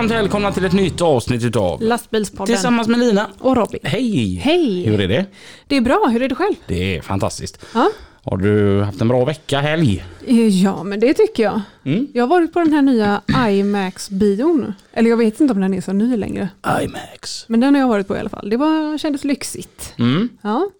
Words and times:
Varmt 0.00 0.12
välkomna 0.12 0.52
till 0.52 0.64
ett 0.64 0.72
nytt 0.72 1.00
avsnitt 1.00 1.44
utav 1.44 1.82
Lastbilspodden 1.82 2.54
Tillsammans 2.54 2.88
med 2.88 2.98
Lina. 3.00 3.30
och 3.38 3.56
Robin. 3.56 3.80
Hej! 3.82 4.34
Hej! 4.34 4.82
Hur 4.86 5.00
är 5.00 5.08
det? 5.08 5.26
Det 5.66 5.76
är 5.76 5.80
bra, 5.80 6.08
hur 6.12 6.22
är 6.22 6.28
det 6.28 6.34
själv? 6.34 6.54
Det 6.66 6.96
är 6.96 7.02
fantastiskt. 7.02 7.64
Ja, 7.74 7.90
Har 8.24 8.36
du 8.36 8.82
haft 8.82 9.00
en 9.00 9.08
bra 9.08 9.24
vecka, 9.24 9.60
helg? 9.60 10.04
Eh, 10.26 10.48
ja 10.62 10.82
men 10.82 11.00
det 11.00 11.14
tycker 11.14 11.42
jag. 11.42 11.60
Mm. 11.84 12.06
Jag 12.14 12.22
har 12.22 12.28
varit 12.28 12.52
på 12.52 12.58
den 12.58 12.72
här 12.72 12.82
nya 12.82 13.20
IMAX-bion. 13.50 14.74
Eller 14.92 15.10
jag 15.10 15.16
vet 15.16 15.40
inte 15.40 15.54
om 15.54 15.60
den 15.60 15.74
är 15.74 15.80
så 15.80 15.92
ny 15.92 16.16
längre. 16.16 16.48
IMAX. 16.82 17.44
Men 17.48 17.60
den 17.60 17.74
har 17.74 17.80
jag 17.80 17.88
varit 17.88 18.08
på 18.08 18.16
i 18.16 18.20
alla 18.20 18.28
fall. 18.30 18.50
Det 18.50 18.56
var, 18.56 18.98
kändes 18.98 19.24
lyxigt. 19.24 19.94
Mm. 19.98 20.28
Ja, 20.42 20.70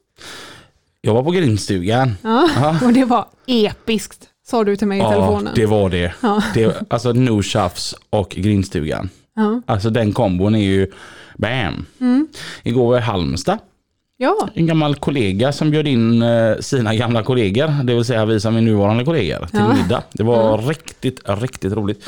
Jag 1.01 1.15
var 1.15 1.23
på 1.23 1.31
grindstugan. 1.31 2.13
ja. 2.23 2.49
Ja. 2.55 2.79
och 2.87 2.93
det 2.93 3.05
var 3.05 3.27
episkt. 3.47 4.27
Sa 4.51 4.65
du 4.65 4.77
till 4.77 4.87
mig 4.87 4.99
i 4.99 5.01
Ja, 5.01 5.11
telefonen. 5.11 5.53
det 5.57 5.67
var 5.67 5.91
det. 5.91 6.13
Ja. 6.21 6.43
det 6.55 6.83
alltså 6.91 7.13
No 7.13 7.43
Tjafs 7.43 7.95
och 8.11 8.31
grindstugan. 8.31 9.09
Ja. 9.37 9.63
Alltså 9.67 9.91
den 9.91 10.13
kombon 10.13 10.55
är 10.55 10.63
ju 10.63 10.87
bam. 11.39 11.87
Mm. 12.01 12.29
Igår 12.63 12.87
var 12.87 12.95
jag 12.95 13.03
i 13.03 13.05
Halmstad. 13.05 13.59
ja, 14.17 14.49
En 14.55 14.67
gammal 14.67 14.95
kollega 14.95 15.53
som 15.53 15.71
bjöd 15.71 15.89
in 15.89 16.23
eh, 16.23 16.57
sina 16.61 16.95
gamla 16.95 17.23
kollegor, 17.23 17.85
det 17.85 17.95
vill 17.95 18.05
säga 18.05 18.25
vi 18.25 18.41
som 18.41 18.57
är 18.57 18.61
nuvarande 18.61 19.05
kollegor, 19.05 19.47
till 19.47 19.59
Ja. 19.61 19.75
middag. 19.75 20.03
Det 20.13 20.23
var 20.23 20.59
riktigt, 20.59 21.21
riktigt 21.25 21.73
roligt. 21.73 22.05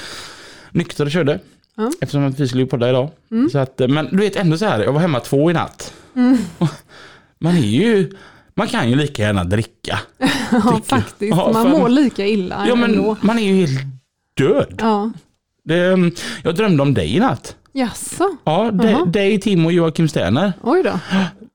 Nykter 0.71 1.05
och 1.05 1.11
körde. 1.11 1.39
Ja. 1.77 1.83
Mm. 1.83 1.93
Eftersom 2.01 2.27
att 2.27 2.41
vi 2.41 2.49
skulle 2.49 2.67
podda 2.67 2.89
idag. 2.91 3.11
Så 3.53 3.59
att, 3.59 3.81
eh, 3.81 3.89
men 3.89 4.09
du 4.11 4.17
vet 4.17 4.37
ändå 4.37 4.57
så 4.59 4.65
här, 4.65 4.81
jag 4.83 4.93
var 4.93 5.01
hemma 5.01 5.21
två 5.21 5.51
i 5.51 5.55
natt. 5.55 5.93
Man 7.39 7.57
är 7.57 7.61
ju, 7.61 8.13
man 8.63 8.69
kan 8.69 8.91
ju 8.91 8.97
lika 8.97 9.23
gärna 9.23 9.45
dricka. 9.45 9.99
ja 10.53 10.81
faktiskt. 10.87 11.37
Ja, 11.37 11.51
Man 11.53 11.71
mår 11.71 11.89
lika 11.89 12.27
illa 12.27 12.65
Ja 12.69 12.75
men 12.75 12.91
ändå. 12.91 13.17
man 13.21 13.39
är 13.39 13.43
ju 13.43 13.55
helt 13.55 13.81
död. 14.37 14.75
Ja. 14.79 15.11
Det, 15.65 15.87
mm, 15.93 16.13
jag 16.43 16.55
drömde 16.55 16.83
om 16.83 16.95
dig 16.95 17.17
i 17.17 17.21
natt. 17.21 17.57
Jaså? 17.73 18.25
Ja, 18.45 18.71
dig, 18.71 18.91
Jaha. 18.91 19.05
dig, 19.05 19.41
Tim 19.41 19.67
och 19.67 19.73
Joakim 19.73 20.09
Sterner. 20.09 20.53
Oj 20.63 20.83
då. 20.83 20.99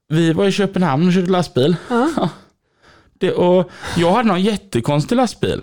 Vi 0.09 0.33
var 0.33 0.45
i 0.47 0.51
Köpenhamn 0.51 1.07
och 1.07 1.13
körde 1.13 1.31
lastbil. 1.31 1.75
Ja. 1.89 2.29
Det, 3.19 3.31
och 3.31 3.71
jag 3.97 4.11
hade 4.11 4.27
någon 4.27 4.41
jättekonstig 4.41 5.15
lastbil. 5.15 5.61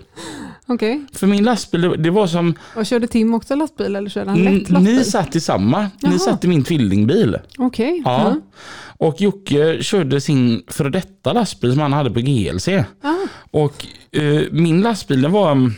Okej. 0.67 1.05
För 1.13 1.27
min 1.27 1.43
lastbil, 1.43 1.81
det, 1.81 1.97
det 1.97 2.09
var 2.09 2.27
som, 2.27 2.53
Och 2.75 2.85
körde 2.85 3.07
Tim 3.07 3.33
också 3.33 3.55
lastbil 3.55 3.95
eller 3.95 4.09
körde 4.09 4.29
han 4.29 4.43
lätt 4.43 4.69
lastbil? 4.69 4.95
ni 4.97 5.03
satt 5.03 5.35
i 5.35 5.39
samma, 5.41 5.89
Jaha. 5.99 6.11
ni 6.11 6.19
satt 6.19 6.43
i 6.43 6.47
min 6.47 6.63
tvillingbil. 6.63 7.37
Okej. 7.57 8.01
Ja. 8.05 8.35
Och 8.97 9.21
Jocke 9.21 9.83
körde 9.83 10.21
sin 10.21 10.63
före 10.67 10.89
detta 10.89 11.33
lastbil 11.33 11.71
som 11.71 11.81
han 11.81 11.93
hade 11.93 12.11
på 12.11 12.19
GLC. 12.19 12.67
Ja. 12.67 13.27
Och 13.51 13.85
eh, 14.11 14.41
min 14.51 14.81
lastbil 14.81 15.21
den 15.21 15.31
var, 15.31 15.71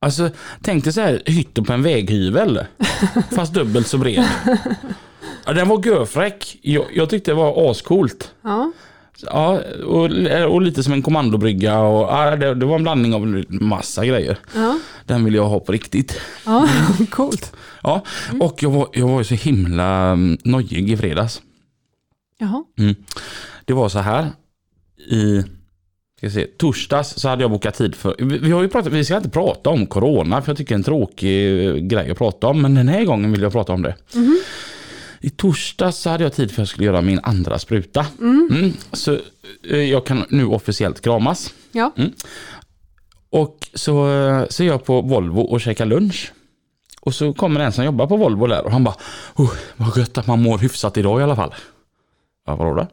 alltså 0.00 0.30
tänk 0.62 0.84
dig 0.84 0.92
så 0.92 1.00
här 1.00 1.22
hytten 1.26 1.64
på 1.64 1.72
en 1.72 1.82
väghyvel. 1.82 2.60
fast 3.36 3.54
dubbelt 3.54 3.86
så 3.86 3.98
bred. 3.98 4.24
Ja, 5.46 5.52
den 5.52 5.68
var 5.68 5.86
görfräck. 5.86 6.58
Jag, 6.62 6.84
jag 6.94 7.10
tyckte 7.10 7.30
det 7.30 7.34
var 7.34 7.70
ascoolt. 7.70 8.34
Ja. 8.42 8.72
Ja, 9.26 9.60
och, 9.86 10.10
och 10.52 10.62
lite 10.62 10.82
som 10.82 10.92
en 10.92 11.02
kommandobrygga 11.02 11.80
och 11.80 12.02
ja, 12.02 12.36
det, 12.36 12.54
det 12.54 12.66
var 12.66 12.74
en 12.74 12.82
blandning 12.82 13.14
av 13.14 13.44
massa 13.48 14.06
grejer. 14.06 14.38
Ja. 14.54 14.78
Den 15.06 15.24
vill 15.24 15.34
jag 15.34 15.44
ha 15.44 15.60
på 15.60 15.72
riktigt. 15.72 16.20
Ja. 16.46 16.68
Coolt. 17.10 17.52
Ja, 17.82 18.04
och 18.40 18.62
jag 18.62 18.70
var, 18.70 18.88
jag 18.92 19.08
var 19.08 19.22
så 19.22 19.34
himla 19.34 20.10
mm, 20.10 20.38
nojig 20.44 20.90
i 20.90 20.96
fredags. 20.96 21.40
Jaha. 22.42 22.64
Det 23.64 23.72
var 23.72 23.88
så 23.88 23.98
här. 23.98 24.30
I 24.98 25.42
ska 26.22 26.30
se, 26.30 26.46
torsdags 26.46 27.08
så 27.08 27.28
hade 27.28 27.42
jag 27.42 27.50
bokat 27.50 27.74
tid 27.74 27.94
för, 27.94 28.16
vi, 28.18 28.50
har 28.50 28.62
ju 28.62 28.68
pratat, 28.68 28.92
vi 28.92 29.04
ska 29.04 29.16
inte 29.16 29.28
prata 29.28 29.70
om 29.70 29.86
corona 29.86 30.42
för 30.42 30.50
jag 30.50 30.56
tycker 30.56 30.68
det 30.68 30.74
är 30.74 30.78
en 30.78 30.84
tråkig 30.84 31.66
eh, 31.66 31.74
grej 31.74 32.10
att 32.10 32.18
prata 32.18 32.46
om. 32.46 32.62
Men 32.62 32.74
den 32.74 32.88
här 32.88 33.04
gången 33.04 33.32
vill 33.32 33.42
jag 33.42 33.52
prata 33.52 33.72
om 33.72 33.82
det. 33.82 33.96
I 35.20 35.30
torsdags 35.30 35.98
så 35.98 36.10
hade 36.10 36.24
jag 36.24 36.32
tid 36.32 36.50
för 36.50 36.54
att 36.54 36.58
jag 36.58 36.68
skulle 36.68 36.86
göra 36.86 37.00
min 37.00 37.20
andra 37.22 37.58
spruta. 37.58 38.06
Mm, 38.20 38.72
så 38.92 39.18
eh, 39.70 39.78
jag 39.78 40.06
kan 40.06 40.24
nu 40.28 40.46
officiellt 40.46 41.00
kramas. 41.00 41.54
Ja. 41.72 41.92
Och 43.30 43.68
så, 43.74 44.10
eh, 44.10 44.44
så 44.48 44.62
är 44.62 44.66
jag 44.66 44.84
på 44.84 45.00
Volvo 45.00 45.40
och 45.40 45.60
käkar 45.60 45.86
lunch. 45.86 46.32
Och 47.00 47.14
så 47.14 47.32
kommer 47.32 47.60
en 47.60 47.72
som 47.72 47.84
jobbar 47.84 48.06
på 48.06 48.16
Volvo 48.16 48.46
där 48.46 48.64
och 48.64 48.72
han 48.72 48.84
bara 48.84 48.94
oh, 49.34 49.52
Vad 49.76 49.96
gött 49.96 50.18
att 50.18 50.26
man 50.26 50.42
mår 50.42 50.58
hyfsat 50.58 50.96
idag 50.96 51.20
i 51.20 51.22
alla 51.22 51.36
fall. 51.36 51.54
Ja, 52.46 52.56
vadå 52.56 52.74
då? 52.74 52.86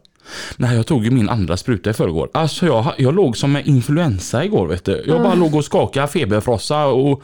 Nej, 0.57 0.75
jag 0.75 0.87
tog 0.87 1.05
ju 1.05 1.11
min 1.11 1.29
andra 1.29 1.57
spruta 1.57 1.89
i 1.89 1.93
förrgår. 1.93 2.29
Alltså 2.33 2.65
jag, 2.65 2.93
jag 2.97 3.15
låg 3.15 3.37
som 3.37 3.51
med 3.51 3.67
influensa 3.67 4.45
igår 4.45 4.67
vet 4.67 4.85
du. 4.85 5.03
Jag 5.07 5.21
bara 5.21 5.35
låg 5.35 5.55
och 5.55 5.65
skakade 5.65 6.07
feberfrossa 6.07 6.85
och 6.85 7.23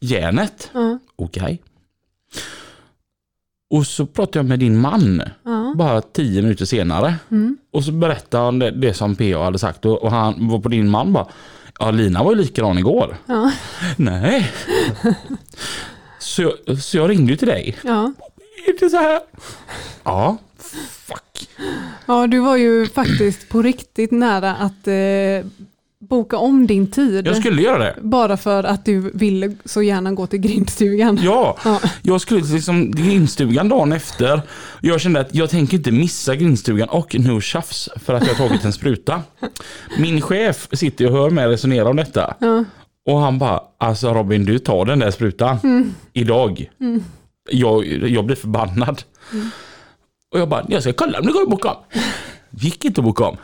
järnet. 0.00 0.70
Ja. 0.74 0.98
Okej. 1.16 1.62
Och 3.70 3.86
så 3.86 4.06
pratade 4.06 4.38
jag 4.38 4.46
med 4.46 4.58
din 4.58 4.78
man 4.78 5.22
bara 5.76 6.00
tio 6.00 6.42
minuter 6.42 6.64
senare. 6.64 7.14
Mm. 7.30 7.58
Och 7.72 7.84
så 7.84 7.92
berättade 7.92 8.44
han 8.44 8.58
det, 8.58 8.70
det 8.70 8.94
som 8.94 9.16
PA 9.16 9.44
hade 9.44 9.58
sagt 9.58 9.84
och, 9.84 10.02
och 10.02 10.10
han 10.10 10.48
var 10.48 10.58
på 10.58 10.68
din 10.68 10.88
man 10.88 11.12
bara 11.12 11.26
Ja 11.78 11.90
Lina 11.90 12.22
var 12.22 12.32
ju 12.32 12.38
likadan 12.38 12.78
igår. 12.78 13.16
Ja. 13.26 13.52
Nej. 13.96 14.52
Så 16.18 16.42
jag, 16.42 16.78
så 16.78 16.96
jag 16.96 17.10
ringde 17.10 17.32
ju 17.32 17.36
till 17.36 17.48
dig. 17.48 17.76
Ja. 17.84 18.12
Är 18.66 18.80
det 18.80 18.90
så 18.90 18.96
här? 18.96 19.20
Ja. 20.04 20.36
Ja, 22.06 22.26
du 22.26 22.38
var 22.38 22.56
ju 22.56 22.86
faktiskt 22.86 23.48
på 23.48 23.62
riktigt 23.62 24.10
nära 24.10 24.54
att 24.54 24.88
eh, 24.88 25.50
boka 25.98 26.36
om 26.36 26.66
din 26.66 26.90
tid. 26.90 27.26
Jag 27.26 27.36
skulle 27.36 27.62
göra 27.62 27.78
det. 27.78 27.94
Bara 28.02 28.36
för 28.36 28.64
att 28.64 28.84
du 28.84 29.10
ville 29.14 29.56
så 29.64 29.82
gärna 29.82 30.12
gå 30.12 30.26
till 30.26 30.38
grindstugan. 30.38 31.18
Ja, 31.22 31.58
Ja. 31.64 31.80
jag 32.02 32.20
skulle 32.20 32.42
till 32.42 32.54
liksom 32.54 32.90
grindstugan 32.90 33.68
dagen 33.68 33.92
efter. 33.92 34.42
Jag 34.80 35.00
kände 35.00 35.20
att 35.20 35.34
jag 35.34 35.50
tänker 35.50 35.76
inte 35.76 35.90
missa 35.92 36.36
grindstugan 36.36 36.88
och 36.88 37.14
no 37.18 37.40
tjafs 37.40 37.88
för 38.04 38.14
att 38.14 38.26
jag 38.26 38.34
har 38.34 38.48
tagit 38.48 38.64
en 38.64 38.72
spruta. 38.72 39.22
Min 39.98 40.20
chef 40.20 40.68
sitter 40.72 41.06
och 41.06 41.12
hör 41.12 41.30
mig 41.30 41.46
resonera 41.46 41.88
om 41.88 41.96
detta. 41.96 42.34
Ja. 42.38 42.64
Och 43.06 43.18
han 43.18 43.38
bara, 43.38 43.60
alltså 43.78 44.14
Robin 44.14 44.44
du 44.44 44.58
tar 44.58 44.84
den 44.84 44.98
där 44.98 45.10
sprutan. 45.10 45.58
Idag. 46.12 46.70
Jag, 47.50 47.86
jag 47.86 48.24
blir 48.26 48.36
förbannad. 48.36 49.02
Och 50.32 50.38
jag 50.40 50.48
bara, 50.48 50.66
jag 50.68 50.82
ska 50.82 50.92
kolla 50.92 51.18
om 51.18 51.26
det 51.26 51.32
går 51.32 51.42
att 51.42 51.50
boka 51.50 51.68
om. 51.70 51.76
Gick 52.50 52.84
inte 52.84 53.00
att 53.00 53.04
boka 53.04 53.24
om. 53.24 53.36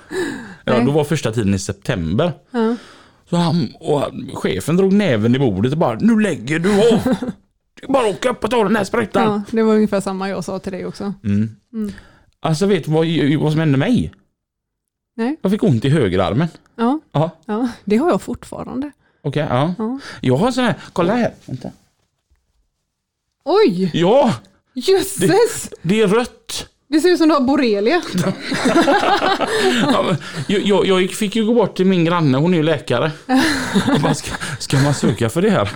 Ja, 0.64 0.80
då 0.80 0.90
var 0.92 1.04
första 1.04 1.32
tiden 1.32 1.54
i 1.54 1.58
september. 1.58 2.32
Ja. 2.50 2.76
Så 3.30 3.36
han, 3.36 3.72
och 3.80 4.04
chefen 4.34 4.76
drog 4.76 4.92
näven 4.92 5.34
i 5.34 5.38
bordet 5.38 5.72
och 5.72 5.78
bara, 5.78 5.98
nu 6.00 6.20
lägger 6.20 6.58
du 6.58 6.70
av. 6.92 7.00
Det 7.74 7.84
är 7.88 7.92
bara 7.92 8.08
att 8.08 8.14
åka 8.14 8.30
upp 8.30 8.44
och 8.44 8.50
ta 8.50 8.64
den 8.64 8.76
här 8.76 8.84
sprutan. 8.84 9.22
ja, 9.22 9.42
det 9.50 9.62
var 9.62 9.74
ungefär 9.74 10.00
samma 10.00 10.28
jag 10.28 10.44
sa 10.44 10.58
till 10.58 10.72
dig 10.72 10.86
också. 10.86 11.14
Mm. 11.24 11.50
Mm. 11.72 11.92
Alltså 12.40 12.66
vet 12.66 12.84
du 12.84 12.90
vad, 12.90 13.06
vad 13.42 13.52
som 13.52 13.60
hände 13.60 13.78
mig? 13.78 14.12
Nej. 15.16 15.36
Jag 15.42 15.52
fick 15.52 15.62
ont 15.62 15.84
i 15.84 15.88
högerarmen. 15.88 16.48
Ja, 16.76 17.00
Ja, 17.12 17.30
ja, 17.46 17.68
det 17.84 17.96
har 17.96 18.10
jag 18.10 18.22
fortfarande. 18.22 18.90
okej. 19.22 19.46
ja. 19.50 19.74
Ja. 19.78 19.98
Jag 20.20 20.36
har 20.36 20.50
sån 20.52 20.64
här, 20.64 20.74
kolla 20.92 21.14
här. 21.16 21.34
Vänta. 21.46 21.70
Oj, 23.44 23.90
Ja, 23.94 24.34
jösses! 24.74 25.70
det 25.82 26.00
är 26.00 26.06
rött. 26.08 26.68
Det 26.92 27.00
ser 27.00 27.08
ut 27.08 27.18
som 27.18 27.28
du 27.28 27.34
har 27.34 27.40
borrelia. 27.40 28.02
Ja, 29.92 30.16
jag, 30.46 30.86
jag, 30.86 31.10
fick 31.10 31.36
ju 31.36 31.44
gå 31.44 31.54
bort 31.54 31.76
till 31.76 31.86
min 31.86 32.04
granne, 32.04 32.38
hon 32.38 32.54
är 32.54 32.58
ju 32.58 32.62
läkare. 32.62 33.10
Bara, 34.02 34.14
ska, 34.14 34.30
ska 34.58 34.76
man 34.78 34.94
söka 34.94 35.28
för 35.28 35.42
det 35.42 35.50
här? 35.50 35.70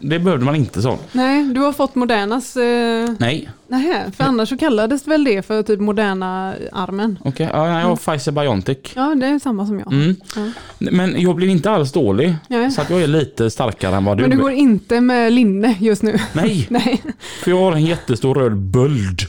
Det 0.00 0.18
behövde 0.18 0.44
man 0.44 0.56
inte 0.56 0.82
så. 0.82 0.98
Nej, 1.12 1.44
du 1.44 1.60
har 1.60 1.72
fått 1.72 1.94
Modernas... 1.94 2.56
Eh, 2.56 3.10
Nej, 3.18 3.50
nej, 3.70 4.04
för 4.16 4.24
annars 4.24 4.48
så 4.48 4.56
kallades 4.56 5.06
väl 5.06 5.24
det 5.24 5.42
för 5.42 5.62
typ 5.62 5.80
Moderna 5.80 6.54
armen. 6.72 7.18
okej. 7.24 7.48
Ja, 7.52 7.80
jag 7.80 7.86
har 7.86 7.96
Pfizer 7.96 8.32
Biontech. 8.32 8.76
Ja, 8.94 9.14
det 9.14 9.26
är 9.26 9.38
samma 9.38 9.66
som 9.66 9.78
jag. 9.78 9.92
Mm. 9.92 10.16
Ja. 10.36 10.42
Men 10.78 11.20
jag 11.20 11.36
blir 11.36 11.48
inte 11.48 11.70
alls 11.70 11.92
dålig. 11.92 12.34
Nej. 12.48 12.70
Så 12.70 12.80
att 12.80 12.90
jag 12.90 13.02
är 13.02 13.06
lite 13.06 13.50
starkare 13.50 13.96
än 13.96 14.04
vad 14.04 14.16
du 14.16 14.22
Men 14.22 14.30
du 14.30 14.36
är. 14.36 14.40
går 14.40 14.50
inte 14.52 15.00
med 15.00 15.32
linne 15.32 15.76
just 15.80 16.02
nu? 16.02 16.18
Nej, 16.32 16.66
Nej, 16.70 17.02
för 17.42 17.50
jag 17.50 17.58
har 17.58 17.72
en 17.72 17.84
jättestor 17.86 18.34
röd 18.34 18.56
böld 18.56 19.20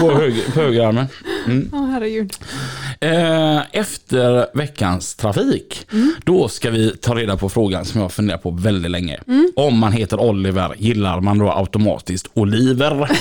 på, 0.00 0.10
höger, 0.14 0.52
på 0.52 0.60
högerarmen. 0.60 1.06
Mm. 1.46 1.70
Åh 1.72 1.86
herregud. 1.90 2.32
Eh, 3.00 3.60
efter 3.72 4.56
veckans 4.56 5.14
trafik, 5.14 5.86
då 6.24 6.48
ska 6.48 6.70
vi 6.70 6.96
ta 6.96 7.14
reda 7.14 7.36
på 7.36 7.48
frågan 7.48 7.84
som 7.84 8.00
jag 8.00 8.12
funderat 8.12 8.42
på 8.42 8.50
väldigt 8.50 8.90
länge. 8.90 9.20
Om 9.56 9.78
man 9.78 9.92
heter 9.92 10.20
Oliver, 10.20 10.74
gillar 10.78 11.20
man 11.20 11.38
då 11.38 11.52
automatiskt 11.52 12.30
oliver? 12.34 13.10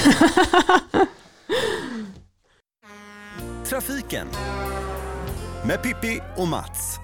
Trafiken 3.70 4.28
med 5.68 5.84
Pippi 5.84 6.20
och 6.38 6.48
Mats. 6.48 7.00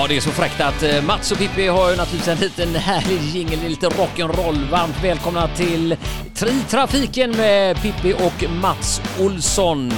Ja, 0.00 0.06
det 0.08 0.16
är 0.16 0.20
så 0.20 0.30
fräckt 0.30 0.60
att 0.60 0.82
eh, 0.82 1.04
Mats 1.04 1.32
och 1.32 1.38
Pippi 1.38 1.66
har 1.66 1.90
ju 1.90 1.96
naturligtvis 1.96 2.28
en 2.28 2.38
liten 2.38 2.74
härlig 2.74 3.20
jingel, 3.20 3.60
lite 3.70 3.86
rock'n'roll. 3.88 4.70
Varmt 4.70 5.04
välkomna 5.04 5.48
till 5.48 5.96
Tri-trafiken 6.34 7.36
med 7.36 7.76
Pippi 7.82 8.12
och 8.14 8.50
Mats 8.50 9.00
Olsson. 9.20 9.90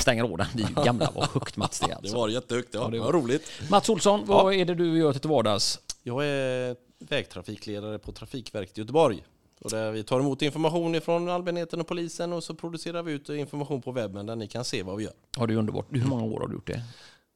Stänger 0.00 0.36
den, 0.36 0.46
vi 0.54 0.62
är 0.62 0.84
gamla, 0.84 1.10
vad 1.14 1.28
högt 1.28 1.56
Mats 1.56 1.80
det 1.80 1.84
är 1.84 1.88
Det 1.88 1.94
alltså. 1.96 2.16
var 2.16 2.28
jättehögt, 2.28 2.68
ja. 2.72 2.84
det 2.84 2.90
det 2.90 3.00
var- 3.00 3.12
roligt. 3.12 3.50
Mats 3.70 3.88
Olsson, 3.88 4.22
vad 4.26 4.54
är 4.54 4.64
det 4.64 4.74
du 4.74 4.98
gör 4.98 5.12
till 5.12 5.30
vardags? 5.30 5.80
Jag 6.02 6.26
är 6.26 6.76
vägtrafikledare 6.98 7.98
på 7.98 8.12
Trafikverket 8.12 8.78
i 8.78 8.80
Göteborg. 8.80 9.24
Och 9.60 9.70
där 9.70 9.90
vi 9.92 10.02
tar 10.02 10.20
emot 10.20 10.42
information 10.42 11.00
från 11.00 11.28
allmänheten 11.28 11.80
och 11.80 11.86
polisen 11.86 12.32
och 12.32 12.44
så 12.44 12.54
producerar 12.54 13.02
vi 13.02 13.12
ut 13.12 13.28
information 13.28 13.82
på 13.82 13.92
webben 13.92 14.26
där 14.26 14.36
ni 14.36 14.48
kan 14.48 14.64
se 14.64 14.82
vad 14.82 14.96
vi 14.96 15.04
gör. 15.04 15.12
Ja, 15.38 15.46
det 15.46 15.52
är 15.54 15.56
underbart. 15.58 15.86
Hur 15.90 16.04
många 16.04 16.24
år 16.24 16.40
har 16.40 16.48
du 16.48 16.54
gjort 16.54 16.66
det? 16.66 16.82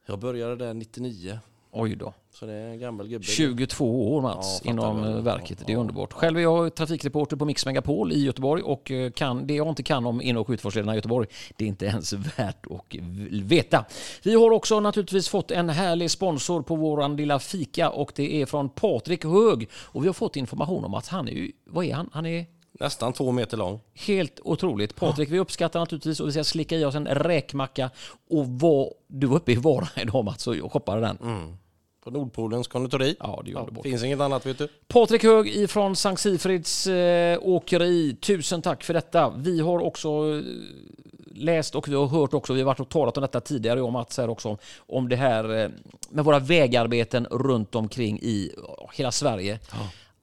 Jag 0.07 0.19
började 0.19 0.57
där 0.57 0.75
99, 0.75 1.39
Oj 1.75 1.97
då. 1.97 2.13
så 2.35 2.47
det 2.47 2.53
är 2.53 2.67
en 2.69 2.79
gammal 2.79 3.09
gubbe. 3.09 3.25
22 3.25 4.15
år 4.15 4.23
Mats 4.23 4.61
Ja, 4.65 4.71
inom 4.71 5.03
väl. 5.03 5.13
eh, 5.17 5.23
verket. 5.23 5.59
Det 5.67 5.73
är 5.73 5.75
Ja. 5.75 5.81
underbart. 5.81 6.13
Själv 6.13 6.39
är 6.39 6.43
jag 6.43 6.75
trafikreporter 6.75 7.37
på 7.37 7.45
Mix 7.45 7.67
Megapol 7.67 8.13
i 8.13 8.25
Göteborg 8.25 8.63
och 8.63 8.91
eh, 8.91 9.11
kan, 9.11 9.47
det 9.47 9.55
jag 9.55 9.69
inte 9.69 9.83
kan 9.83 10.07
om 10.07 10.23
in 10.23 10.37
och 10.37 10.51
utfartslederna 10.51 10.93
i 10.93 10.97
Göteborg, 10.97 11.27
det 11.57 11.65
är 11.65 11.69
inte 11.69 11.87
ens 11.87 12.13
värt 12.13 12.67
att 12.71 12.95
veta. 13.31 13.85
Vi 14.23 14.35
har 14.35 14.51
också 14.51 14.81
naturligtvis 14.81 15.29
fått 15.29 15.51
en 15.51 15.69
härlig 15.69 16.11
sponsor 16.11 16.63
på 16.63 16.77
våran 16.77 17.17
lilla 17.17 17.39
fika 17.39 17.91
och 17.91 18.13
det 18.17 18.43
är 18.43 18.47
från 18.47 18.69
Patrik 18.69 19.25
Hög. 19.25 19.69
Och 19.75 20.03
vi 20.03 20.07
har 20.09 20.15
fått 20.15 20.37
information 20.37 20.85
om 20.85 20.95
att 20.95 21.09
han 21.09 21.29
är 21.29 21.33
ju, 21.33 21.53
vad 21.67 21.85
är 21.85 21.95
han? 21.95 22.11
Han 22.13 22.27
är 22.27 22.47
Nästan 22.81 23.13
två 23.13 23.33
meter 23.33 23.57
lång. 23.57 23.81
Helt 23.95 24.41
otroligt. 24.45 24.97
Patrik, 24.97 25.31
vi 25.31 25.39
uppskattar 25.39 25.81
naturligtvis 25.81 26.21
och 26.21 26.29
vi 26.29 26.33
ska 26.33 26.45
slicka 26.45 26.77
i 26.77 26.85
oss 26.85 26.95
en 26.95 27.07
räkmacka. 27.07 27.91
Och 28.31 28.47
var, 28.47 28.93
du 29.07 29.27
var 29.27 29.37
uppe 29.37 29.53
i 29.53 29.55
Vara 29.57 29.89
idag 30.03 30.25
Mats 30.25 30.47
och 30.47 30.73
shoppade 30.73 31.01
den. 31.01 31.19
På 32.05 32.11
Nordpolens 32.11 32.69
konditori. 32.69 33.17
Ja, 33.21 33.43
det 33.45 33.51
är 33.51 33.57
underbart. 33.57 33.83
finns 33.83 34.05
inget 34.05 34.21
annat 34.21 34.47
vet 34.47 34.59
du. 34.59 34.69
Patrik 34.89 35.23
Hög 35.23 35.49
ifrån 35.49 35.97
Sankt 35.97 36.21
Sigfrids 36.21 36.87
eh, 36.87 37.39
åkeri. 37.43 38.17
Tusen 38.21 38.63
tack 38.63 38.85
för 38.85 38.95
detta. 38.95 39.33
Vi 39.37 39.61
har 39.61 39.79
också 39.79 40.09
eh, 40.09 40.43
läst 41.35 41.75
och 41.75 41.89
vi 41.89 41.95
har 41.95 42.07
hört 42.07 42.35
också, 42.35 42.53
vi 42.53 42.61
har 42.61 42.67
varit 42.67 42.81
och 42.81 42.89
talat 42.89 43.17
om 43.17 43.21
detta 43.21 43.41
tidigare, 43.41 43.79
jag 43.79 43.87
och 43.87 43.93
Mats 43.93 44.19
här 44.19 44.31
också, 44.31 44.59
om 44.77 45.09
det 45.09 45.17
här 45.17 45.63
eh, 45.63 45.71
med 46.11 46.25
våra 46.25 46.39
vägarbeten 46.39 47.27
runt 47.31 47.75
omkring 47.75 48.19
i 48.23 48.55
ja, 48.57 48.91
hela 48.95 49.13
Sverige. 49.13 49.59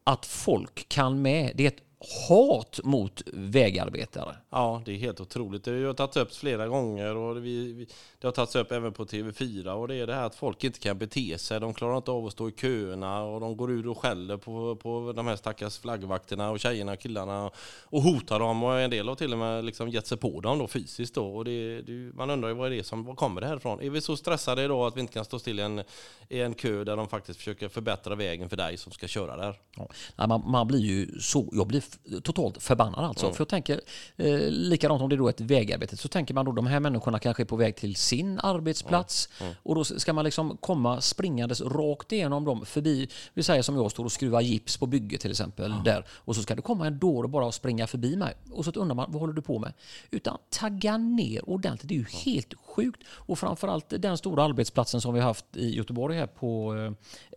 Att 0.03 0.25
folk 0.25 0.89
kan 0.89 1.21
med, 1.21 1.51
det 1.55 1.63
är 1.63 1.67
ett 1.67 1.88
hat 2.27 2.79
mot 2.83 3.23
vägarbetare. 3.33 4.35
Ja, 4.49 4.81
det 4.85 4.91
är 4.91 4.95
helt 4.95 5.21
otroligt. 5.21 5.63
Det 5.63 5.85
har 5.85 5.93
tagits 5.93 6.17
upp 6.17 6.35
flera 6.35 6.67
gånger 6.67 7.15
och 7.15 7.45
vi, 7.45 7.73
vi, 7.73 7.87
det 8.19 8.27
har 8.27 8.31
tagits 8.31 8.55
upp 8.55 8.71
även 8.71 8.93
på 8.93 9.05
TV4 9.05 9.67
och 9.69 9.87
det 9.87 9.95
är 9.95 10.07
det 10.07 10.13
här 10.13 10.25
att 10.25 10.35
folk 10.35 10.63
inte 10.63 10.79
kan 10.79 10.97
bete 10.97 11.37
sig. 11.37 11.59
De 11.59 11.73
klarar 11.73 11.97
inte 11.97 12.11
av 12.11 12.25
att 12.25 12.31
stå 12.31 12.49
i 12.49 12.51
köerna 12.51 13.23
och 13.23 13.39
de 13.39 13.57
går 13.57 13.71
ut 13.71 13.85
och 13.85 13.97
skäller 13.97 14.37
på, 14.37 14.75
på 14.75 15.13
de 15.15 15.27
här 15.27 15.35
stackars 15.35 15.79
flaggvakterna 15.79 16.49
och 16.49 16.59
tjejerna 16.59 16.91
och 16.91 16.99
killarna 16.99 17.51
och 17.83 18.01
hotar 18.01 18.39
dem 18.39 18.63
och 18.63 18.79
en 18.79 18.89
del 18.89 19.07
har 19.07 19.15
till 19.15 19.33
och 19.33 19.39
med 19.39 19.65
liksom 19.65 19.89
gett 19.89 20.07
sig 20.07 20.17
på 20.17 20.41
dem 20.41 20.59
då 20.59 20.67
fysiskt 20.67 21.15
då. 21.15 21.27
Och 21.27 21.45
det, 21.45 21.81
det, 21.81 22.15
man 22.15 22.29
undrar 22.29 22.49
ju 22.49 22.55
vad 22.55 22.71
är 22.71 22.77
det 22.77 22.83
som, 22.83 23.03
var 23.03 23.15
kommer 23.15 23.41
det 23.41 23.47
här 23.47 23.57
ifrån? 23.57 23.81
Är 23.81 23.89
vi 23.89 24.01
så 24.01 24.17
stressade 24.17 24.63
idag 24.63 24.87
att 24.87 24.97
vi 24.97 25.01
inte 25.01 25.13
kan 25.13 25.25
stå 25.25 25.39
still 25.39 25.59
i 25.59 25.63
en, 25.63 25.83
i 26.29 26.41
en 26.41 26.53
kö 26.53 26.83
där 26.83 26.95
de 26.95 27.07
faktiskt 27.07 27.39
försöker 27.39 27.69
förbättra 27.69 28.15
vägen 28.15 28.49
för 28.49 28.57
dig 28.57 28.77
som 28.77 28.91
ska 28.91 29.07
köra 29.07 29.37
där? 29.37 29.59
Ja. 29.75 30.27
Man, 30.27 30.43
man 30.51 30.67
blir 30.67 30.79
ju 30.79 31.19
så, 31.19 31.49
jag 31.51 31.67
blir 31.67 31.88
totalt 32.23 32.63
förbannad 32.63 33.05
alltså. 33.05 33.33
För 33.33 33.41
jag 33.41 33.47
tänker, 33.49 33.81
eh, 34.17 34.39
likadant 34.49 35.01
om 35.01 35.09
det 35.09 35.15
då 35.15 35.27
är 35.27 35.29
ett 35.29 35.41
vägarbete, 35.41 35.97
så 35.97 36.07
tänker 36.07 36.33
man 36.33 36.45
då 36.45 36.51
de 36.51 36.67
här 36.67 36.79
människorna 36.79 37.19
kanske 37.19 37.43
är 37.43 37.45
på 37.45 37.55
väg 37.55 37.75
till 37.75 37.95
sin 37.95 38.39
arbetsplats. 38.39 39.29
Och 39.63 39.75
då 39.75 39.83
ska 39.83 40.13
man 40.13 40.25
liksom 40.25 40.57
komma 40.57 41.01
springandes 41.01 41.61
rakt 41.61 42.11
igenom 42.11 42.45
dem 42.45 42.65
förbi, 42.65 43.09
vi 43.33 43.43
säger 43.43 43.61
som 43.61 43.75
jag 43.75 43.91
står 43.91 44.05
och 44.05 44.11
skruvar 44.11 44.41
gips 44.41 44.77
på 44.77 44.85
bygget 44.85 45.21
till 45.21 45.31
exempel 45.31 45.73
där. 45.85 46.05
Och 46.09 46.35
så 46.35 46.41
ska 46.41 46.55
det 46.55 46.61
komma 46.61 46.87
en 46.87 46.99
dåre 46.99 47.27
bara 47.27 47.45
och 47.45 47.53
springa 47.53 47.87
förbi 47.87 48.15
mig. 48.15 48.33
Och 48.51 48.65
så 48.65 48.71
undrar 48.71 48.95
man 48.95 49.11
vad 49.11 49.21
håller 49.21 49.33
du 49.33 49.41
på 49.41 49.59
med? 49.59 49.73
Utan 50.11 50.37
tagga 50.49 50.97
ner 50.97 51.49
ordentligt, 51.49 51.89
det 51.89 51.93
är 51.93 51.99
ju 51.99 52.31
helt 52.31 52.53
sjukt. 52.53 53.03
Och 53.07 53.39
framförallt 53.39 53.85
den 53.89 54.17
stora 54.17 54.43
arbetsplatsen 54.43 55.01
som 55.01 55.13
vi 55.13 55.19
haft 55.19 55.45
i 55.57 55.75
Göteborg 55.75 56.17
här 56.17 56.27
på 56.27 56.75
eh, 56.75 56.91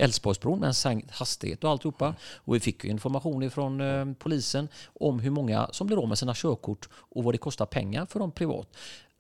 Älvsborgsbron 0.05 0.61
med 0.61 0.67
en 0.67 0.75
sänkt 0.75 1.11
hastighet 1.11 1.65
och 1.65 1.71
alltihopa. 1.71 2.15
Och 2.37 2.55
vi 2.55 2.61
fick 2.61 2.85
ju 2.85 2.91
information 2.91 3.51
från 3.51 3.81
eh, 3.81 4.15
polisen 4.19 4.42
om 4.85 5.21
hur 5.21 5.31
många 5.31 5.69
som 5.73 5.87
blir 5.87 6.03
av 6.03 6.09
med 6.09 6.19
sina 6.19 6.35
körkort 6.35 6.89
och 6.95 7.25
vad 7.25 7.35
det 7.35 7.39
kostar 7.39 7.67
pengar 7.67 8.07
för 8.07 8.19
dem 8.19 8.33
privat. 8.33 8.69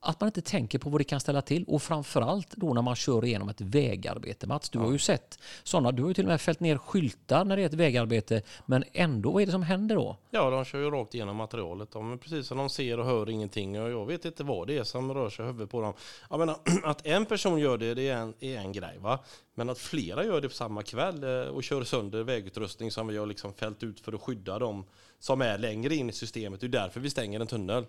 Att 0.05 0.21
man 0.21 0.29
inte 0.29 0.43
tänker 0.43 0.79
på 0.79 0.91
vad 0.91 1.01
det 1.01 1.05
kan 1.05 1.21
ställa 1.21 1.43
till 1.43 1.65
och 1.65 1.83
framförallt 1.83 2.51
då 2.57 2.75
när 2.75 2.83
man 2.83 2.97
kör 2.97 3.25
igenom 3.25 3.49
ett 3.49 3.61
vägarbete. 3.61 4.47
Mats, 4.47 4.71
du 4.71 4.79
har 4.79 4.93
ju 4.93 4.99
sett 4.99 5.39
sådana. 5.63 5.93
Du 5.93 6.03
har 6.03 6.09
ju 6.09 6.15
till 6.15 6.25
och 6.25 6.29
med 6.29 6.41
fällt 6.41 6.61
ner 6.61 6.79
skyltar 6.79 7.45
när 7.45 7.57
det 7.57 7.63
är 7.63 7.67
ett 7.67 7.75
vägarbete. 7.75 8.43
Men 8.67 8.85
ändå, 8.93 9.31
vad 9.31 9.43
är 9.43 9.47
det 9.47 9.53
som 9.53 9.63
händer 9.63 9.97
då? 9.97 10.17
Ja, 10.31 10.51
de 10.51 10.65
kör 10.65 10.79
ju 10.79 10.91
rakt 10.91 11.15
igenom 11.15 11.37
materialet. 11.37 11.91
De 11.91 12.13
är 12.13 12.17
precis 12.17 12.47
som 12.47 12.59
de 12.59 12.71
ser 12.71 13.01
och 13.01 13.07
hör 13.07 13.31
ingenting 13.31 13.81
och 13.81 13.91
jag 13.91 14.07
vet 14.07 14.25
inte 14.25 14.45
vad 14.45 14.67
det 14.67 14.79
är 14.79 14.85
som 14.85 15.15
rör 15.15 15.31
sig 15.31 15.45
i 15.45 15.47
huvudet 15.47 15.71
på 15.71 15.81
dem. 15.81 15.95
Jag 16.31 16.39
menar, 16.39 16.57
att 16.85 17.07
en 17.07 17.27
person 17.27 17.59
gör 17.59 17.79
det, 17.79 17.95
det 17.95 18.09
är 18.09 18.17
en, 18.17 18.35
är 18.41 18.59
en 18.59 18.73
grej 18.73 18.99
va. 18.99 19.19
Men 19.55 19.71
att 19.71 19.79
flera 19.79 20.25
gör 20.25 20.41
det 20.41 20.49
på 20.49 20.55
samma 20.55 20.83
kväll 20.83 21.25
eh, 21.25 21.49
och 21.49 21.65
kör 21.65 21.85
sönder 21.85 22.23
vägutrustning 22.23 22.91
som 22.91 23.07
vi 23.07 23.17
har 23.17 23.27
liksom 23.27 23.55
fällt 23.55 23.83
ut 23.83 24.01
för 24.01 24.13
att 24.13 24.21
skydda 24.21 24.59
dem 24.59 24.85
som 25.23 25.41
är 25.43 25.59
längre 25.59 25.95
in 25.95 26.11
i 26.11 26.13
systemet. 26.13 26.61
Det 26.61 26.67
är 26.67 26.69
därför 26.69 27.01
vi 27.01 27.11
stänger 27.11 27.41
en 27.41 27.47
tunnel. 27.47 27.87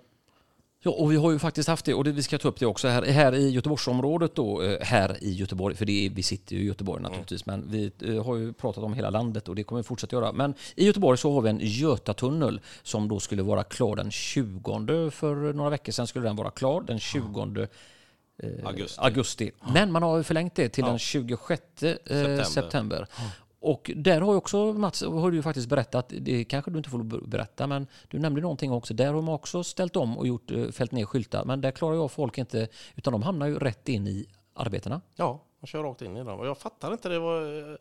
Ja, 0.83 0.91
och 0.91 1.11
vi 1.11 1.15
har 1.15 1.31
ju 1.31 1.39
faktiskt 1.39 1.69
haft 1.69 1.85
det, 1.85 1.93
och 1.93 2.03
det, 2.03 2.11
vi 2.11 2.23
ska 2.23 2.37
ta 2.37 2.47
upp 2.47 2.59
det 2.59 2.65
också 2.65 2.87
här, 2.87 3.01
här 3.01 3.35
i 3.35 3.49
Göteborgsområdet 3.49 4.35
då, 4.35 4.61
eh, 4.61 4.81
här 4.81 5.23
i 5.23 5.33
Göteborg, 5.33 5.75
för 5.75 5.85
det 5.85 6.05
är, 6.05 6.09
vi 6.09 6.23
sitter 6.23 6.55
ju 6.55 6.61
i 6.61 6.65
Göteborg 6.65 7.03
naturligtvis, 7.03 7.45
men 7.45 7.71
vi 7.71 7.91
eh, 8.01 8.25
har 8.25 8.35
ju 8.35 8.53
pratat 8.53 8.83
om 8.83 8.93
hela 8.93 9.09
landet 9.09 9.49
och 9.49 9.55
det 9.55 9.63
kommer 9.63 9.81
vi 9.81 9.83
fortsätta 9.83 10.15
göra. 10.15 10.31
Men 10.31 10.53
i 10.75 10.85
Göteborg 10.85 11.17
så 11.17 11.33
har 11.33 11.41
vi 11.41 11.49
en 11.49 11.59
Götatunnel 11.61 12.61
som 12.83 13.07
då 13.07 13.19
skulle 13.19 13.43
vara 13.43 13.63
klar 13.63 13.95
den 13.95 14.11
20, 14.11 15.11
för 15.11 15.53
några 15.53 15.69
veckor 15.69 15.91
sedan 15.91 16.07
skulle 16.07 16.25
den 16.25 16.35
vara 16.35 16.51
klar, 16.51 16.81
den 16.81 16.99
20 16.99 17.67
eh, 18.43 18.49
Augusti. 18.65 18.99
augusti. 19.01 19.51
Men 19.73 19.91
man 19.91 20.03
har 20.03 20.17
ju 20.17 20.23
förlängt 20.23 20.55
det 20.55 20.69
till 20.69 20.83
den 20.83 20.99
26 20.99 21.61
september. 21.79 22.43
september. 22.43 23.07
Och 23.63 23.91
där 23.95 24.21
har 24.21 24.33
ju 24.33 24.37
också 24.37 24.73
Mats, 24.73 25.01
har 25.01 25.31
du 25.31 25.37
ju 25.37 25.43
faktiskt 25.43 25.69
berättat, 25.69 26.13
det 26.19 26.43
kanske 26.43 26.71
du 26.71 26.77
inte 26.77 26.89
får 26.89 27.27
berätta, 27.27 27.67
men 27.67 27.87
du 28.07 28.19
nämnde 28.19 28.41
någonting 28.41 28.71
också. 28.71 28.93
Där 28.93 29.13
har 29.13 29.21
man 29.21 29.35
också 29.35 29.63
ställt 29.63 29.95
om 29.95 30.17
och 30.17 30.27
gjort, 30.27 30.51
eh, 30.51 30.67
fällt 30.67 30.91
ner 30.91 31.05
skyltar, 31.05 31.45
men 31.45 31.61
där 31.61 31.71
klarar 31.71 31.95
jag 31.95 32.11
folk 32.11 32.37
inte, 32.37 32.67
utan 32.95 33.13
de 33.13 33.23
hamnar 33.23 33.47
ju 33.47 33.59
rätt 33.59 33.89
in 33.89 34.07
i 34.07 34.25
arbetena. 34.53 35.01
Ja, 35.15 35.43
de 35.59 35.67
kör 35.67 35.83
rakt 35.83 36.01
in 36.01 36.17
i 36.17 36.23
dem. 36.23 36.39
Och 36.39 36.47
jag 36.47 36.57
fattar 36.57 36.91
inte 36.91 37.09
det. 37.09 37.19
Var, 37.19 37.71
eh, 37.71 37.77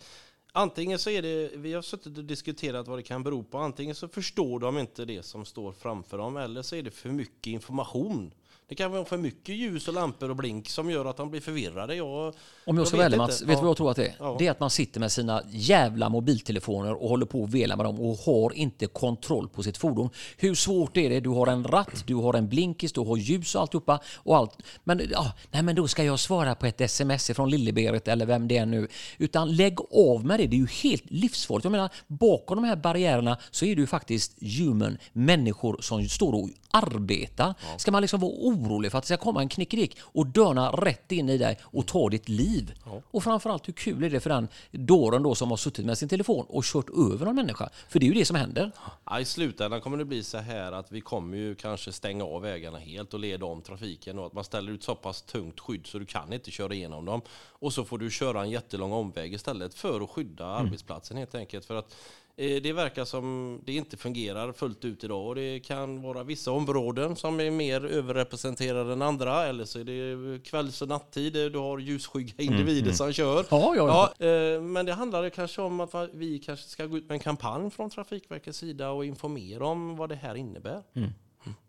antingen 0.53 0.99
så 0.99 1.11
är 1.11 1.23
det, 1.23 1.51
vi 1.57 1.73
har 1.73 1.83
suttit 1.83 2.19
och 2.19 2.25
diskuterat 2.25 2.89
vad 2.89 2.99
det 2.99 3.03
kan 3.03 3.23
bero 3.23 3.45
på. 3.45 3.59
Antingen 3.59 3.95
så 3.95 4.09
förstår 4.09 4.59
de 4.59 4.79
inte 4.79 5.05
det 5.05 5.23
som 5.23 5.45
står 5.45 5.73
framför 5.73 6.19
dem 6.19 6.37
eller 6.37 6.63
så 6.63 6.77
är 6.77 6.83
det 6.83 6.91
för 6.91 7.09
mycket 7.09 7.47
information. 7.47 8.35
Det 8.73 8.77
kan 8.77 8.93
vara 8.93 9.05
för 9.05 9.17
mycket 9.17 9.55
ljus 9.55 9.89
och 9.89 9.95
lampor 9.95 10.31
och 10.31 10.37
blink 10.37 10.69
som 10.69 10.91
gör 10.91 11.05
att 11.05 11.17
de 11.17 11.31
blir 11.31 11.41
förvirrade. 11.41 11.95
Jag, 11.95 12.35
Om 12.65 12.79
jag 12.79 12.89
ska 12.89 13.05
inte. 13.05 13.17
Mats, 13.17 13.43
vet 13.43 13.49
du 13.49 13.55
vad 13.55 13.65
jag 13.65 13.77
tror 13.77 13.91
att 13.91 13.97
det 13.97 14.07
är? 14.07 14.15
Ja. 14.19 14.37
Det 14.39 14.47
är 14.47 14.51
att 14.51 14.61
man 14.61 14.71
sitter 14.71 15.01
med 15.01 15.13
sina 15.13 15.43
jävla 15.51 16.09
mobiltelefoner 16.09 17.03
och 17.03 17.09
håller 17.09 17.27
på 17.27 17.45
att 17.45 17.51
vela 17.51 17.77
med 17.77 17.87
dem 17.87 18.01
och 18.01 18.17
har 18.17 18.53
inte 18.53 18.87
kontroll 18.87 19.49
på 19.49 19.63
sitt 19.63 19.77
fordon. 19.77 20.11
Hur 20.37 20.55
svårt 20.55 20.97
är 20.97 21.11
det? 21.11 21.21
Du 21.21 21.29
har 21.29 21.47
en 21.47 21.65
ratt, 21.65 22.05
du 22.07 22.15
har 22.15 22.35
en 22.35 22.49
blinkis, 22.49 22.93
du 22.93 23.01
har 23.01 23.17
ljus 23.17 23.55
och 23.55 23.61
alltihopa 23.61 24.01
och 24.17 24.37
allt. 24.37 24.59
Men, 24.85 25.01
ja, 25.11 25.33
nej, 25.51 25.63
men 25.63 25.77
då 25.77 25.89
ska 25.89 26.05
jag 26.05 26.21
svara 26.21 26.55
på 26.55 26.67
ett 26.67 26.81
sms 26.81 27.31
från 27.35 27.51
Lilleberit 27.51 28.09
eller 28.09 28.27
vem 28.27 28.49
det 28.49 28.57
är 28.57 28.67
nu. 28.67 28.89
Utan 29.19 29.57
lägg 29.57 29.79
av 29.95 30.25
med 30.25 30.41
det, 30.41 30.47
det 30.47 30.57
är 30.57 30.61
ju 30.61 30.69
helt 30.83 31.11
livsfarligt. 31.11 31.65
Jag 31.65 31.73
menar, 31.73 31.91
bakom 32.07 32.57
de 32.57 32.65
här 32.65 32.77
barriärerna 32.77 33.39
så 33.51 33.65
är 33.65 33.75
det 33.77 33.81
ju 33.81 33.87
faktiskt 33.87 34.43
human, 34.59 34.99
människor 35.13 35.79
som 35.81 36.09
står 36.09 36.33
och 36.35 36.49
arbetar. 36.73 37.55
Ska 37.77 37.91
man 37.91 38.03
liksom 38.03 38.21
vara 38.21 38.33
orolig 38.63 38.91
för 38.91 38.99
att 38.99 39.05
det 39.05 39.07
ska 39.07 39.17
komma 39.17 39.41
en 39.41 39.49
knickedick 39.49 39.99
och 40.03 40.27
dörna 40.27 40.71
rätt 40.71 41.13
in 41.13 41.29
i 41.29 41.39
dig 41.39 41.59
och 41.63 41.87
ta 41.87 42.09
ditt 42.09 42.29
liv? 42.29 42.75
Och 43.11 43.23
framförallt 43.25 43.69
hur 43.69 43.73
kul 43.73 44.05
är 44.05 44.11
det 44.11 44.21
för 44.21 44.31
den 44.31 44.49
dåren 44.71 45.23
då 45.23 45.35
som 45.35 45.51
har 45.51 45.57
suttit 45.57 45.87
med 45.87 45.99
sin 45.99 46.09
telefon 46.09 46.47
och 46.49 46.65
kört 46.65 46.91
över 46.91 47.27
någon 47.27 47.35
människa? 47.35 47.71
För 47.89 47.99
det 47.99 48.07
är 48.07 48.09
ju 48.09 48.15
det 48.15 48.25
som 48.25 48.37
händer. 48.37 48.71
Ja, 49.05 49.21
I 49.21 49.25
slutändan 49.25 49.81
kommer 49.81 49.97
det 49.97 50.05
bli 50.05 50.23
så 50.23 50.39
här 50.39 50.73
att 50.73 50.93
vi 50.93 51.01
kommer 51.01 51.37
ju 51.37 51.55
kanske 51.55 51.93
stänga 51.93 52.25
av 52.25 52.43
vägarna 52.43 52.79
helt 52.79 53.15
och 53.15 53.21
leda 53.21 53.47
om 53.47 53.63
trafiken 53.63 54.19
och 54.19 54.27
att 54.27 54.33
man 54.33 54.45
ställer 54.45 54.73
ut 54.73 54.83
så 54.83 54.95
pass 54.95 55.23
tungt 55.23 55.61
skydd 55.61 55.87
så 55.87 55.99
du 55.99 56.07
kan 56.07 56.33
inte 56.33 56.51
köra 56.51 56.75
igenom 56.75 57.05
dem. 57.05 57.21
Och 57.49 57.73
så 57.73 57.85
får 57.85 57.99
du 57.99 58.11
köra 58.11 58.43
en 58.43 58.51
jättelång 58.51 58.93
omväg 58.93 59.35
istället 59.35 59.75
för 59.75 60.01
att 60.01 60.11
skydda 60.11 60.47
arbetsplatsen 60.47 61.17
helt 61.17 61.35
enkelt. 61.35 61.65
För 61.65 61.75
att 61.75 61.95
Det 62.37 62.73
verkar 62.73 63.05
som 63.05 63.61
det 63.65 63.73
inte 63.73 63.97
fungerar 63.97 64.53
fullt 64.53 64.85
ut 64.85 65.05
idag 65.05 65.27
och 65.27 65.35
det 65.35 65.61
kan 65.61 66.03
vara 66.03 66.23
vissa 66.23 66.51
områden 66.51 67.17
som 67.17 67.41
är 67.41 67.51
mer 67.51 67.85
överrepresenterade 67.85 68.93
än 68.93 69.03
andra 69.03 69.47
eller 69.47 69.65
så 69.65 69.79
är 69.79 69.85
det 69.85 70.45
kvälls 70.45 70.83
och 70.83 70.89
nattid, 70.89 71.33
du 71.33 71.59
har 71.59 71.79
ljusskygga 71.79 72.35
individer 72.39 72.93
som 72.93 73.13
kör. 73.13 73.45
Ja, 73.51 73.75
ja, 73.77 74.13
ja. 74.19 74.27
eh, 74.27 74.63
men 74.63 74.87
det 74.87 74.93
handlar 74.93 75.31
kanske 75.31 75.63
om 75.63 75.81
att 75.81 75.95
vi 76.13 76.39
kanske 76.39 76.69
ska 76.69 76.87
gå 76.87 76.97
ut 76.99 77.09
med 77.09 77.15
en 77.15 77.21
kampanj 77.21 77.71
från 77.71 77.91
Trafikverkets 77.91 78.59
sida 78.59 78.91
och 78.91 79.05
informera 79.05 79.67
om 79.67 79.97
vad 79.97 80.09
det 80.09 80.15
här 80.15 80.35
innebär. 80.35 80.83
Mm. 80.95 81.11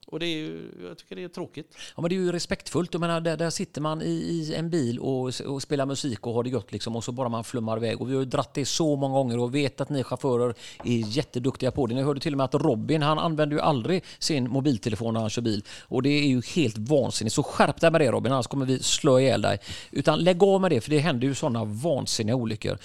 Och 0.07 0.19
det 0.19 0.25
är 0.25 0.38
ju, 0.38 0.72
jag 0.88 0.98
tycker 0.98 1.15
det 1.15 1.24
är 1.24 1.27
tråkigt. 1.27 1.75
Ja, 1.95 2.01
men 2.01 2.10
det 2.10 2.15
är 2.15 2.17
ju 2.17 2.31
respektfullt. 2.31 2.93
Jag 2.93 3.00
menar, 3.00 3.22
där, 3.22 3.38
där 3.38 3.50
sitter 3.50 3.81
man 3.81 4.01
i, 4.01 4.05
i 4.05 4.55
en 4.55 4.69
bil 4.69 5.00
och, 5.00 5.31
och 5.45 5.62
spelar 5.62 5.86
musik 5.86 6.27
och 6.27 6.33
har 6.33 6.43
det 6.43 6.50
gött 6.50 6.72
liksom, 6.72 6.95
och 6.95 7.03
så 7.03 7.12
bara 7.12 7.29
man 7.29 7.43
flummar 7.43 7.77
iväg. 7.77 8.01
Och 8.01 8.10
vi 8.10 8.13
har 8.13 8.19
ju 8.19 8.25
dratt 8.25 8.53
det 8.53 8.65
så 8.65 8.95
många 8.95 9.13
gånger 9.13 9.39
och 9.39 9.55
vet 9.55 9.81
att 9.81 9.89
ni 9.89 10.03
chaufförer 10.03 10.55
är 10.83 11.17
jätteduktiga 11.17 11.72
på 11.72 11.88
det. 11.88 11.95
Ni 11.95 12.01
hörde 12.01 12.19
till 12.19 12.33
och 12.33 12.38
med 12.38 12.43
att 12.43 12.55
Robin, 12.55 13.01
han 13.01 13.19
använder 13.19 13.55
ju 13.55 13.62
aldrig 13.62 14.03
sin 14.19 14.50
mobiltelefon 14.50 15.13
när 15.13 15.22
han 15.22 15.29
kör 15.29 15.41
bil. 15.41 15.63
Och 15.81 16.03
det 16.03 16.10
är 16.10 16.27
ju 16.27 16.41
helt 16.55 16.77
vansinnigt. 16.77 17.36
Så 17.36 17.43
skärp 17.43 17.81
dig 17.81 17.91
med 17.91 18.01
det 18.01 18.12
Robin, 18.12 18.31
annars 18.31 18.48
kommer 18.48 18.65
vi 18.65 18.79
slå 18.79 19.19
ihjäl 19.19 19.41
dig. 19.41 19.60
Utan 19.91 20.19
lägg 20.19 20.43
av 20.43 20.62
med 20.62 20.72
det, 20.72 20.81
för 20.81 20.89
det 20.89 21.00
händer 21.00 21.27
ju 21.27 21.36
sådana 21.36 21.63
vansinniga 21.65 22.36
olyckor. 22.36 22.77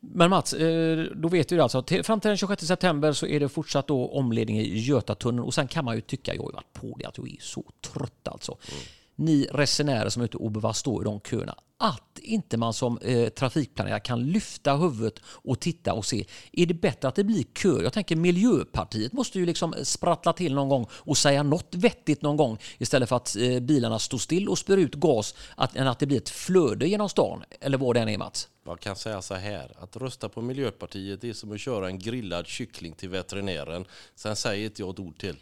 Men 0.00 0.30
Mats, 0.30 0.52
eh, 0.52 0.98
då 1.14 1.28
vet 1.28 1.52
vi 1.52 1.60
alltså. 1.60 1.84
Fram 2.02 2.20
till 2.20 2.28
den 2.28 2.36
26 2.36 2.66
september 2.66 3.12
så 3.12 3.26
är 3.26 3.40
det 3.40 3.48
fortsatt 3.48 3.86
då 3.86 4.08
omledning 4.08 4.58
i 4.58 4.78
Götatunneln. 4.78 5.46
Och 5.46 5.54
sen 5.54 5.68
kan 5.68 5.84
man 5.84 5.94
ju 5.94 6.00
tycka, 6.00 6.34
jag 6.34 6.61
varit 6.62 6.72
på 6.72 6.96
det, 6.98 7.04
att 7.04 7.18
jag 7.18 7.28
är 7.28 7.40
så 7.40 7.64
trött 7.80 8.28
alltså. 8.28 8.56
Ni 9.16 9.46
resenärer 9.52 10.08
som 10.08 10.22
är 10.22 10.24
ute 10.24 10.36
och 10.36 10.50
behöver 10.50 10.72
stå 10.72 11.02
i 11.02 11.04
de 11.04 11.20
köerna. 11.20 11.54
Att 11.78 12.18
inte 12.18 12.56
man 12.56 12.72
som 12.72 12.98
eh, 12.98 13.28
trafikplanerare 13.28 14.00
kan 14.00 14.26
lyfta 14.26 14.76
huvudet 14.76 15.14
och 15.24 15.60
titta 15.60 15.92
och 15.92 16.04
se. 16.04 16.24
Är 16.52 16.66
det 16.66 16.74
bättre 16.74 17.08
att 17.08 17.14
det 17.14 17.24
blir 17.24 17.44
kö? 17.44 17.82
Jag 17.82 17.92
tänker 17.92 18.16
Miljöpartiet 18.16 19.12
måste 19.12 19.38
ju 19.38 19.46
liksom 19.46 19.74
sprattla 19.82 20.32
till 20.32 20.54
någon 20.54 20.68
gång 20.68 20.86
och 20.92 21.18
säga 21.18 21.42
något 21.42 21.74
vettigt 21.74 22.22
någon 22.22 22.36
gång 22.36 22.58
istället 22.78 23.08
för 23.08 23.16
att 23.16 23.36
eh, 23.36 23.60
bilarna 23.60 23.98
står 23.98 24.18
still 24.18 24.48
och 24.48 24.58
spyr 24.58 24.76
ut 24.76 24.94
gas 24.94 25.34
att, 25.56 25.76
än 25.76 25.88
att 25.88 25.98
det 25.98 26.06
blir 26.06 26.18
ett 26.18 26.30
flöde 26.30 26.88
genom 26.88 27.08
stan. 27.08 27.44
Eller 27.60 27.78
vad 27.78 27.96
det 27.96 28.00
än 28.00 28.08
är 28.08 28.18
Mats. 28.18 28.48
Jag 28.64 28.80
kan 28.80 28.96
säga 28.96 29.22
så 29.22 29.34
här, 29.34 29.72
att 29.78 29.96
rösta 29.96 30.28
på 30.28 30.42
Miljöpartiet 30.42 31.24
är 31.24 31.32
som 31.32 31.52
att 31.52 31.60
köra 31.60 31.86
en 31.86 31.98
grillad 31.98 32.46
kyckling 32.46 32.92
till 32.92 33.08
veterinären. 33.08 33.84
Sen 34.14 34.36
säger 34.36 34.64
inte 34.64 34.82
jag 34.82 34.90
ett 34.90 35.00
ord 35.00 35.18
till. 35.18 35.36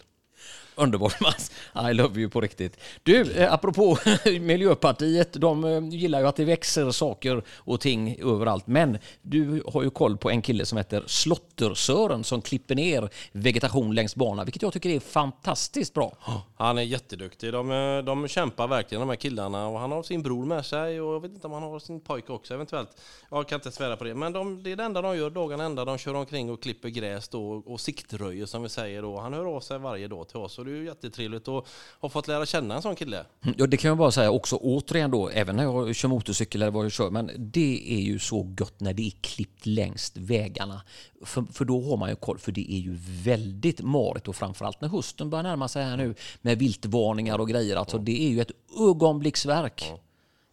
Underbart 0.75 1.21
Mats. 1.21 1.51
I 1.91 1.95
love 1.95 2.21
you 2.21 2.31
på 2.31 2.41
riktigt. 2.41 2.77
Du, 3.03 3.33
eh, 3.33 3.53
apropå 3.53 3.99
Miljöpartiet, 4.41 5.33
de 5.33 5.65
eh, 5.65 5.89
gillar 5.89 6.21
ju 6.21 6.27
att 6.27 6.37
det 6.37 6.45
växer 6.45 6.91
saker 6.91 7.43
och 7.57 7.81
ting 7.81 8.17
överallt. 8.21 8.67
Men 8.67 8.99
du 9.23 9.63
har 9.67 9.83
ju 9.83 9.91
koll 9.91 10.17
på 10.17 10.31
en 10.31 10.43
kille 10.43 10.67
som 10.67 10.79
heter 10.79 11.05
Slottersören 11.07 12.25
som 12.25 12.43
klipper 12.43 12.75
ner 12.75 13.11
vegetation 13.33 13.95
längs 13.95 14.17
banan, 14.17 14.45
vilket 14.45 14.63
jag 14.63 14.73
tycker 14.73 14.91
är 14.91 15.01
fantastiskt 15.01 15.95
bra. 15.95 16.17
Han 16.57 16.79
är 16.79 16.83
jätteduktig. 16.83 17.53
De, 17.53 17.71
eh, 17.71 18.05
de 18.05 18.29
kämpar 18.29 18.69
verkligen 18.69 19.01
de 19.01 19.09
här 19.09 19.17
killarna 19.17 19.67
och 19.67 19.79
han 19.81 19.93
har 19.93 20.03
sin 20.03 20.23
bror 20.23 20.47
med 20.47 20.67
sig 20.67 21.01
och 21.01 21.15
jag 21.15 21.21
vet 21.21 21.33
inte 21.33 21.47
om 21.47 21.53
han 21.53 21.63
har 21.63 21.79
sin 21.79 22.01
pojke 22.01 22.33
också 22.33 22.55
eventuellt. 22.55 22.91
Jag 23.31 23.49
kan 23.49 23.57
inte 23.57 23.73
svära 23.73 23.97
på 23.97 24.05
det. 24.05 24.15
Men 24.15 24.33
de, 24.33 24.63
det 24.63 24.73
är 24.73 24.77
det 24.77 24.85
enda 24.85 25.03
de 25.03 25.17
gör 25.17 25.31
dagen 25.31 25.61
ända. 25.61 25.85
De 25.85 25.99
kör 25.99 26.15
omkring 26.15 26.51
och 26.51 26.63
klipper 26.63 26.89
gräs 26.89 27.29
då 27.29 27.63
och 27.67 27.81
siktröjer 27.81 28.47
som 28.47 28.63
vi 28.63 28.69
säger 28.69 29.03
då. 29.03 29.21
Han 29.21 29.35
hör 29.35 29.57
av 29.57 29.61
sig 29.61 29.79
varje 29.79 30.09
dag 30.09 30.29
till 30.29 30.37
oss 30.37 30.59
och 30.61 30.67
det 30.67 30.73
är 30.73 30.77
ju 30.77 30.85
jättetrevligt 30.85 31.49
att 31.49 31.65
ha 32.01 32.09
fått 32.09 32.29
lära 32.29 32.47
känna 32.47 32.75
en 32.75 32.83
sån 32.83 32.97
kille. 32.97 33.25
Ja, 33.57 33.67
det 33.67 33.77
kan 33.77 33.89
jag 33.89 33.99
bara 33.99 34.11
säga 34.11 34.31
också 34.31 34.57
återigen 34.57 35.11
då, 35.11 35.29
även 35.29 35.57
när 35.57 35.63
jag 35.63 35.97
kör 35.97 36.09
motorcykel 36.09 36.63
eller 36.63 36.73
vad 36.73 36.85
jag 36.85 36.93
kör, 36.93 37.11
men 37.11 37.31
det 37.37 37.99
är 37.99 38.01
ju 38.01 38.19
så 38.19 38.55
gött 38.61 38.81
när 38.81 38.93
det 38.93 39.07
är 39.07 39.13
klippt 39.21 39.67
längs 39.67 40.13
vägarna. 40.17 40.83
För, 41.25 41.45
för 41.53 41.65
då 41.65 41.83
har 41.91 41.97
man 41.97 42.11
ju 42.11 42.17
koll, 42.17 42.39
för 42.39 42.53
det 42.53 42.73
är 42.73 42.79
ju 42.79 42.97
väldigt 43.01 43.81
marigt 43.81 44.29
och 44.29 44.37
framförallt 44.37 44.81
när 44.81 44.89
hösten 44.89 45.31
börjar 45.31 45.43
närma 45.43 45.69
sig 45.69 45.85
här 45.85 45.97
nu 45.97 46.15
med 46.43 46.59
viltvarningar 46.59 47.39
och 47.39 47.49
grejer. 47.49 47.77
Alltså 47.77 47.99
det 47.99 48.23
är 48.27 48.29
ju 48.29 48.41
ett 48.41 48.53
ögonblicksverk. 48.81 49.93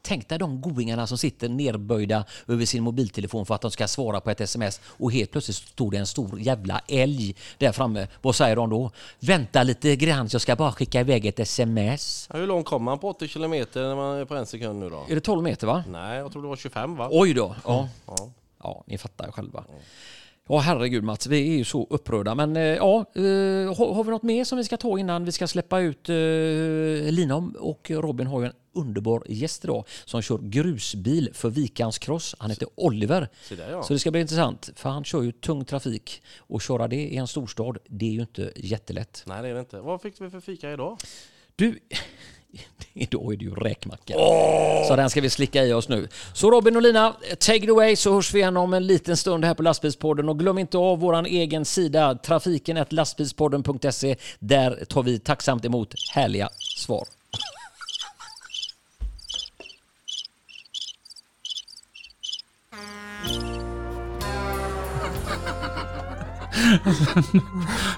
Tänk 0.08 0.30
dig 0.30 0.40
de 0.40 0.62
goingarna 0.62 1.08
som 1.08 1.18
sitter 1.18 1.50
nerböjda 1.50 2.26
över 2.48 2.66
sin 2.66 2.84
mobiltelefon 2.84 3.46
för 3.46 3.56
att 3.56 3.62
de 3.62 3.72
ska 3.72 3.88
svara 3.88 4.22
på 4.22 4.30
ett 4.30 4.42
sms 4.42 4.82
och 4.88 5.12
helt 5.12 5.32
plötsligt 5.32 5.58
står 5.58 5.92
det 5.92 5.98
en 5.98 6.08
stor 6.08 6.40
jävla 6.40 6.82
älg 6.88 7.36
där 7.58 7.72
framme. 7.72 8.08
Vad 8.22 8.36
säger 8.36 8.56
de 8.56 8.70
då? 8.70 8.92
Vänta 9.20 9.64
lite 9.64 9.96
grann, 9.96 10.30
jag 10.32 10.42
ska 10.42 10.56
bara 10.56 10.72
skicka 10.72 11.00
iväg 11.00 11.26
ett 11.26 11.40
sms. 11.40 12.30
Ja, 12.34 12.40
hur 12.40 12.48
långt 12.48 12.66
kommer 12.66 12.86
man 12.86 13.00
på 13.00 13.10
80 13.10 13.28
kilometer 13.28 13.82
när 13.82 13.96
man 13.96 14.18
är 14.18 14.26
på 14.26 14.36
en 14.36 14.46
sekund 14.46 14.80
nu 14.80 14.90
då? 14.90 15.06
Är 15.10 15.16
det 15.16 15.22
12 15.22 15.44
meter 15.44 15.68
va? 15.68 15.84
Nej, 15.90 16.18
jag 16.18 16.32
tror 16.32 16.42
det 16.42 16.48
var 16.48 16.56
25 16.56 16.96
va? 16.96 17.08
Oj 17.12 17.34
då. 17.34 17.56
Ja, 17.66 17.90
Ja. 18.08 18.30
ja 18.64 18.84
ni 18.88 18.98
fattar 18.98 19.32
själva. 19.32 19.64
Ja 20.50 20.58
herregud 20.60 21.04
Mats, 21.04 21.28
vi 21.28 21.54
är 21.54 21.58
ju 21.58 21.64
så 21.66 21.88
upprörda. 21.90 22.36
Men 22.36 22.56
eh, 22.56 22.64
ja, 22.64 23.06
eh, 23.16 23.22
har, 23.78 23.94
har 23.94 24.04
vi 24.04 24.12
något 24.12 24.24
mer 24.24 24.44
som 24.44 24.58
vi 24.58 24.64
ska 24.64 24.78
ta 24.78 25.00
innan 25.00 25.26
vi 25.26 25.32
ska 25.32 25.48
släppa 25.48 25.80
ut 25.80 26.10
eh, 26.10 26.16
Lina 27.12 27.52
och 27.60 27.92
Robin 27.92 28.28
har 28.28 28.42
ju 28.42 28.46
en 28.48 28.54
underbar 28.78 29.24
gäst 29.28 29.64
idag 29.64 29.84
som 30.06 30.22
kör 30.22 30.38
grusbil 30.38 31.30
för 31.34 31.50
Vikans 31.50 31.98
Cross. 31.98 32.36
Han 32.40 32.50
heter 32.50 32.68
Oliver. 32.76 33.30
Se 33.44 33.56
där, 33.56 33.72
ja. 33.72 33.84
Så 33.84 33.94
det 33.94 34.00
ska 34.00 34.12
bli 34.12 34.22
intressant 34.22 34.70
för 34.76 34.90
han 34.90 35.04
kör 35.04 35.22
ju 35.22 35.32
tung 35.32 35.66
trafik 35.66 36.22
och 36.38 36.62
köra 36.62 36.88
det 36.88 36.96
i 36.96 37.18
en 37.18 37.28
storstad, 37.28 37.78
det 37.88 38.06
är 38.06 38.12
ju 38.12 38.22
inte 38.22 38.52
jättelätt. 38.56 39.24
Nej, 39.26 39.42
det 39.42 39.50
är 39.50 39.54
det 39.54 39.60
inte. 39.60 39.80
Vad 39.80 40.02
fick 40.02 40.22
vi 40.22 40.30
för 40.30 40.40
fika 40.40 40.74
idag? 40.74 40.98
Du, 41.56 41.80
idag 42.94 43.34
är 43.34 43.38
det 43.38 43.46
ju 43.46 43.56
räkmacka. 43.56 44.14
Så 44.88 44.96
den 44.96 45.10
ska 45.10 45.22
vi 45.22 45.30
slicka 45.30 45.66
i 45.66 45.74
oss 45.74 45.90
nu. 45.90 46.08
Så 46.34 46.52
Robin 46.52 46.76
och 46.76 46.82
Lina, 46.82 47.16
take 47.40 47.56
it 47.56 47.70
away 47.70 47.96
så 47.96 48.14
hörs 48.14 48.34
vi 48.34 48.40
igen 48.40 48.58
om 48.58 48.74
en 48.74 48.88
liten 48.88 49.18
stund 49.18 49.46
här 49.46 49.54
på 49.54 49.64
Lastbilspodden. 49.64 50.30
Och 50.30 50.40
glöm 50.40 50.58
inte 50.58 50.78
av 50.78 51.00
våran 51.00 51.26
egen 51.26 51.66
sida, 51.66 52.16
trafiken 52.16 52.86
lastbilspodden.se. 52.90 54.16
Där 54.40 54.86
tar 54.86 55.04
vi 55.04 55.20
tacksamt 55.20 55.66
emot 55.66 55.94
härliga 56.14 56.50
svar. 56.78 57.08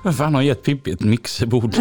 Vem 0.04 0.14
fan 0.14 0.36
har 0.36 0.42
gett 0.42 0.64
Pippi 0.64 0.92
ett 0.92 1.02
mixerbord? 1.02 1.76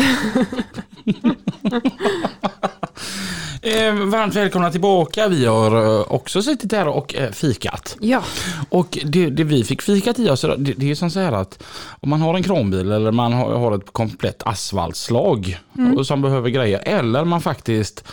eh, 3.62 3.95
varmt 3.95 4.35
välkomna 4.35 4.71
tillbaka. 4.71 5.28
Vi 5.28 5.47
har 5.47 5.85
eh, 5.85 6.12
också 6.12 6.42
suttit 6.42 6.73
här 6.73 6.88
och 6.88 7.14
eh, 7.14 7.30
fikat. 7.30 7.97
Ja, 8.00 8.23
Och 8.68 8.99
det, 9.04 9.30
det 9.30 9.45
vi 9.45 9.64
fick 9.64 9.83
fikat 9.83 10.18
i 10.18 10.30
oss, 10.30 10.40
det, 10.40 10.57
det 10.57 10.90
är 10.90 10.95
som 10.95 11.11
så 11.11 11.21
här 11.21 11.33
att 11.33 11.62
om 12.00 12.11
man 12.11 12.21
har 12.21 12.35
en 12.35 12.42
kranbil 12.42 12.92
eller 12.92 13.12
man 13.12 13.33
har, 13.33 13.54
har 13.54 13.76
ett 13.76 13.92
komplett 13.92 14.42
asfaltslag 14.42 15.59
och 15.97 16.07
som 16.07 16.23
behöver 16.23 16.50
grejer 16.50 16.83
eller 16.85 17.25
man 17.25 17.40
faktiskt 17.40 18.04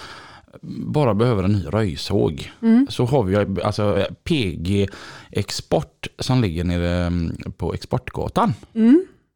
bara 0.62 1.14
behöver 1.14 1.44
en 1.44 1.52
ny 1.54 1.66
röjsåg. 1.66 2.52
Så 2.90 3.06
har 3.06 3.24
vi 3.24 3.62
alltså 3.62 3.98
eh, 3.98 4.06
PG 4.24 4.88
Export 5.32 6.08
som 6.20 6.42
ligger 6.42 6.64
nere 6.64 7.06
mm, 7.06 7.36
på 7.58 7.74
Exportgatan. 7.74 8.54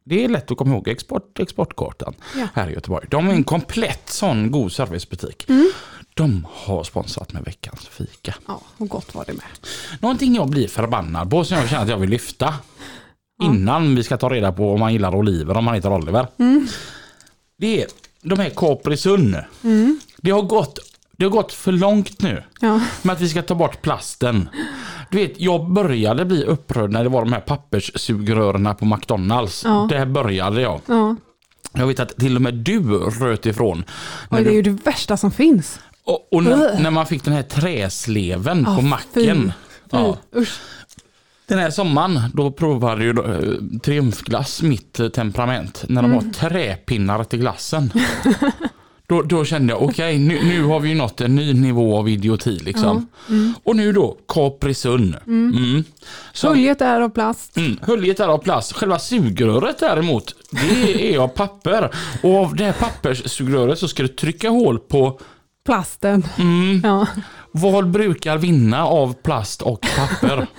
Det 0.04 0.24
är 0.26 0.30
lätt 0.30 0.52
att 0.52 0.58
komma 0.58 0.74
ihåg 0.76 0.88
Export, 0.88 1.40
Exportgatan 1.40 2.14
Ja. 2.38 2.48
här 2.54 2.70
i 2.70 2.74
Göteborg. 2.74 3.08
De 3.10 3.28
är 3.28 3.34
en 3.34 3.44
komplett 3.44 4.10
sån 4.10 4.52
god 4.52 4.72
servicebutik. 4.72 5.48
De 6.14 6.48
har 6.54 6.84
sponsrat 6.84 7.34
med 7.34 7.44
veckans 7.44 7.88
fika. 7.88 8.36
ja, 8.48 8.62
och 8.78 8.90
gott 8.90 9.16
var 9.16 9.26
det 9.28 9.34
med. 9.34 9.46
Någonting 10.00 10.36
jag 10.36 10.50
blir 10.50 10.68
förbannad 10.68 11.30
på 11.30 11.44
som 11.44 11.58
jag 11.58 11.70
känner 11.70 11.84
att 11.84 11.90
jag 11.90 11.98
vill 11.98 12.10
lyfta. 12.10 12.54
Innan 13.44 13.96
vi 13.96 14.04
ska 14.04 14.18
ta 14.18 14.30
reda 14.30 14.52
på 14.52 14.74
om 14.74 14.80
man 14.80 14.94
gillar 14.94 15.16
oliver, 15.16 15.58
om 15.58 15.66
man 15.66 15.74
heter 15.76 15.94
Oliver. 15.94 16.28
Det 17.58 17.82
är 17.84 17.88
de 18.22 18.40
här 18.40 18.50
Capri 18.50 18.98
Sun. 18.98 19.36
Det, 20.18 20.32
har 20.32 20.42
gått, 20.42 20.80
det 21.20 21.26
har 21.26 21.30
gått 21.32 21.54
för 21.54 21.72
långt 21.72 22.22
nu 22.22 22.44
Ja, 22.60 22.82
med 23.02 23.14
att 23.14 23.22
vi 23.22 23.30
ska 23.30 23.42
ta 23.42 23.56
bort 23.56 23.82
plasten. 23.82 24.50
Du 25.12 25.18
vet, 25.18 25.34
jag 25.42 25.72
började 25.72 26.26
bli 26.26 26.44
upprörd 26.44 26.92
när 26.92 27.04
det 27.04 27.10
var 27.10 27.22
de 27.22 27.34
här 27.34 27.40
papperssugrörerna 27.42 28.74
på 28.74 28.86
McDonalds. 28.86 29.64
Ja. 29.66 29.88
Där 29.90 30.06
började 30.06 30.62
jag. 30.62 30.82
ja. 30.86 31.16
Jag 31.74 31.88
vet 31.88 32.00
att 32.00 32.18
till 32.18 32.36
och 32.36 32.42
med 32.42 32.54
du 32.54 32.82
röt 32.98 33.46
ifrån. 33.46 33.84
Oj, 34.30 34.44
det 34.44 34.50
är 34.50 34.54
ju 34.54 34.62
det 34.62 34.70
värsta 34.86 35.18
som 35.18 35.32
finns. 35.32 35.80
och 36.04 36.28
och 36.34 36.44
när, 36.44 36.80
när 36.80 36.92
man 36.92 37.06
fick 37.06 37.24
den 37.24 37.34
här 37.34 37.44
träsleven 37.44 38.66
på 38.66 38.72
Ja, 38.72 38.82
macken. 38.82 39.52
Fy. 39.92 40.40
Usch. 40.40 40.60
Den 41.48 41.60
här 41.60 41.70
sommaren 41.72 42.22
då 42.34 42.52
provade 42.52 43.04
ju 43.04 43.10
eh, 43.10 43.80
Triumfglass 43.80 44.62
mitt 44.62 45.14
temperament 45.14 45.86
när 45.88 46.02
de 46.02 46.12
har 46.14 46.22
träpinnar 46.22 47.24
till 47.24 47.40
glassen. 47.40 47.92
då, 49.10 49.22
då 49.22 49.46
kände 49.46 49.74
jag 49.74 49.82
okej 49.82 50.20
nu, 50.20 50.44
nu 50.44 50.64
har 50.64 50.80
vi 50.80 50.96
nått 50.96 51.22
en 51.22 51.36
ny 51.36 51.54
nivå 51.54 51.98
av 51.98 52.10
idioti 52.10 52.60
liksom. 52.60 53.08
Och 53.64 53.76
nu 53.76 53.92
då 53.92 54.18
Capri 54.28 54.74
Sun. 54.74 55.16
Mm. 55.28 55.84
Så, 56.34 56.48
Höljet 56.48 56.82
är 56.82 57.02
av 57.02 57.10
plast. 57.10 57.58
mm, 57.58 57.80
höljet 57.82 58.20
är 58.20 58.28
av 58.28 58.38
plast. 58.38 58.74
Själva 58.74 59.00
sugröret 59.00 59.80
däremot 59.80 60.36
det 60.52 61.16
är 61.16 61.20
av 61.20 61.28
papper. 61.28 61.90
Och 62.24 62.36
av 62.36 62.56
det 62.56 62.64
här 62.66 62.74
papperssugröret 62.74 63.80
så 63.80 63.88
ska 63.88 64.04
du 64.04 64.10
trycka 64.10 64.50
hål 64.50 64.80
på 64.80 65.20
Plasten. 65.66 66.26
Mm. 66.38 66.82
Ja. 66.84 67.08
vad 67.52 67.90
brukar 67.90 68.38
vinna 68.38 68.86
av 68.86 69.14
plast 69.14 69.62
och 69.62 69.86
papper. 69.98 70.48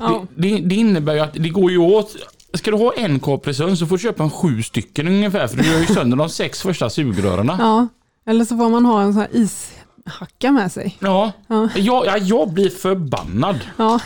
Ja. 0.00 0.26
Det, 0.34 0.48
det, 0.48 0.60
det 0.62 0.74
innebär 0.74 1.14
ju 1.14 1.20
att 1.20 1.34
det 1.34 1.48
går 1.48 1.70
ju 1.70 1.78
åt 1.78 2.16
Ska 2.56 2.70
du 2.70 2.76
ha 2.76 2.92
en 2.92 3.20
Capri-Sun 3.20 3.76
så 3.76 3.86
får 3.86 3.96
du 3.96 4.02
köpa 4.02 4.22
en 4.22 4.30
sju 4.30 4.62
stycken 4.62 5.08
ungefär 5.08 5.46
för 5.46 5.56
du 5.56 5.64
gör 5.72 5.80
ju 5.80 5.86
sönder 5.86 6.16
de 6.16 6.28
sex 6.28 6.62
första 6.62 6.90
sugrören. 6.90 7.52
ja. 7.58 7.88
Eller 8.28 8.44
så 8.44 8.56
får 8.56 8.68
man 8.68 8.84
ha 8.84 9.02
en 9.02 9.12
sån 9.12 9.22
här 9.22 9.30
ishacka 9.36 10.52
med 10.52 10.72
sig. 10.72 10.96
Ja, 11.00 11.32
Ja. 11.48 11.68
Jag, 11.76 12.06
ja, 12.06 12.16
jag 12.18 12.52
blir 12.52 12.70
förbannad. 12.70 13.58
Ja, 13.76 14.00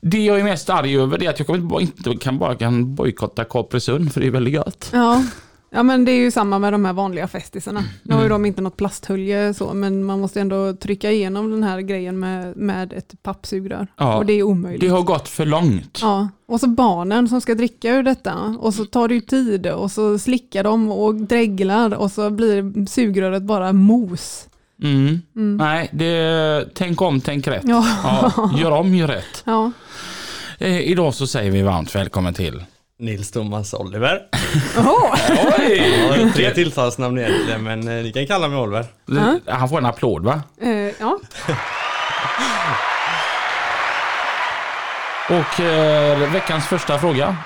Det 0.00 0.24
jag 0.24 0.40
är 0.40 0.44
mest 0.44 0.70
arg 0.70 0.96
över 1.00 1.22
är 1.22 1.30
att 1.30 1.38
jag 1.48 1.80
inte 1.82 2.16
kan 2.16 2.38
bara 2.38 2.54
kan 2.54 2.94
bojkotta 2.94 3.44
Capri-Sun 3.44 4.10
för 4.10 4.20
det 4.20 4.26
är 4.26 4.30
väldigt 4.30 4.54
gött. 4.54 4.90
ja. 4.92 5.22
Ja, 5.70 5.82
men 5.82 6.04
det 6.04 6.12
är 6.12 6.16
ju 6.16 6.30
samma 6.30 6.58
med 6.58 6.72
de 6.72 6.84
här 6.84 6.92
vanliga 6.92 7.28
festisarna. 7.28 7.84
Nu 8.02 8.14
har 8.14 8.20
ju 8.20 8.26
Mm. 8.26 8.42
de 8.42 8.48
inte 8.48 8.62
något 8.62 8.76
plasthölje 8.76 9.54
så, 9.54 9.74
men 9.74 10.04
man 10.04 10.20
måste 10.20 10.40
ändå 10.40 10.72
trycka 10.72 11.10
igenom 11.12 11.50
den 11.50 11.62
här 11.62 11.80
grejen 11.80 12.18
med, 12.18 12.56
med 12.56 12.92
ett 12.92 13.14
pappsugrör. 13.22 13.86
Ja. 13.96 14.16
Och 14.16 14.26
det 14.26 14.32
är 14.32 14.42
omöjligt. 14.42 14.80
Det 14.80 14.88
har 14.88 15.02
gått 15.02 15.28
för 15.28 15.46
långt. 15.46 15.98
Ja, 16.02 16.28
och 16.48 16.60
så 16.60 16.66
barnen 16.66 17.28
som 17.28 17.40
ska 17.40 17.54
dricka 17.54 17.90
ur 17.94 18.02
detta 18.02 18.34
och 18.58 18.74
så 18.74 18.84
tar 18.84 19.08
det 19.08 19.14
ju 19.14 19.20
tid 19.20 19.66
och 19.66 19.90
så 19.90 20.18
slickar 20.18 20.64
de 20.64 20.90
och 20.92 21.14
dreglar 21.14 21.94
och 21.94 22.10
så 22.12 22.30
blir 22.30 22.86
sugröret 22.86 23.42
bara 23.42 23.72
mos. 23.72 24.44
Mm. 24.82 25.20
Nej, 25.56 25.88
det, 25.92 26.68
tänk 26.74 27.02
om, 27.02 27.20
tänk 27.20 27.46
rätt. 27.46 27.62
Ja. 27.64 27.86
Ja, 28.02 28.50
gör 28.58 28.70
om, 28.70 28.94
gör 28.94 29.08
rätt. 29.08 29.42
Ja, 29.44 29.72
Eh, 30.60 30.80
idag 30.80 31.14
så 31.14 31.26
säger 31.26 31.50
vi 31.50 31.62
varmt 31.62 31.94
välkommen 31.94 32.34
till 32.34 32.64
Nils 33.00 33.30
Thomas 33.30 33.74
Oliver. 33.74 34.20
Oho. 34.78 34.96
Oj! 35.58 35.80
Har 36.08 36.32
tre 36.32 36.54
tilltalsnamn 36.54 37.18
egentligen 37.18 37.62
men 37.62 37.88
eh, 37.88 38.02
ni 38.02 38.12
kan 38.12 38.26
kalla 38.26 38.48
mig 38.48 38.58
Oliver. 38.58 38.86
Han 39.46 39.68
får 39.68 39.78
en 39.78 39.86
applåd 39.86 40.24
va? 40.24 40.42
Eh, 40.60 40.70
ja. 41.00 41.18
Och 45.28 45.60
eh, 45.60 46.32
veckans 46.32 46.66
första 46.66 46.98
fråga. 46.98 47.36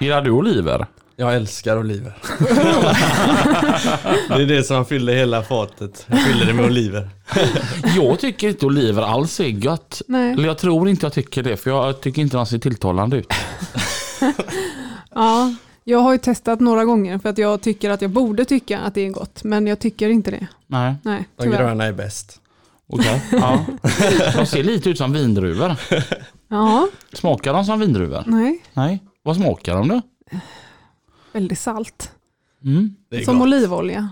Gillar 0.00 0.22
du 0.22 0.30
oliver? 0.30 0.86
Jag 1.16 1.34
älskar 1.34 1.78
oliver. 1.78 2.12
det 4.28 4.42
är 4.42 4.46
det 4.46 4.64
som 4.64 4.84
fyller 4.84 5.14
hela 5.14 5.42
fatet. 5.42 6.06
Jag 6.06 6.22
fyller 6.22 6.46
det 6.46 6.52
med 6.52 6.64
oliver. 6.64 7.10
Jag 7.96 8.18
tycker 8.18 8.48
inte 8.48 8.66
oliver 8.66 9.02
alls 9.02 9.40
är 9.40 9.44
gött. 9.44 10.02
Nej. 10.08 10.32
Eller 10.32 10.46
jag 10.46 10.58
tror 10.58 10.88
inte 10.88 11.06
jag 11.06 11.12
tycker 11.12 11.42
det 11.42 11.56
för 11.56 11.70
jag 11.70 12.00
tycker 12.00 12.22
inte 12.22 12.36
de 12.36 12.46
ser 12.46 12.58
tilltalande 12.58 13.16
ut. 13.16 13.32
Ja, 15.14 15.54
jag 15.84 15.98
har 15.98 16.12
ju 16.12 16.18
testat 16.18 16.60
några 16.60 16.84
gånger 16.84 17.18
för 17.18 17.28
att 17.28 17.38
jag 17.38 17.60
tycker 17.60 17.90
att 17.90 18.02
jag 18.02 18.10
borde 18.10 18.44
tycka 18.44 18.78
att 18.78 18.94
det 18.94 19.00
är 19.00 19.10
gott, 19.10 19.44
men 19.44 19.66
jag 19.66 19.78
tycker 19.78 20.08
inte 20.08 20.30
det. 20.30 20.46
Nej, 20.66 20.94
Nej, 21.02 21.28
De 21.36 21.42
tyvärr. 21.42 21.58
gröna 21.58 21.84
är 21.84 21.92
bäst. 21.92 22.40
okej. 22.86 23.22
Ja. 23.32 23.64
De 24.36 24.46
ser 24.46 24.62
lite 24.64 24.90
ut 24.90 24.98
som 24.98 25.12
vindruvor. 25.12 25.76
Ja, 26.48 26.88
Smakar 27.12 27.52
de 27.52 27.64
som 27.64 27.80
vindruvor? 27.80 28.22
nej, 28.26 28.62
Nej. 28.72 29.02
Vad 29.22 29.36
smakar 29.36 29.74
de 29.76 29.88
då? 29.88 30.00
väldigt 31.32 31.58
salt. 31.58 32.10
Mm. 32.64 32.94
Det 33.10 33.16
är 33.16 33.24
Som 33.24 33.38
gott. 33.38 33.46
olivolja. 33.46 34.08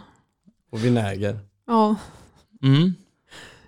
Och 0.73 0.85
vinäger. 0.85 1.39
Ja, 1.67 1.97
Mm. 2.63 2.95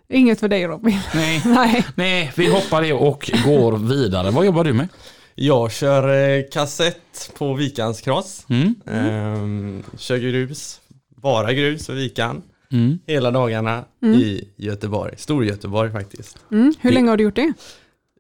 inget 0.09 0.41
för 0.41 0.49
dig 0.49 0.67
Robin. 0.67 0.99
Nej. 1.15 1.43
Nej. 1.47 1.85
Nej, 1.95 2.33
vi 2.37 2.53
hoppar 2.53 2.83
det 2.83 2.93
och 2.93 3.31
går 3.45 3.77
vidare. 3.79 4.31
Vad 4.31 4.47
jobbar 4.47 4.65
du 4.65 4.73
med? 4.73 4.89
Jag 5.35 5.73
kör 5.73 6.29
eh, 6.39 6.45
kassett 6.53 7.31
på 7.39 7.55
Vikans 7.55 8.01
cross. 8.01 8.47
Mm. 8.49 8.75
Ehm, 8.87 9.83
kör 9.99 10.17
grus. 10.19 10.81
Bara 11.09 11.53
grus 11.53 11.89
och 11.89 11.97
Vikan. 11.97 12.43
Mm. 12.73 12.99
Hela 13.07 13.31
dagarna 13.31 13.85
i 14.03 14.49
Göteborg. 14.57 15.15
Stor-Göteborg 15.17 15.93
faktiskt. 15.93 16.39
Mm. 16.53 16.75
Hur 16.81 16.91
länge 16.93 17.11
har 17.11 17.17
du 17.17 17.25
gjort 17.25 17.37
det? 17.37 17.53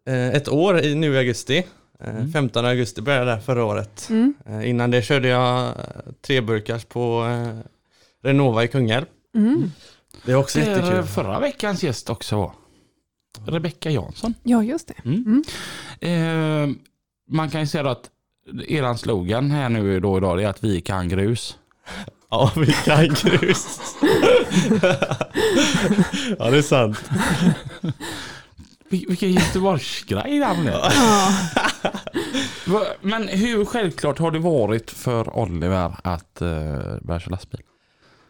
Eh, 0.06 0.28
ett 0.28 0.48
år 0.48 0.80
i, 0.80 0.94
nu 0.94 1.14
i 1.14 1.18
augusti. 1.18 1.56
Eh, 1.58 1.66
Mm. 2.08 2.32
15 2.32 2.64
augusti 2.64 3.00
började 3.02 3.30
jag 3.30 3.38
där 3.38 3.42
förra 3.42 3.64
året. 3.64 4.06
Mm. 4.10 4.34
Eh, 4.46 4.68
innan 4.70 4.90
det 4.90 5.02
körde 5.02 5.28
jag 5.28 5.66
eh, 5.68 5.72
tre 6.26 6.40
burkars 6.40 6.84
på 6.84 7.24
eh, 7.26 7.58
Renova 8.22 8.64
i 8.64 8.68
Kungälv. 8.68 9.06
Mm. 9.34 9.70
Det 10.24 10.32
är 10.32 10.36
också 10.36 10.58
Det 10.58 10.64
är 10.64 10.76
jättekul. 10.76 11.02
förra 11.02 11.40
veckans 11.40 11.82
gäst 11.82 12.10
också. 12.10 12.52
Rebecka 13.46 13.90
Jansson. 13.90 14.34
Ja, 14.42 14.62
just 14.62 14.88
det. 14.88 14.94
Mm. 15.04 15.44
Eh, 16.00 16.76
man 17.30 17.50
kan 17.50 17.60
ju 17.60 17.66
säga 17.66 17.90
att 17.90 18.10
eran 18.68 18.98
slogan 18.98 19.50
här 19.50 19.68
nu 19.68 20.00
då 20.00 20.16
idag 20.18 20.42
är 20.42 20.48
att 20.48 20.64
vi 20.64 20.80
kan 20.80 21.08
grus. 21.08 21.56
Ja, 22.30 22.52
vi 22.56 22.72
kan 22.72 23.08
grus. 23.08 23.80
ja, 26.38 26.50
det 26.50 26.58
är 26.58 26.62
sant. 26.62 27.10
Vil- 28.90 29.08
Vilken 29.08 29.32
Göteborgsgrej 29.32 30.38
namnet. 30.38 30.74
Ja. 30.74 31.32
Va- 32.66 32.86
Men 33.00 33.28
hur 33.28 33.64
självklart 33.64 34.18
har 34.18 34.30
det 34.30 34.38
varit 34.38 34.90
för 34.90 35.38
Oliver 35.38 35.92
att 36.04 36.38
uh, 36.42 36.48
börja 37.02 37.20
köra 37.20 37.30
lastbil? 37.30 37.60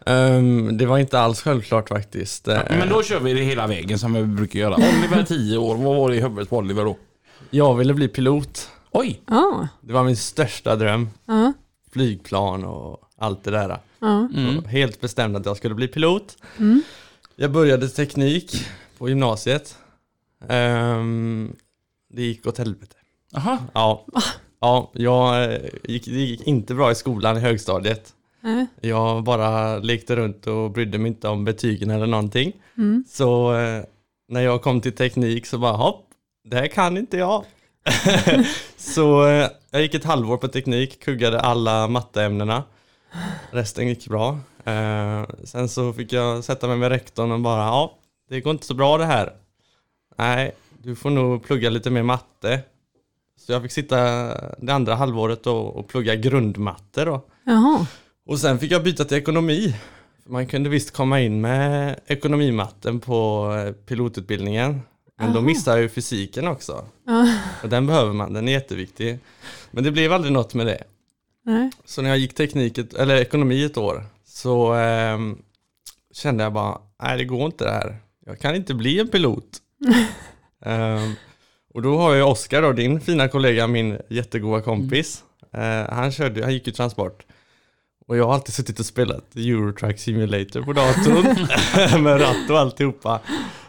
Ehm, 0.07 0.79
det 0.79 0.87
var 0.87 0.99
inte 0.99 1.21
alls 1.21 1.43
självklart 1.43 1.89
faktiskt. 1.89 2.49
Eh, 2.49 2.61
Men 2.71 2.89
då 2.89 3.03
kör 3.03 3.21
vi 3.21 3.35
det 3.35 3.41
hela 3.43 3.67
vägen 3.67 3.99
som 3.99 4.15
vi 4.15 4.23
brukar 4.25 4.59
göra. 4.61 4.75
Oliver 4.75 5.25
10 5.29 5.59
år, 5.59 5.75
vad 5.77 5.97
var 5.97 6.11
det 6.11 6.17
i 6.17 6.21
huvudet 6.21 6.51
på 6.51 6.57
Oliver 6.57 6.85
då? 6.85 6.97
Jag 7.51 7.75
ville 7.75 7.95
bli 7.95 8.09
pilot. 8.09 8.69
Oj! 8.93 9.23
Ja. 9.27 9.69
Det 9.81 9.93
var 9.93 10.05
min 10.05 10.17
största 10.17 10.77
dröm. 10.77 11.09
Ja. 11.27 11.53
Flygplan 11.93 12.65
och 12.65 13.01
allt 13.17 13.45
det 13.45 13.51
där. 13.51 13.79
Ja. 13.99 14.29
Mm. 14.35 14.65
Helt 14.65 15.01
bestämd 15.01 15.37
att 15.37 15.47
jag 15.47 15.57
skulle 15.57 15.75
bli 15.75 15.89
pilot. 15.89 16.37
Mm. 16.59 16.83
Jag 17.37 17.53
började 17.53 17.89
teknik 17.89 18.67
på 18.99 19.09
gymnasiet. 19.09 19.79
Ehm, 20.49 21.57
det 22.11 22.23
gick 22.23 22.47
åt 22.47 22.59
helvete. 22.59 22.97
Jaha. 23.33 23.59
Ja, 23.75 24.05
ja 24.61 24.91
jag 24.93 25.45
eh, 25.45 25.61
gick, 25.85 26.05
det 26.05 26.21
gick 26.21 26.47
inte 26.47 26.75
bra 26.75 26.91
i 26.91 26.95
skolan 26.95 27.37
i 27.37 27.41
högstadiet. 27.41 28.15
Nej. 28.41 28.67
Jag 28.81 29.25
bara 29.25 29.79
lekte 29.79 30.17
runt 30.17 30.47
och 30.47 30.71
brydde 30.71 30.99
mig 30.99 31.09
inte 31.09 31.29
om 31.29 31.45
betygen 31.45 31.91
eller 31.91 32.07
någonting. 32.07 32.53
Mm. 32.79 33.05
Så 33.09 33.55
eh, 33.55 33.85
när 34.29 34.41
jag 34.41 34.63
kom 34.63 34.81
till 34.81 34.93
teknik 34.93 35.47
så 35.47 35.59
bara 35.59 35.73
hopp, 35.73 36.07
det 36.45 36.57
här 36.57 36.67
kan 36.67 36.97
inte 36.97 37.17
jag. 37.17 37.45
så 38.77 39.27
eh, 39.27 39.49
jag 39.71 39.83
gick 39.83 39.95
ett 39.95 40.05
halvår 40.05 40.37
på 40.37 40.49
teknik, 40.49 41.05
kuggade 41.05 41.41
alla 41.41 41.89
matteämnena. 41.89 42.65
Resten 43.51 43.89
gick 43.89 44.09
bra. 44.09 44.39
Eh, 44.65 45.25
sen 45.45 45.69
så 45.69 45.93
fick 45.93 46.13
jag 46.13 46.45
sätta 46.45 46.69
mig 46.69 46.77
med 46.77 46.89
rektorn 46.89 47.33
och 47.33 47.41
bara, 47.41 47.63
ja, 47.63 47.99
det 48.29 48.41
går 48.41 48.51
inte 48.51 48.67
så 48.67 48.75
bra 48.75 48.99
det 48.99 49.05
här. 49.05 49.33
Nej, 50.19 50.53
du 50.79 50.97
får 50.97 51.11
nog 51.11 51.45
plugga 51.45 51.71
lite 51.71 51.91
mer 51.91 52.03
matte. 52.03 52.61
Så 53.41 53.53
jag 53.53 53.63
fick 53.63 53.73
sitta 53.73 53.97
det 54.59 54.73
andra 54.73 54.95
halvåret 54.95 55.45
då 55.45 55.57
och 55.57 55.89
plugga 55.89 56.15
grundmatte 56.15 57.05
då. 57.05 57.25
Jaha. 57.45 57.87
Och 58.27 58.39
sen 58.39 58.59
fick 58.59 58.73
jag 58.73 58.85
byta 58.85 59.05
till 59.05 59.17
ekonomi. 59.17 59.75
Man 60.27 60.47
kunde 60.47 60.71
visst 60.71 60.91
komma 60.91 61.21
in 61.21 61.41
med 61.41 62.01
ekonomimatten 62.07 63.01
på 63.01 63.49
eh, 63.55 63.73
pilotutbildningen. 63.73 64.81
Men 65.19 65.31
Aha. 65.31 65.41
missade 65.41 65.77
jag 65.77 65.83
ju 65.83 65.89
fysiken 65.89 66.49
också. 66.49 66.85
Ja. 67.07 67.39
Och 67.63 67.69
den 67.69 67.87
behöver 67.87 68.13
man, 68.13 68.33
den 68.33 68.49
är 68.49 68.53
jätteviktig. 68.53 69.19
Men 69.71 69.85
det 69.85 69.91
blev 69.91 70.13
aldrig 70.13 70.33
något 70.33 70.55
med 70.55 70.67
det. 70.67 70.85
Nej. 71.45 71.71
Så 71.85 72.03
när 72.03 72.09
jag 72.09 72.19
gick 72.19 72.35
teknik, 72.35 72.79
eller 72.79 73.17
ekonomi 73.17 73.65
ett 73.65 73.77
år 73.77 74.05
så 74.25 74.73
ehm, 74.73 75.39
kände 76.15 76.45
jag 76.45 76.53
bara, 76.53 76.79
nej 77.03 77.19
det 77.19 77.25
går 77.25 77.47
inte 77.47 77.65
det 77.65 77.71
här. 77.71 77.97
Jag 78.27 78.39
kan 78.39 78.55
inte 78.55 78.75
bli 78.75 79.01
en 79.01 79.09
pilot. 79.09 79.59
Ehm, 80.65 81.15
och 81.75 81.83
då 81.83 81.99
har 81.99 82.15
jag 82.15 82.31
Oskar 82.31 82.73
din 82.73 83.01
fina 83.01 83.29
kollega, 83.29 83.67
min 83.67 83.99
jättegoda 84.09 84.63
kompis. 84.63 85.25
Eh, 85.53 85.95
han, 85.95 86.13
körde, 86.13 86.43
han 86.43 86.53
gick 86.53 86.67
ju 86.67 86.73
transport. 86.73 87.27
Och 88.13 88.19
jag 88.19 88.27
har 88.27 88.35
alltid 88.35 88.55
suttit 88.55 88.81
och 88.81 88.87
spelat 88.87 89.37
Eurotrack 89.37 89.99
Simulator 89.99 90.63
på 90.63 90.73
datorn. 90.73 92.03
med 92.03 92.21
ratt 92.21 92.51
och 92.51 92.59
alltihopa. 92.59 93.21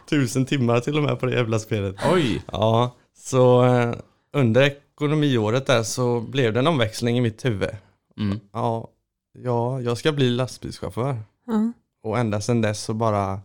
Tusen 0.09 0.45
timmar 0.45 0.79
till 0.79 0.97
och 0.97 1.03
med 1.03 1.19
på 1.19 1.25
det 1.25 1.35
jävla 1.35 1.59
spelet. 1.59 1.95
Oj. 2.13 2.43
Ja, 2.51 2.95
så 3.17 3.65
eh, 3.65 3.95
under 4.33 4.61
ekonomiåret 4.61 5.65
där 5.65 5.83
så 5.83 6.21
blev 6.21 6.53
det 6.53 6.59
en 6.59 6.67
omväxling 6.67 7.17
i 7.17 7.21
mitt 7.21 7.45
huvud. 7.45 7.69
Mm. 8.17 8.39
Ja, 8.53 8.87
ja 9.33 9.81
jag 9.81 9.97
ska 9.97 10.11
bli 10.11 10.29
lastbilschaufför. 10.29 11.17
Ja. 11.47 11.71
Och 12.03 12.19
ända 12.19 12.41
sedan 12.41 12.61
dess 12.61 12.83
så 12.83 12.93
bara 12.93 13.39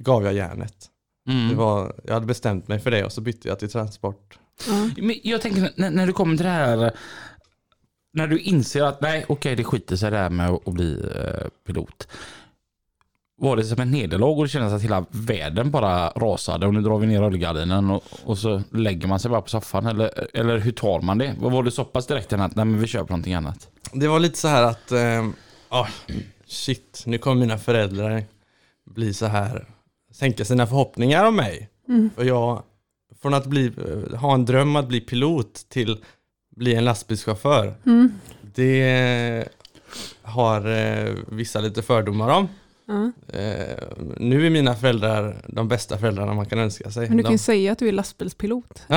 gav 0.00 0.24
jag 0.24 0.34
järnet. 0.34 0.90
Mm. 1.28 1.48
Det 1.48 1.54
var, 1.54 1.94
jag 2.04 2.14
hade 2.14 2.26
bestämt 2.26 2.68
mig 2.68 2.78
för 2.78 2.90
det 2.90 3.04
och 3.04 3.12
så 3.12 3.20
bytte 3.20 3.48
jag 3.48 3.58
till 3.58 3.70
transport. 3.70 4.38
Men 4.96 5.16
jag 5.22 5.40
tänker 5.40 5.72
när, 5.76 5.90
när 5.90 6.06
du 6.06 6.12
kommer 6.12 6.36
till 6.36 6.46
det 6.46 6.52
här, 6.52 6.92
när 8.14 8.26
du 8.26 8.38
inser 8.38 8.82
att 8.82 9.00
nej 9.00 9.24
okej 9.28 9.56
det 9.56 9.64
skiter 9.64 9.96
sig 9.96 10.10
det 10.10 10.16
här 10.16 10.30
med 10.30 10.50
att 10.50 10.72
bli 10.72 10.92
eh, 10.92 11.48
pilot. 11.66 12.08
Var 13.36 13.56
det 13.56 13.64
som 13.64 13.80
en 13.80 13.90
nederlag 13.90 14.38
och 14.38 14.44
det 14.44 14.48
kändes 14.48 14.72
att 14.72 14.82
hela 14.82 15.04
världen 15.10 15.70
bara 15.70 16.08
rasade 16.08 16.66
och 16.66 16.74
nu 16.74 16.80
drar 16.80 16.98
vi 16.98 17.06
ner 17.06 17.20
rullgardinen 17.20 17.90
och, 17.90 18.02
och 18.24 18.38
så 18.38 18.62
lägger 18.70 19.08
man 19.08 19.20
sig 19.20 19.30
bara 19.30 19.40
på 19.40 19.48
soffan 19.48 19.86
eller, 19.86 20.36
eller 20.36 20.58
hur 20.58 20.72
tar 20.72 21.00
man 21.00 21.18
det? 21.18 21.34
Var 21.38 21.62
det 21.62 21.70
så 21.70 21.84
pass 21.84 22.06
direkt 22.06 22.32
än 22.32 22.40
att 22.40 22.56
nej 22.56 22.64
men 22.64 22.80
vi 22.80 22.86
köper 22.86 23.10
någonting 23.10 23.34
annat? 23.34 23.68
Det 23.92 24.08
var 24.08 24.20
lite 24.20 24.38
så 24.38 24.48
här 24.48 24.62
att, 24.62 24.92
eh, 24.92 25.28
ah, 25.68 25.86
shit, 26.46 27.02
nu 27.06 27.18
kommer 27.18 27.40
mina 27.40 27.58
föräldrar 27.58 28.24
bli 28.84 29.14
så 29.14 29.26
här, 29.26 29.66
sänka 30.12 30.44
sina 30.44 30.66
förhoppningar 30.66 31.24
om 31.24 31.36
mig. 31.36 31.68
Mm. 31.88 32.10
För 32.16 32.24
jag 32.24 32.62
från 33.22 33.34
att 33.34 33.46
bli, 33.46 33.66
eh, 33.66 34.18
ha 34.18 34.34
en 34.34 34.44
dröm 34.44 34.76
att 34.76 34.88
bli 34.88 35.00
pilot 35.00 35.54
till 35.68 35.98
bli 36.56 36.74
en 36.74 36.84
lastbilschaufför. 36.84 37.74
Mm. 37.86 38.12
Det 38.54 39.48
har 40.22 40.70
eh, 40.70 41.14
vissa 41.28 41.60
lite 41.60 41.82
fördomar 41.82 42.28
om. 42.28 42.48
Ja. 42.86 43.12
Eh, 43.38 43.78
nu 44.16 44.46
är 44.46 44.50
mina 44.50 44.74
föräldrar 44.74 45.44
de 45.48 45.68
bästa 45.68 45.98
föräldrarna 45.98 46.34
man 46.34 46.46
kan 46.46 46.58
önska 46.58 46.90
sig. 46.90 47.08
Men 47.08 47.16
du 47.16 47.22
kan 47.22 47.32
ju 47.32 47.36
de... 47.36 47.42
säga 47.42 47.72
att 47.72 47.78
du 47.78 47.88
är 47.88 47.92
lastbilspilot. 47.92 48.82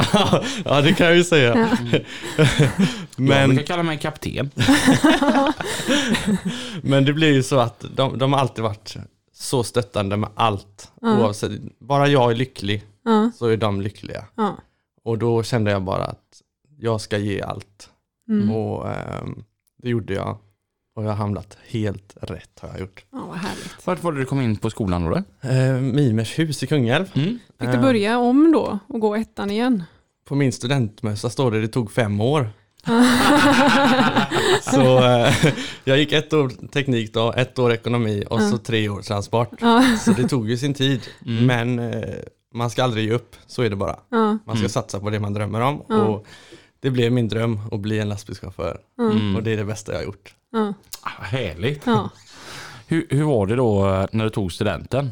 ja 0.66 0.82
det 0.84 0.94
kan 0.94 1.08
jag 1.08 1.16
ju 1.16 1.24
säga. 1.24 1.56
Men... 3.16 3.38
Jag 3.38 3.50
brukar 3.50 3.66
kalla 3.66 3.84
mig 3.84 3.98
kapten. 3.98 4.52
men 6.82 7.06
det 7.06 7.14
blir 7.14 7.34
ju 7.34 7.44
så 7.44 7.60
att 7.60 7.86
de, 7.96 8.18
de 8.18 8.34
har 8.34 8.40
alltid 8.40 8.64
varit 8.64 8.96
så 9.34 9.64
stöttande 9.64 10.18
med 10.18 10.30
allt. 10.36 10.92
Ja. 11.02 11.20
Oavsett, 11.20 11.52
bara 11.80 12.08
jag 12.08 12.32
är 12.32 12.36
lycklig 12.36 12.84
så 13.36 13.48
är 13.48 13.58
de 13.58 13.82
lyckliga. 13.82 14.26
Och 15.04 15.18
då 15.18 15.44
kände 15.44 15.72
jag 15.72 15.82
bara 15.82 16.06
att 16.06 16.27
jag 16.80 17.02
ska 17.02 17.18
ge 17.18 17.42
allt. 17.42 17.90
Mm. 18.30 18.52
Och 18.52 18.90
ehm, 18.92 19.44
det 19.84 19.90
gjorde 19.90 20.14
jag. 20.14 20.38
Och 20.96 21.04
jag 21.04 21.10
har 21.10 21.16
hamnat 21.16 21.58
helt 21.68 22.14
rätt 22.22 22.60
har 22.62 22.70
jag 22.70 22.80
gjort. 22.80 23.06
ja 23.12 23.26
vad 23.30 23.38
härligt. 23.38 23.88
Vart 23.88 24.04
var 24.04 24.12
det 24.12 24.20
du 24.20 24.26
kom 24.26 24.42
in 24.42 24.58
på 24.58 24.70
skolan 24.70 25.04
då? 25.06 25.10
då? 25.10 25.50
Eh, 25.50 25.74
Mimers 25.82 26.40
hus 26.40 26.64
i 26.64 26.68
Kungälv. 26.68 27.06
Mm. 27.16 27.40
Fick 27.60 27.70
du 27.70 27.76
Eh, 27.76 27.82
börja 27.82 28.18
om 28.20 28.52
då 28.52 28.80
och 28.88 29.00
gå 29.00 29.16
ettan 29.16 29.52
igen? 29.52 29.84
På 30.28 30.36
min 30.36 30.52
studentmössa 30.52 31.30
står 31.30 31.52
det 31.52 31.62
det 31.62 31.68
tog 31.68 31.92
fem 31.92 32.22
år. 32.22 32.50
så 34.62 34.98
eh, 35.04 35.34
jag 35.84 35.98
gick 35.98 36.12
ett 36.12 36.34
år 36.34 36.50
teknik 36.72 37.14
då, 37.14 37.34
ett 37.34 37.60
år 37.60 37.74
ekonomi 37.74 38.24
och 38.30 38.42
så 38.42 38.58
tre 38.58 38.90
år 38.90 39.02
transport. 39.02 39.50
Ja, 39.62 39.84
Så 40.00 40.12
det 40.12 40.28
tog 40.28 40.50
ju 40.50 40.58
sin 40.58 40.74
tid. 40.74 41.02
Mm. 41.26 41.46
Men 41.76 41.94
eh, 41.94 42.16
man 42.54 42.70
ska 42.70 42.84
aldrig 42.84 43.06
ge 43.06 43.12
upp, 43.14 43.36
så 43.48 43.62
är 43.62 43.70
det 43.70 43.76
bara. 43.76 44.00
ja, 44.10 44.18
Man 44.18 44.40
ska 44.46 44.58
Mm. 44.58 44.70
satsa 44.70 45.00
på 45.00 45.10
det 45.10 45.20
man 45.20 45.34
drömmer 45.34 45.62
om. 45.62 45.84
Ja. 45.90 45.96
Och 46.04 46.26
det 46.80 46.90
blev 46.90 47.12
min 47.12 47.28
dröm 47.28 47.60
att 47.72 47.80
bli 47.80 48.00
en 48.00 48.10
lastbilschaufför. 48.10 48.82
Mm. 49.00 49.36
Och 49.36 49.44
det 49.44 49.52
är 49.54 49.58
det 49.58 49.66
bästa 49.66 49.92
jag 49.92 50.00
har 50.00 50.06
gjort. 50.06 50.36
ja, 50.52 50.74
Ah, 51.02 51.24
härligt. 51.24 51.86
ja. 51.86 52.10
Hur, 52.90 53.08
hur 53.10 53.24
var 53.24 53.48
det 53.48 53.56
då 53.56 53.88
eh, 53.90 54.06
när 54.12 54.24
du 54.24 54.30
tog 54.30 54.52
studenten? 54.54 55.12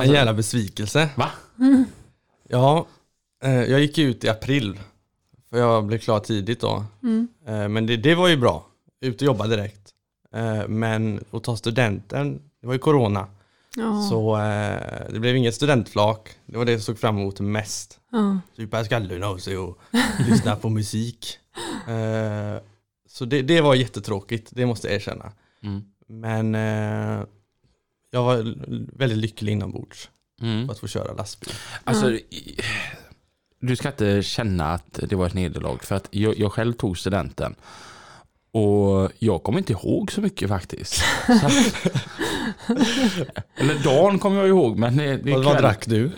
En 0.00 0.10
jävla 0.12 0.32
besvikelse. 0.34 1.08
Va? 1.16 1.30
Ja, 2.48 2.86
eh, 3.44 3.62
jag 3.64 3.80
gick 3.80 3.98
ut 3.98 4.24
i 4.24 4.28
april. 4.28 4.80
För 5.50 5.58
jag 5.58 5.84
blev 5.86 5.98
klar 5.98 6.20
tidigt 6.20 6.60
då. 6.60 6.84
Mm. 7.02 7.28
Eh, 7.46 7.68
men 7.68 7.86
det, 7.86 7.96
det 7.96 8.14
var 8.14 8.28
ju 8.28 8.36
bra. 8.36 8.66
Ut 9.00 9.16
och 9.22 9.26
jobba 9.26 9.46
direkt. 9.46 9.90
Eh, 10.34 10.68
men 10.68 11.24
att 11.30 11.44
ta 11.44 11.56
studenten, 11.56 12.40
det 12.60 12.66
var 12.66 12.74
ju 12.74 12.78
corona. 12.78 13.26
Ja, 13.76 14.06
Så 14.10 14.36
eh, 14.36 15.12
det 15.12 15.20
blev 15.20 15.36
inget 15.36 15.54
studentflak. 15.54 16.28
Det 16.46 16.58
var 16.58 16.64
det 16.64 16.72
jag 16.72 16.80
såg 16.80 16.98
fram 16.98 17.18
emot 17.18 17.40
mest. 17.40 18.00
ja, 18.12 18.38
Supa 18.56 18.84
skallen 18.84 19.22
av 19.22 19.38
sig 19.38 19.58
och 19.58 19.78
lyssna 20.28 20.56
på 20.56 20.68
musik. 20.68 21.38
Eh, 21.88 22.62
så 23.08 23.24
det, 23.24 23.42
det 23.42 23.60
var 23.60 23.74
jättetråkigt, 23.74 24.48
det 24.52 24.66
måste 24.66 24.86
jag 24.88 24.96
erkänna. 24.96 25.32
Mm. 25.62 25.82
Men 26.08 26.54
eh, 26.54 27.24
jag 28.10 28.22
var 28.24 28.54
väldigt 28.98 29.18
lycklig 29.18 29.52
inombords 29.52 30.10
Mm. 30.42 30.70
att 30.70 30.78
få 30.78 30.86
köra 30.88 31.12
lastbil. 31.12 31.54
Alltså, 31.84 32.10
i- 32.12 32.60
du 33.60 33.76
ska 33.76 33.88
inte 33.88 34.22
känna 34.22 34.72
att 34.74 35.00
det 35.08 35.16
var 35.16 35.26
ett 35.26 35.34
nederlag 35.34 35.78
för 35.82 35.94
att 35.94 36.08
jag, 36.10 36.38
jag 36.38 36.52
själv 36.52 36.72
tog 36.72 36.98
studenten 36.98 37.54
och 38.52 39.10
jag 39.18 39.42
kommer 39.42 39.58
inte 39.58 39.72
ihåg 39.72 40.12
så 40.12 40.20
mycket 40.20 40.48
faktiskt. 40.48 40.94
Så 41.26 41.50
eller 43.56 43.84
dagen 43.84 44.18
kommer 44.18 44.36
jag 44.38 44.48
ihåg 44.48 44.78
men 44.78 44.96
det, 44.96 45.16
det 45.16 45.32
Vad, 45.32 45.44
kväll- 45.44 45.60
drack 45.62 45.86
du? 45.86 46.10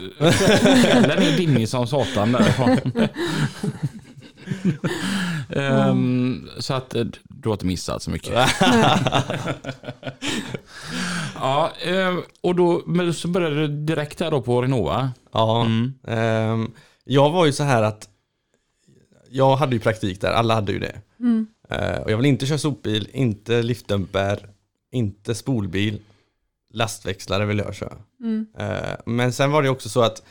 Kvällen 0.82 1.22
är 1.22 1.36
dimmig 1.36 1.68
som 1.68 1.86
satan 1.86 2.32
därifrån. 2.32 2.78
Ehm, 5.56 6.48
så 6.58 6.74
att 6.74 6.94
eh, 6.94 7.04
du 7.28 7.48
har 7.48 7.54
inte 7.54 7.66
missat 7.66 8.02
så 8.02 8.10
mycket. 8.10 8.34
ja, 11.34 11.72
ehm, 11.84 12.22
och 12.40 12.54
då 12.54 12.82
men 12.86 13.14
så 13.14 13.28
började 13.28 13.56
du 13.56 13.68
direkt 13.68 14.18
där 14.18 14.30
då 14.30 14.42
på 14.42 14.62
Renova. 14.62 15.10
Ja, 15.32 15.60
Mm. 15.64 15.94
ehm, 16.06 16.70
jag 17.04 17.30
var 17.30 17.46
ju 17.46 17.52
så 17.52 17.62
här 17.64 17.82
att 17.82 18.08
jag 19.30 19.56
hade 19.56 19.72
ju 19.76 19.80
praktik 19.80 20.20
där, 20.20 20.30
alla 20.32 20.54
hade 20.54 20.72
ju 20.72 20.78
det. 20.78 21.00
mm, 21.20 21.46
Eh, 21.70 21.98
och 21.98 22.10
jag 22.10 22.16
vill 22.16 22.26
inte 22.26 22.46
köra 22.46 22.58
sopbil, 22.58 23.08
inte 23.12 23.62
liftdumper, 23.62 24.38
inte 24.92 25.34
spolbil. 25.34 25.98
Lastväxlare 26.70 27.46
vill 27.46 27.58
jag 27.58 27.74
köra. 27.74 27.98
mm, 28.20 28.46
Eh, 28.58 28.96
men 29.06 29.32
sen 29.32 29.50
var 29.50 29.62
det 29.62 29.68
också 29.68 29.88
så 29.88 30.02
att 30.02 30.22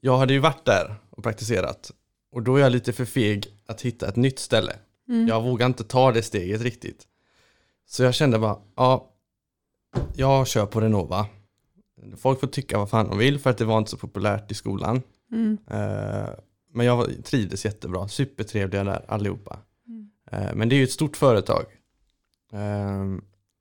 jag 0.00 0.18
hade 0.18 0.32
ju 0.32 0.38
varit 0.38 0.64
där 0.64 0.94
och 1.10 1.22
praktiserat. 1.22 1.90
Och 2.32 2.42
då 2.42 2.56
är 2.56 2.60
jag 2.60 2.72
lite 2.72 2.92
för 2.92 3.04
feg 3.04 3.46
att 3.66 3.80
hitta 3.80 4.08
ett 4.08 4.16
nytt 4.16 4.38
ställe. 4.38 4.72
mm. 5.08 5.28
Jag 5.28 5.42
vågar 5.42 5.66
inte 5.66 5.84
ta 5.84 6.12
det 6.12 6.22
steget 6.22 6.60
riktigt. 6.62 7.02
Så 7.86 8.02
jag 8.02 8.14
kände 8.14 8.38
bara, 8.38 8.58
ja, 8.76 9.10
jag 10.16 10.46
kör 10.46 10.66
på 10.66 10.80
Renova. 10.80 11.26
Folk 12.16 12.40
får 12.40 12.46
tycka 12.46 12.78
vad 12.78 12.90
fan 12.90 13.08
de 13.08 13.18
vill 13.18 13.38
för 13.38 13.50
att 13.50 13.58
det 13.58 13.64
var 13.64 13.78
inte 13.78 13.90
så 13.90 13.96
populärt 13.96 14.50
i 14.50 14.54
skolan. 14.54 15.02
Mm, 15.32 15.58
Eh, 15.70 16.28
Men 16.72 16.86
jag 16.86 17.24
trivdes 17.24 17.64
jättebra, 17.64 18.08
supertrevliga 18.08 18.84
där 18.84 19.04
allihopa. 19.08 19.58
Mm. 19.88 20.10
Eh, 20.30 20.54
Men 20.54 20.68
det 20.68 20.74
är 20.74 20.78
ju 20.78 20.84
ett 20.84 20.92
stort 20.92 21.16
företag. 21.16 21.64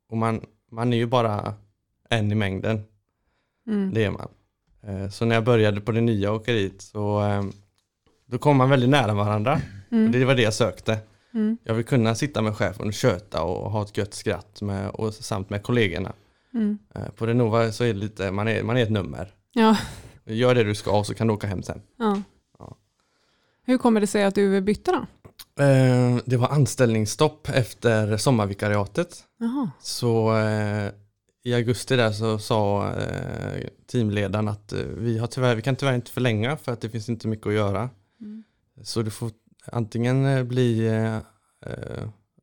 Och 0.09 0.17
man, 0.17 0.41
man 0.71 0.93
är 0.93 0.97
ju 0.97 1.05
bara 1.05 1.53
en 2.13 2.31
i 2.31 2.35
mängden, 2.35 2.83
mm, 3.67 3.93
det 3.93 4.03
är 4.03 4.11
man. 4.11 4.27
Eh, 4.87 5.09
Så 5.09 5.25
när 5.25 5.35
jag 5.35 5.43
började 5.43 5.81
på 5.81 5.91
det 5.91 6.01
nya 6.01 6.31
åkeriet 6.33 6.81
så 6.81 7.23
eh, 7.23 7.43
då 8.25 8.37
kom 8.37 8.57
man 8.57 8.69
väldigt 8.69 8.89
nära 8.89 9.13
varandra. 9.13 9.61
Mm, 9.91 10.11
det 10.11 10.25
var 10.25 10.35
det 10.35 10.41
jag 10.41 10.53
sökte. 10.53 10.97
mm, 11.33 11.57
Jag 11.63 11.73
vill 11.73 11.85
kunna 11.85 12.15
sitta 12.15 12.41
med 12.41 12.55
chefen 12.55 12.87
och 12.87 12.93
köta 12.93 13.43
och 13.43 13.71
ha 13.71 13.83
ett 13.83 13.97
gött 13.97 14.13
skratt 14.13 14.61
med, 14.61 14.89
och 14.89 15.13
samt 15.13 15.49
med 15.49 15.63
kollegorna. 15.63 16.13
mm. 16.53 16.77
Eh, 16.95 17.09
På 17.09 17.25
Renova 17.27 17.71
så 17.71 17.83
är 17.83 17.87
det 17.87 17.99
lite, 17.99 18.31
man 18.31 18.47
är, 18.47 18.63
man 18.63 18.77
är 18.77 18.83
ett 18.83 18.91
nummer. 18.91 19.33
Ja, 19.53 19.77
Gör 20.25 20.55
det 20.55 20.63
du 20.63 20.75
ska 20.75 20.97
och 20.99 21.05
så 21.05 21.13
kan 21.13 21.27
du 21.27 21.33
åka 21.33 21.47
hem 21.47 21.63
sen. 21.63 21.81
ja. 21.97 22.21
Ja. 22.59 22.77
Hur 23.65 23.77
kommer 23.77 24.01
det 24.01 24.07
sig 24.07 24.23
att 24.23 24.35
du 24.35 24.61
bytte 24.61 24.91
då? 24.91 25.05
Eh, 25.63 26.17
Det 26.25 26.37
var 26.37 26.47
anställningsstopp 26.49 27.49
efter 27.49 28.17
sommarvikariatet. 28.17 29.23
Jaha. 29.39 29.71
Så 29.81 30.37
eh, 30.37 30.91
i 31.43 31.53
augusti 31.53 31.95
där 31.95 32.11
så 32.11 32.39
sa 32.39 32.91
eh, 32.93 33.67
teamledaren 33.87 34.47
att 34.47 34.73
eh, 34.73 34.79
vi, 34.79 35.17
har 35.17 35.27
tyvärr, 35.27 35.55
vi 35.55 35.61
kan 35.61 35.75
tyvärr 35.75 35.95
inte 35.95 36.11
förlänga 36.11 36.57
för 36.57 36.71
att 36.71 36.81
det 36.81 36.89
finns 36.89 37.09
inte 37.09 37.27
mycket 37.27 37.47
att 37.47 37.53
göra. 37.53 37.89
Mm. 38.21 38.43
Så 38.83 39.01
du 39.01 39.11
får 39.11 39.31
antingen 39.65 40.25
eh, 40.25 40.43
bli, 40.43 40.87
eh, 40.87 41.17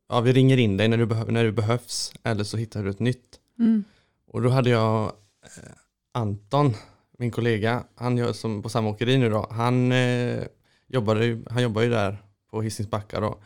ja 0.09 0.21
vi 0.21 0.33
ringer 0.33 0.57
in 0.57 0.77
dig 0.77 0.89
när 0.89 0.97
du, 0.97 1.07
när 1.33 1.45
du 1.45 1.53
behövs 1.53 2.13
eller 2.23 2.45
så 2.45 2.57
hittar 2.57 2.85
du 2.85 2.91
ett 2.91 2.99
nytt. 3.01 3.39
Mm. 3.59 3.85
Och 4.27 4.43
då 4.43 4.49
hade 4.49 4.71
jag 4.71 5.05
eh, 5.43 5.73
Anton, 6.13 6.75
min 7.19 7.31
kollega, 7.31 7.85
han 7.95 8.17
gör 8.17 8.33
som 8.33 8.63
på 8.63 8.69
samma 8.69 8.89
åkeri 8.91 9.19
nu 9.19 9.31
då. 9.31 9.47
Han, 9.51 9.93
eh, 9.93 10.45
jobbade, 10.87 11.27
ju- 11.27 11.45
han 11.51 11.63
jobbar 11.63 11.83
ju 11.83 11.91
där 11.91 12.19
på 12.51 12.63
Hisings 12.63 12.91
Backa 12.91 13.21
då. 13.21 13.39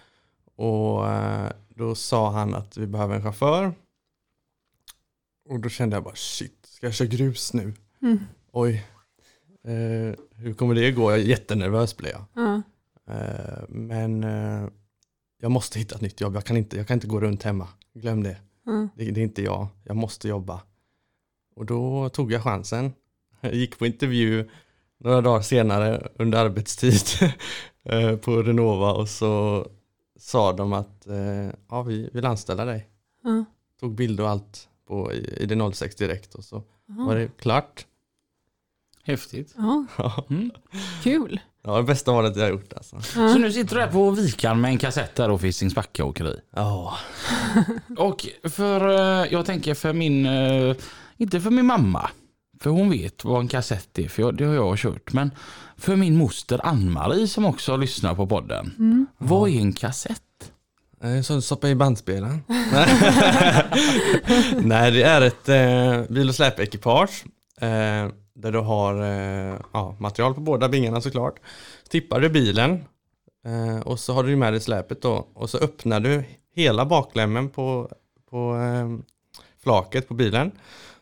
Och 0.56 1.04
då 1.68 1.94
sa 1.94 2.30
han 2.30 2.54
att 2.54 2.76
vi 2.76 2.86
behöver 2.86 3.14
en 3.14 3.22
chaufför. 3.22 3.72
Och 5.48 5.60
då 5.60 5.68
kände 5.68 5.96
jag 5.96 6.04
bara 6.04 6.14
shit, 6.14 6.66
ska 6.66 6.86
jag 6.86 6.94
köra 6.94 7.08
grus 7.08 7.52
nu? 7.52 7.72
Mm. 8.02 8.18
Oj, 8.52 8.86
eh, 9.64 10.14
hur 10.36 10.54
kommer 10.54 10.74
det 10.74 10.92
gå? 10.92 11.10
Jag 11.10 11.20
är 11.20 11.24
jättenervös 11.24 11.96
blev 11.96 12.12
jag. 12.12 12.24
Ja. 12.34 12.62
Eh, 13.14 13.64
men 13.68 14.24
eh, 14.24 14.68
jag 15.40 15.50
måste 15.50 15.78
hitta 15.78 15.94
ett 15.94 16.00
nytt 16.00 16.20
jobb. 16.20 16.34
Jag 16.34 16.44
kan 16.44 16.56
inte, 16.56 16.76
jag 16.76 16.86
kan 16.86 16.94
inte 16.94 17.06
gå 17.06 17.20
runt 17.20 17.42
hemma. 17.42 17.68
Glöm 17.94 18.22
det. 18.22 18.36
Ja. 18.64 18.88
det. 18.96 19.10
Det 19.10 19.20
är 19.20 19.24
inte 19.24 19.42
jag. 19.42 19.66
Jag 19.84 19.96
måste 19.96 20.28
jobba. 20.28 20.60
Och 21.56 21.66
då 21.66 22.08
tog 22.08 22.32
jag 22.32 22.42
chansen. 22.42 22.92
Jag 23.40 23.54
gick 23.54 23.78
på 23.78 23.86
intervju 23.86 24.50
några 24.98 25.20
dagar 25.20 25.42
senare 25.42 26.08
under 26.16 26.38
arbetstid 26.38 26.94
eh, 27.84 28.16
på 28.16 28.42
Renova 28.42 28.92
och 28.92 29.08
så 29.08 29.66
sa 30.18 30.52
de 30.52 30.72
att 30.72 31.06
eh, 31.06 31.50
ja, 31.68 31.82
vi 31.82 32.10
vill 32.12 32.24
anställa 32.24 32.64
dig. 32.64 32.88
Ja. 33.22 33.44
Tog 33.80 33.94
bild 33.94 34.20
och 34.20 34.28
allt 34.28 34.68
på 34.88 35.12
i 35.12 35.46
ID06 35.46 35.98
direkt 35.98 36.34
och 36.34 36.44
så 36.44 36.62
Jaha. 36.88 37.06
var 37.06 37.16
det 37.16 37.28
klart. 37.40 37.86
Häftigt. 39.04 39.54
Ja, 39.56 39.84
Ja, 39.98 40.24
Mm. 40.30 40.50
kul. 41.02 41.40
det 41.62 41.82
bästa 41.82 42.12
valet 42.12 42.36
jag 42.36 42.42
har 42.44 42.50
gjort 42.50 42.72
alltså. 42.72 43.00
Så 43.00 43.20
Ja. 43.20 43.34
nu 43.34 43.52
sitter 43.52 43.74
du 43.74 43.80
här 43.80 43.90
på 43.92 44.10
Vikan 44.10 44.60
med 44.60 44.68
en 44.70 44.78
kassett 44.78 45.14
där 45.14 45.30
och 45.30 45.42
Hisings 45.42 45.74
Backa 45.74 46.04
åkeri. 46.04 46.40
Ja. 46.50 46.94
Och 47.98 48.26
för, 48.50 48.88
eh, 48.88 49.32
jag 49.32 49.46
tänker 49.46 49.74
för 49.74 49.92
min, 49.92 50.26
eh, 50.26 50.76
inte 51.16 51.40
för 51.40 51.50
min 51.50 51.66
mamma, 51.66 52.10
för 52.60 52.70
hon 52.70 52.90
vet 52.90 53.24
vad 53.24 53.40
en 53.40 53.48
kassett 53.48 53.98
är, 53.98 54.08
för 54.08 54.32
det 54.32 54.44
har 54.44 54.54
jag 54.54 54.78
kört, 54.78 55.12
men 55.12 55.30
för 55.76 55.96
min 55.96 56.16
moster 56.16 56.66
Ann-Marie 56.66 57.28
som 57.28 57.44
också 57.44 57.76
lyssnar 57.76 58.14
på 58.14 58.26
podden. 58.26 58.74
Mm. 58.78 59.06
Vad 59.18 59.50
är 59.50 59.54
en 59.60 59.72
kassett? 59.72 60.22
Eh, 61.04 61.20
Så 61.22 61.42
stoppa 61.42 61.68
i 61.68 61.74
bandspelaren. 61.74 62.42
Nej, 64.58 64.90
det 64.90 65.02
är 65.02 65.20
ett 65.20 65.48
eh, 65.48 66.14
bil 66.14 66.28
och 66.28 66.34
släpekipage. 66.34 67.24
Eh, 67.60 68.08
där 68.34 68.52
du 68.52 68.58
har 68.58 69.02
eh, 69.02 69.60
ja, 69.72 69.96
material 69.98 70.34
på 70.34 70.40
båda 70.40 70.68
bingarna 70.68 71.00
såklart. 71.00 71.40
Tippar 71.88 72.20
du 72.20 72.28
bilen 72.28 72.84
eh, 73.46 73.80
och 73.80 74.00
så 74.00 74.12
har 74.12 74.24
du 74.24 74.36
med 74.36 74.52
dig 74.52 74.60
släpet 74.60 75.02
då 75.02 75.28
och 75.34 75.50
så 75.50 75.58
öppnar 75.58 76.00
du 76.00 76.24
hela 76.54 76.84
baklämmen 76.86 77.48
på, 77.50 77.90
på 78.30 78.56
eh, 78.56 78.88
flaket 79.62 80.08
på 80.08 80.14
bilen. 80.14 80.50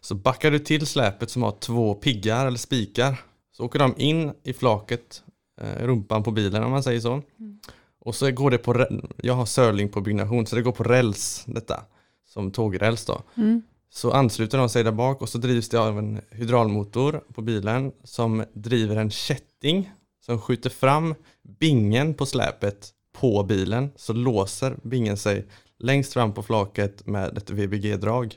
Så 0.00 0.14
backar 0.14 0.50
du 0.50 0.58
till 0.58 0.86
släpet 0.86 1.30
som 1.30 1.42
har 1.42 1.50
två 1.60 1.94
piggar 1.94 2.46
eller 2.46 2.58
spikar. 2.58 3.20
Så 3.56 3.64
åker 3.64 3.78
de 3.78 3.94
in 3.96 4.32
i 4.42 4.52
flaket, 4.52 5.22
eh, 5.60 5.86
rumpan 5.86 6.22
på 6.22 6.30
bilen 6.30 6.62
om 6.64 6.70
man 6.70 6.82
säger 6.82 7.00
så. 7.00 7.12
Mm. 7.12 7.58
Och 8.04 8.14
så 8.14 8.30
går 8.30 8.50
det 8.50 8.58
på, 8.58 8.86
jag 9.16 9.34
har 9.34 9.46
Sörling 9.46 9.88
på 9.88 10.00
byggnation 10.00 10.46
så 10.46 10.56
det 10.56 10.62
går 10.62 10.72
på 10.72 10.82
räls 10.84 11.44
detta. 11.46 11.84
Som 12.26 12.50
tågräls 12.50 13.04
då. 13.04 13.22
Mm. 13.36 13.62
Så 13.90 14.10
ansluter 14.12 14.58
de 14.58 14.68
sig 14.68 14.84
där 14.84 14.92
bak 14.92 15.22
och 15.22 15.28
så 15.28 15.38
drivs 15.38 15.68
det 15.68 15.76
av 15.80 15.98
en 15.98 16.20
hydraulmotor 16.30 17.24
på 17.34 17.42
bilen 17.42 17.92
som 18.04 18.44
driver 18.52 18.96
en 18.96 19.10
kätting 19.10 19.92
som 20.26 20.40
skjuter 20.40 20.70
fram 20.70 21.14
bingen 21.42 22.14
på 22.14 22.26
släpet 22.26 22.90
på 23.12 23.42
bilen. 23.42 23.90
Så 23.96 24.12
låser 24.12 24.76
bingen 24.82 25.16
sig 25.16 25.46
längst 25.78 26.12
fram 26.12 26.32
på 26.32 26.42
flaket 26.42 27.06
med 27.06 27.38
ett 27.38 27.50
VBG-drag. 27.50 28.34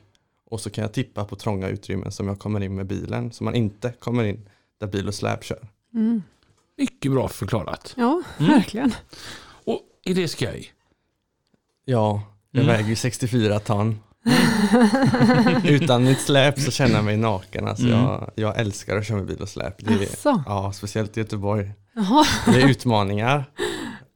Och 0.50 0.62
så 0.62 0.70
kan 0.70 0.82
jag 0.82 0.94
tippa 0.94 1.26
på 1.26 1.36
trånga 1.36 1.68
utrymmen 1.68 2.12
som 2.12 2.28
jag 2.28 2.40
kommer 2.40 2.64
in 2.64 2.76
med 2.76 2.86
bilen 2.88 3.32
så 3.32 3.44
man 3.44 3.56
inte 3.56 3.92
kommer 4.00 4.24
in 4.24 4.50
där 4.80 4.88
bil 4.88 5.08
och 5.08 5.16
släp 5.16 5.44
kör. 5.44 5.68
Mm. 5.94 6.24
Mycket 6.78 7.12
bra 7.12 7.28
förklarat. 7.28 7.94
Ja, 7.98 8.22
Mm. 8.40 8.52
verkligen. 8.52 8.92
Är 10.06 10.14
det 10.16 10.28
skoj? 10.28 10.72
Ja, 11.86 12.22
jag 12.52 12.64
Mm. 12.64 12.76
väger 12.76 12.90
ju 12.90 12.96
64 12.96 13.60
ton. 13.60 14.00
Utan 15.64 16.04
mitt 16.04 16.20
släp 16.20 16.60
så 16.60 16.72
känner 16.72 16.96
jag 16.96 17.06
mig 17.06 17.18
naken. 17.18 17.68
Alltså 17.68 17.86
Mm. 17.88 18.00
jag, 18.00 18.32
jag 18.36 18.60
älskar 18.60 18.98
att 18.98 19.06
köra 19.08 19.18
med 19.18 19.26
bil 19.28 19.42
och 19.42 19.50
släp. 19.50 19.86
Det 19.86 19.94
är, 19.94 20.04
Asså. 20.04 20.44
ja, 20.46 20.72
speciellt 20.74 21.18
i 21.18 21.20
Göteborg. 21.20 21.72
Jaha. 21.96 22.26
Det 22.46 22.62
är 22.62 22.70
utmaningar. 22.70 23.46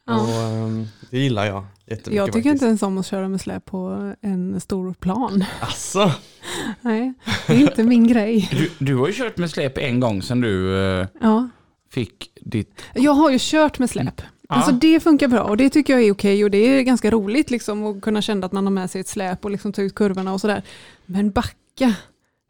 Ja. 0.06 0.22
Och 0.22 0.30
ehm, 0.30 0.88
det 1.10 1.20
gillar 1.20 1.46
jag 1.46 1.66
jättemycket 1.88 2.14
Jag 2.14 2.26
tycker 2.28 2.34
faktiskt. 2.40 2.54
inte 2.54 2.66
ens 2.66 2.84
om 2.84 2.98
att 2.98 3.06
köra 3.06 3.28
med 3.28 3.42
släp 3.42 3.66
på 3.66 4.14
en 4.22 4.60
stor 4.62 4.94
plan. 4.94 5.46
Alltså, 5.60 6.12
Nej, 6.82 7.14
det 7.48 7.54
är 7.54 7.60
inte 7.62 7.84
min 7.84 8.08
grej. 8.08 8.50
Du, 8.52 8.86
du 8.86 8.96
har 8.96 9.08
ju 9.08 9.14
kört 9.14 9.38
med 9.38 9.50
släp 9.52 9.78
en 9.78 10.00
gång 10.00 10.22
sedan 10.22 10.42
du 10.42 10.78
eh, 11.02 11.08
Ja. 11.22 11.50
fick 11.92 12.32
ditt... 12.42 12.82
Jag 12.94 13.12
har 13.14 13.30
ju 13.30 13.38
kört 13.42 13.80
med 13.80 13.90
släp. 13.90 14.22
Ja. 14.50 14.56
Alltså 14.56 14.72
det 14.72 15.00
funkar 15.00 15.28
bra 15.28 15.42
och 15.44 15.58
det 15.58 15.70
tycker 15.70 15.94
jag 15.94 16.04
är 16.04 16.12
okej 16.14 16.44
och 16.44 16.52
det 16.52 16.58
är 16.58 16.82
ganska 16.82 17.12
roligt 17.12 17.52
liksom 17.52 17.86
att 17.86 18.02
kunna 18.02 18.22
känna 18.22 18.46
att 18.46 18.52
man 18.52 18.66
har 18.66 18.72
med 18.72 18.92
sig 18.92 19.02
ett 19.02 19.08
släp 19.08 19.46
och 19.46 19.52
liksom 19.52 19.74
ta 19.74 19.82
ut 19.82 19.96
kurvorna 19.96 20.34
och 20.34 20.42
sådär. 20.42 20.64
Men 21.06 21.32
backa, 21.32 21.94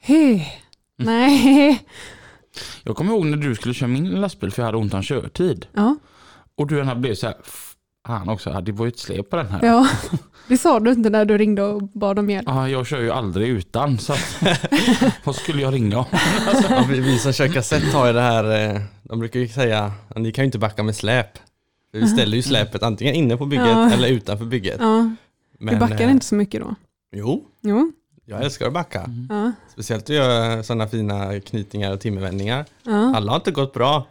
hej, 0.01 0.62
nej. 0.97 1.83
Jag 2.83 2.95
kommer 2.95 3.13
ihåg 3.13 3.25
när 3.25 3.38
du 3.38 3.55
skulle 3.55 3.73
köra 3.73 3.88
min 3.88 4.09
lastbil 4.21 4.51
för 4.51 4.62
jag 4.62 4.65
hade 4.65 4.77
ont 4.77 4.93
om 4.93 5.03
körtid. 5.03 5.65
Ja, 5.73 5.95
Och 6.55 6.67
du 6.67 6.77
gärna 6.77 6.95
blev 6.95 7.15
så 7.15 7.27
här, 7.27 7.35
han 8.03 8.29
också, 8.29 8.62
det 8.62 8.71
var 8.71 8.85
ju 8.85 8.89
ett 8.89 8.99
släp 8.99 9.29
på 9.29 9.35
den 9.35 9.47
här. 9.47 9.65
ja, 9.65 9.88
det 10.47 10.57
sa 10.57 10.79
du 10.79 10.91
inte 10.91 11.09
när 11.09 11.25
du 11.25 11.38
ringde 11.38 11.63
och 11.63 11.83
bad 11.83 12.19
om 12.19 12.29
hjälp. 12.29 12.47
Ja, 12.47 12.69
jag 12.69 12.88
kör 12.88 12.99
ju 13.01 13.12
aldrig 13.12 13.49
utan, 13.49 13.97
så 13.99 14.13
vad 15.23 15.35
skulle 15.35 15.62
jag 15.62 15.73
ringa 15.73 15.97
om? 15.97 16.05
ja, 16.69 16.85
vi, 16.89 16.99
vi 16.99 17.17
som 17.19 17.33
kör 17.33 17.47
kassett 17.47 17.93
har 17.93 18.07
ju 18.07 18.13
det 18.13 18.21
här, 18.21 18.69
eh, 18.75 18.81
de 19.03 19.19
brukar 19.19 19.39
ju 19.39 19.47
säga, 19.47 19.91
"Ja, 20.15 20.19
ni 20.21 20.31
kan 20.31 20.43
ju 20.43 20.45
inte 20.45 20.59
backa 20.59 20.83
med 20.83 20.95
släp. 20.95 21.27
Vi 21.91 22.08
ställer 22.08 22.36
ju 22.38 22.41
släpet 22.43 22.84
antingen 22.84 23.15
inne 23.15 23.38
på 23.38 23.45
bygget 23.45 23.67
Ja. 23.67 23.91
eller 23.91 24.08
utanför 24.08 24.45
bygget. 24.45 24.78
Ja, 24.80 25.10
Men, 25.60 25.73
du 25.73 25.80
backar 25.80 26.02
eh, 26.06 26.12
inte 26.12 26.25
så 26.25 26.36
mycket 26.36 26.62
då? 26.62 26.75
Jo, 27.15 27.43
Jo, 27.62 27.91
jag 28.25 28.43
älskar 28.43 28.67
att 28.67 28.73
backa. 28.73 29.10
ja, 29.30 29.52
Speciellt 29.73 30.04
att 30.04 30.10
göra 30.15 30.63
sådana 30.63 30.88
fina 30.88 31.39
knytningar 31.39 31.91
och 31.93 31.99
timmervändningar. 31.99 32.65
ja. 32.84 33.15
Alla 33.15 33.32
har 33.32 33.36
inte 33.36 33.52
gått 33.52 33.73
bra. 33.73 34.08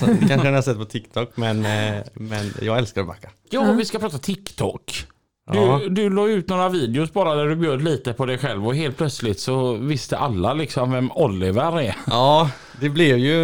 Så, 0.00 0.06
kanske 0.06 0.48
ni 0.50 0.54
har 0.54 0.62
sett 0.62 0.76
på 0.78 0.84
TikTok, 0.84 1.36
men, 1.36 1.64
eh, 1.66 2.02
men 2.14 2.52
jag 2.62 2.78
älskar 2.78 3.00
att 3.00 3.06
backa. 3.06 3.30
Ja, 3.50 3.72
vi 3.72 3.84
ska 3.84 3.98
prata 3.98 4.18
TikTok. 4.18 5.06
Du, 5.52 5.58
Ja. 5.58 5.80
du 5.90 6.10
la 6.10 6.28
ut 6.28 6.48
några 6.48 6.68
videos 6.68 7.12
bara 7.12 7.34
där 7.34 7.46
du 7.46 7.56
bjöd 7.56 7.82
lite 7.82 8.12
på 8.12 8.26
dig 8.26 8.38
själv 8.38 8.66
och 8.66 8.74
helt 8.76 8.96
plötsligt 8.96 9.40
så 9.40 9.72
visste 9.74 10.18
alla 10.18 10.52
liksom 10.54 10.92
vem 10.92 11.12
Oliver 11.12 11.80
är. 11.80 11.96
Ja, 12.06 12.50
det 12.80 12.88
blev 12.88 13.18
ju, 13.18 13.36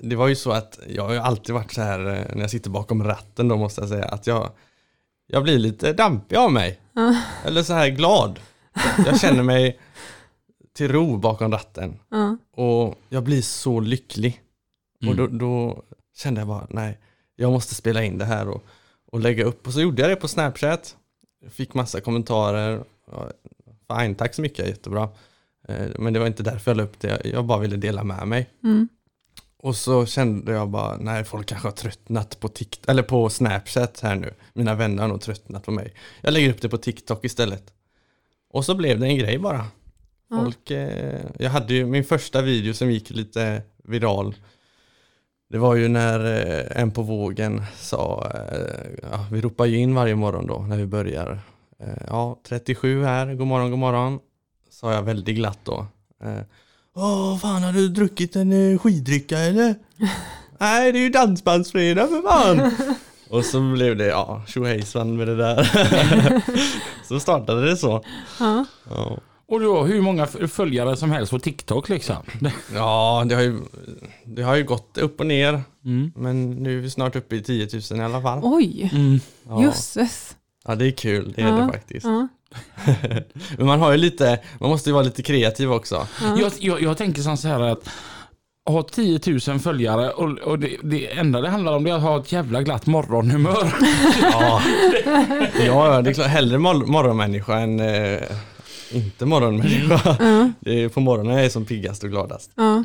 det 0.00 0.16
var 0.16 0.28
ju 0.28 0.36
så 0.36 0.52
att 0.52 0.78
jag 0.88 1.02
har 1.06 1.12
ju 1.12 1.18
alltid 1.18 1.54
varit 1.54 1.72
så 1.72 1.82
här 1.82 1.98
eh, 1.98 2.34
när 2.34 2.40
jag 2.40 2.50
sitter 2.50 2.70
bakom 2.70 3.04
ratten 3.04 3.48
då 3.48 3.56
måste 3.56 3.80
jag 3.80 3.88
säga 3.88 4.04
att 4.04 4.26
jag, 4.26 4.50
jag 5.26 5.42
blir 5.42 5.58
lite 5.58 5.92
dampig 5.92 6.36
av 6.36 6.52
mig. 6.52 6.80
Eller 7.44 7.62
så 7.62 7.72
här 7.72 7.88
glad. 7.88 8.40
Jag 9.06 9.20
känner 9.20 9.42
mig 9.42 9.78
till 10.76 10.92
ro 10.92 11.16
bakom 11.16 11.52
ratten 11.52 11.98
ja. 12.10 12.36
och 12.56 12.94
jag 13.08 13.22
blir 13.22 13.42
så 13.42 13.80
lycklig. 13.80 14.40
Och 15.08 15.16
då, 15.16 15.26
då 15.26 15.82
kände 16.16 16.40
jag 16.40 16.48
bara, 16.48 16.66
nej, 16.70 16.98
jag 17.36 17.52
måste 17.52 17.74
spela 17.74 18.04
in 18.04 18.18
det 18.18 18.24
här 18.24 18.48
och, 18.48 18.64
och 19.12 19.20
lägga 19.20 19.44
upp. 19.44 19.66
Och 19.66 19.72
så 19.72 19.80
gjorde 19.80 20.02
jag 20.02 20.10
det 20.10 20.16
på 20.16 20.28
Snapchat. 20.28 20.96
Jag 21.44 21.52
fick 21.52 21.74
massa 21.74 22.00
kommentarer. 22.00 22.84
Fine, 23.88 24.14
tack 24.14 24.34
så 24.34 24.42
mycket, 24.42 24.68
jättebra. 24.68 25.08
Eh, 25.68 25.86
Men 25.98 26.12
det 26.12 26.18
var 26.18 26.26
inte 26.26 26.42
därför 26.42 26.70
jag 26.70 26.76
la 26.76 26.82
upp 26.82 27.00
det. 27.00 27.20
Jag 27.24 27.44
bara 27.44 27.58
ville 27.58 27.76
dela 27.76 28.04
med 28.04 28.28
mig. 28.28 28.50
Mm. 28.64 28.88
Och 29.56 29.76
så 29.76 30.06
kände 30.06 30.52
jag 30.52 30.68
bara, 30.68 30.96
nej 30.96 31.24
folk 31.24 31.46
kanske 31.46 31.68
har 31.68 31.72
tröttnat 31.72 32.40
på 32.40 32.48
TikTok, 32.48 32.90
eller 32.90 33.02
på 33.02 33.30
Snapchat 33.30 34.00
här 34.00 34.14
nu. 34.16 34.34
Mina 34.52 34.74
vänner 34.74 35.02
har 35.02 35.08
nog 35.08 35.20
tröttnat 35.20 35.64
på 35.64 35.70
mig. 35.70 35.94
Jag 36.20 36.32
lägger 36.32 36.50
upp 36.50 36.60
det 36.60 36.68
på 36.68 36.78
TikTok 36.78 37.24
istället. 37.24 37.72
Och 38.50 38.64
så 38.64 38.74
blev 38.74 39.00
det 39.00 39.06
en 39.06 39.18
grej 39.18 39.38
bara. 39.38 39.66
Folk, 40.28 40.70
eh, 40.70 41.20
jag 41.38 41.50
hade 41.50 41.74
ju 41.74 41.86
min 41.86 42.04
första 42.04 42.42
video 42.42 42.74
som 42.74 42.90
gick 42.90 43.10
lite 43.10 43.62
viral. 43.84 44.34
Det 45.54 45.60
var 45.60 45.74
ju 45.74 45.88
när 45.88 46.24
eh, 46.24 46.82
en 46.82 46.90
på 46.90 47.02
vågen 47.02 47.62
sa, 47.80 48.30
eh, 48.34 49.08
ja, 49.10 49.26
vi 49.32 49.40
ropar 49.40 49.64
ju 49.64 49.76
in 49.76 49.94
varje 49.94 50.14
morgon 50.14 50.46
då 50.46 50.58
när 50.58 50.76
vi 50.76 50.86
börjar. 50.86 51.40
Eh, 51.80 52.02
ja, 52.08 52.40
37 52.48 53.04
här, 53.04 53.34
god 53.34 53.46
morgon, 53.46 53.70
god 53.70 53.78
morgon. 53.78 54.18
Sa 54.70 54.92
jag 54.92 55.02
väldigt 55.02 55.36
glatt 55.36 55.58
då. 55.64 55.86
Åh, 56.94 57.38
fan 57.38 57.62
har 57.62 57.72
du 57.72 57.88
druckit 57.88 58.36
en 58.36 58.78
skidrycka 58.78 59.38
eller? 59.38 59.74
Nej, 60.58 60.92
det 60.92 60.98
är 60.98 61.02
ju 61.02 61.10
dansbandsfredag 61.10 62.08
för 62.08 62.22
fan! 62.22 62.74
Och 63.30 63.44
så 63.44 63.72
blev 63.72 63.96
det, 63.96 64.06
ja, 64.06 64.42
tjohejsan 64.46 65.16
med 65.16 65.26
det 65.26 65.36
där. 65.36 65.68
så 67.08 67.20
startade 67.20 67.64
det 67.64 67.76
så. 67.76 68.04
ja. 68.40 68.64
Ja. 68.90 69.18
Och 69.48 69.60
du 69.60 69.66
har 69.66 69.86
hur 69.86 70.00
många 70.00 70.26
följare 70.26 70.96
som 70.96 71.10
helst 71.10 71.30
på 71.32 71.38
TikTok 71.38 71.88
liksom. 71.88 72.16
Ja, 72.74 73.24
det 73.28 73.34
har, 73.34 73.42
ju, 73.42 73.58
det 74.24 74.42
har 74.42 74.54
ju 74.56 74.64
gått 74.64 74.98
upp 74.98 75.20
och 75.20 75.26
ner. 75.26 75.62
Mm. 75.84 76.12
Men 76.16 76.50
nu 76.50 76.78
är 76.78 76.82
vi 76.82 76.90
snart 76.90 77.16
uppe 77.16 77.36
i 77.36 77.42
10 77.42 77.68
000 77.90 78.00
i 78.00 78.04
alla 78.04 78.22
fall. 78.22 78.40
Oj, 78.42 78.90
Mm. 78.94 79.20
Ja, 79.48 79.62
jösses. 79.62 80.36
ja 80.66 80.74
det 80.74 80.86
är 80.86 80.90
kul, 80.90 81.32
det 81.36 81.42
är 81.42 81.48
Ja, 81.48 81.54
det 81.54 81.72
faktiskt. 81.72 82.06
Ja. 82.06 82.28
Men 83.58 83.66
man 83.66 83.80
har 83.80 83.90
ju 83.92 83.96
lite, 83.98 84.40
man 84.60 84.70
måste 84.70 84.88
ju 84.90 84.94
vara 84.94 85.04
lite 85.04 85.22
kreativ 85.22 85.72
också. 85.72 86.06
Ja. 86.22 86.36
Jag, 86.40 86.52
jag, 86.58 86.82
jag 86.82 86.98
tänker 86.98 87.22
som 87.22 87.36
så 87.36 87.48
här 87.48 87.60
att 87.60 87.88
ha 88.66 88.82
10 88.82 89.20
000 89.48 89.58
följare 89.58 90.10
och, 90.10 90.38
och 90.38 90.58
det, 90.58 90.76
det 90.82 91.10
enda 91.18 91.40
det 91.40 91.48
handlar 91.48 91.76
om 91.76 91.84
det 91.84 91.90
är 91.90 91.94
att 91.94 92.02
ha 92.02 92.20
ett 92.20 92.32
jävla 92.32 92.62
glatt 92.62 92.86
morgonhumör. 92.86 93.74
Ja, 94.22 94.62
ja 95.66 96.02
det 96.02 96.10
är 96.10 96.14
klart, 96.14 96.26
hellre 96.26 96.58
mor- 96.58 96.86
morgonmänniska 96.86 97.58
än 97.58 97.80
eh, 97.80 98.20
inte 98.92 99.26
morgonmänniska. 99.26 100.16
Ja. 100.20 100.50
Det 100.60 100.82
är 100.84 100.88
på 100.88 101.00
morgonen 101.00 101.36
jag 101.36 101.44
är 101.44 101.48
som 101.48 101.64
piggast 101.64 102.04
och 102.04 102.10
gladast. 102.10 102.50
Ja. 102.54 102.84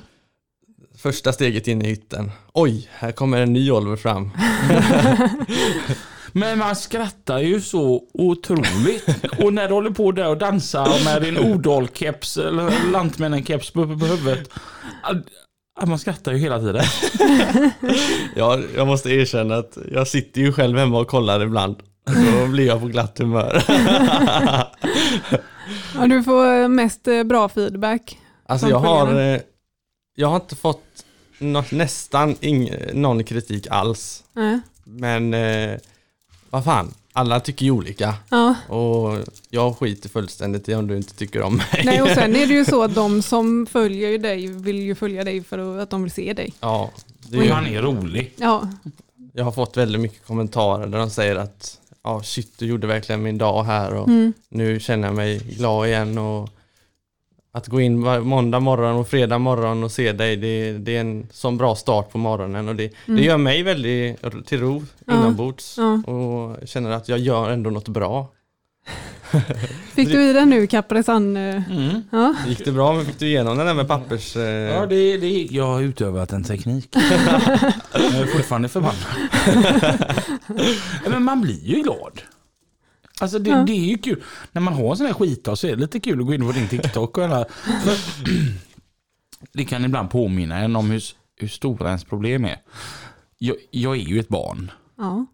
Första 0.97 1.33
steget 1.33 1.67
in 1.67 1.81
i 1.81 1.87
hytten. 1.87 2.31
Oj, 2.53 2.89
här 2.91 3.11
kommer 3.11 3.41
en 3.41 3.53
ny 3.53 3.71
Oliver 3.71 3.95
fram. 3.95 4.31
Men 6.31 6.57
man 6.57 6.75
skrattar 6.75 7.39
ju 7.39 7.61
så 7.61 8.03
otroligt. 8.13 9.05
Och 9.39 9.53
när 9.53 9.67
du 9.67 9.73
håller 9.73 9.91
på 9.91 10.11
där 10.11 10.27
och 10.27 10.37
dansar 10.37 11.03
med 11.05 11.21
din 11.21 11.37
Odal-keps 11.37 12.47
eller 12.47 12.91
Lantmännen-keps 12.91 13.73
på, 13.73 13.83
på 13.99 14.05
huvudet. 14.05 14.49
Man 15.85 15.99
skrattar 15.99 16.31
ju 16.31 16.37
hela 16.37 16.59
tiden. 16.59 16.83
Ja, 18.35 18.59
jag 18.75 18.87
måste 18.87 19.09
erkänna 19.09 19.55
att 19.55 19.77
jag 19.91 20.07
sitter 20.07 20.41
ju 20.41 20.53
själv 20.53 20.77
hemma 20.77 20.99
och 20.99 21.07
kollar 21.07 21.41
ibland. 21.43 21.75
Då 22.41 22.47
blir 22.47 22.67
jag 22.67 22.81
på 22.81 22.87
glatt 22.87 23.19
humör. 23.19 23.63
Ja, 26.01 26.07
du 26.07 26.23
får 26.23 26.67
mest 26.67 27.07
eh, 27.07 27.23
bra 27.23 27.49
feedback. 27.49 28.17
Alltså 28.45 28.69
jag 28.69 28.79
har, 28.79 29.19
eh, 29.33 29.39
jag 30.15 30.27
har 30.27 30.35
inte 30.35 30.55
fått 30.55 30.83
nå- 31.39 31.63
nästan 31.71 32.35
ing, 32.41 32.71
någon 32.93 33.23
kritik 33.23 33.67
alls. 33.69 34.23
Nej. 34.33 34.59
Men 34.83 35.33
eh, 35.33 35.77
vad 36.49 36.63
fan, 36.63 36.93
alla 37.13 37.39
tycker 37.39 37.65
ju 37.65 37.71
olika. 37.71 38.13
Ja. 38.29 38.55
Och 38.67 39.17
jag 39.49 39.77
skiter 39.77 40.09
fullständigt 40.09 40.69
i 40.69 40.75
om 40.75 40.87
du 40.87 40.97
inte 40.97 41.13
tycker 41.15 41.41
om 41.41 41.55
mig. 41.57 41.81
Nej, 41.85 42.01
och 42.01 42.09
sen 42.09 42.35
är 42.35 42.45
det 42.47 42.53
ju 42.53 42.65
så 42.65 42.83
att 42.83 42.95
de 42.95 43.21
som 43.21 43.65
följer 43.65 44.17
dig 44.17 44.47
vill 44.47 44.79
ju 44.79 44.95
följa 44.95 45.23
dig 45.23 45.43
för 45.43 45.77
att 45.79 45.89
de 45.89 46.03
vill 46.03 46.11
se 46.11 46.33
dig. 46.33 46.53
Ja, 46.59 46.91
det 47.29 47.37
är 47.37 47.43
ju, 47.43 47.51
Han 47.51 47.67
är 47.67 47.81
rolig. 47.81 48.33
Ja, 48.35 48.69
jag 49.33 49.43
har 49.43 49.51
fått 49.51 49.77
väldigt 49.77 50.01
mycket 50.01 50.25
kommentarer 50.27 50.87
där 50.87 50.99
de 50.99 51.09
säger 51.09 51.35
att 51.35 51.78
ja, 52.03 52.21
shit, 52.23 52.59
du 52.59 52.65
gjorde 52.65 52.87
verkligen 52.87 53.23
min 53.23 53.37
dag 53.37 53.63
här 53.63 53.93
och 53.93 54.07
mm. 54.07 54.33
nu 54.49 54.79
känner 54.79 55.07
jag 55.07 55.15
mig 55.15 55.37
glad 55.37 55.87
igen 55.87 56.17
och 56.17 56.49
att 57.51 57.67
gå 57.67 57.81
in 57.81 57.99
måndag 58.23 58.59
morgon 58.59 58.95
och 58.95 59.07
fredag 59.07 59.37
morgon 59.37 59.83
och 59.83 59.91
se 59.91 60.11
dig, 60.11 60.35
det, 60.35 60.71
det 60.77 60.97
är 60.97 61.01
en 61.01 61.27
sån 61.31 61.57
bra 61.57 61.75
start 61.75 62.11
på 62.11 62.17
morgonen 62.17 62.69
och 62.69 62.75
det, 62.75 62.93
det 63.05 63.23
gör 63.23 63.37
mig 63.37 63.63
väldigt 63.63 64.45
till 64.45 64.59
ro 64.59 64.83
Ja. 65.05 65.13
inombords 65.13 65.77
Ja. 65.77 66.11
och 66.13 66.67
känner 66.67 66.91
att 66.91 67.09
jag 67.09 67.19
gör 67.19 67.49
ändå 67.49 67.69
något 67.69 67.87
bra. 67.87 68.27
Fick 70.05 70.11
du 70.13 70.29
i 70.29 70.33
den 70.33 70.49
nu 70.49 70.67
Kapresan? 70.67 71.37
Mm. 71.37 72.01
Ja. 72.11 72.35
Gick 72.47 72.65
det 72.65 72.71
bra? 72.71 73.03
Fick 73.03 73.19
du 73.19 73.27
igenom 73.27 73.57
den 73.57 73.67
där 73.67 73.73
med 73.73 73.87
pappers... 73.87 74.35
Eh... 74.35 74.43
Ja, 74.43 74.85
det, 74.85 75.17
det, 75.17 75.29
jag 75.51 75.65
har 75.67 75.81
utövat 75.81 76.31
en 76.33 76.43
teknik. 76.43 76.89
jag 77.93 78.03
är 78.15 78.25
fortfarande 78.37 78.69
förbannad. 78.69 79.05
Men 81.09 81.23
man 81.23 81.41
blir 81.41 81.65
ju 81.65 81.81
glad. 81.81 82.21
Alltså 83.21 83.39
det, 83.39 83.49
Ja. 83.49 83.57
det 83.63 83.71
är 83.71 83.85
ju 83.89 83.97
kul. 83.97 84.23
När 84.51 84.61
man 84.61 84.73
har 84.73 84.91
en 84.91 84.97
sån 84.97 85.05
här 85.05 85.13
skitdag 85.13 85.55
så 85.55 85.67
är 85.67 85.71
det 85.71 85.81
lite 85.81 85.99
kul 85.99 86.19
att 86.19 86.25
gå 86.25 86.33
in 86.33 86.45
på 86.45 86.51
din 86.51 86.67
TikTok 86.67 87.17
och 87.17 87.23
alla. 87.23 87.45
Det 89.53 89.65
kan 89.65 89.85
ibland 89.85 90.09
påminna 90.11 90.57
en 90.57 90.75
om 90.75 90.89
hur, 90.91 91.03
hur 91.35 91.47
stora 91.47 91.87
ens 91.87 92.03
problem 92.03 92.45
är. 92.45 92.57
Jag, 93.37 93.55
jag 93.71 93.95
är 93.95 93.99
ju 94.01 94.19
ett 94.19 94.27
barn. 94.27 94.71
ja. 94.97 95.25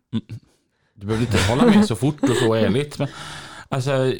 Du 0.97 1.07
behöver 1.07 1.25
inte 1.25 1.37
hålla 1.49 1.65
med 1.65 1.85
så 1.85 1.95
fort 1.95 2.23
och 2.23 2.35
så 2.35 2.53
ärligt. 2.53 2.99
Men, 2.99 3.07
alltså, 3.69 4.13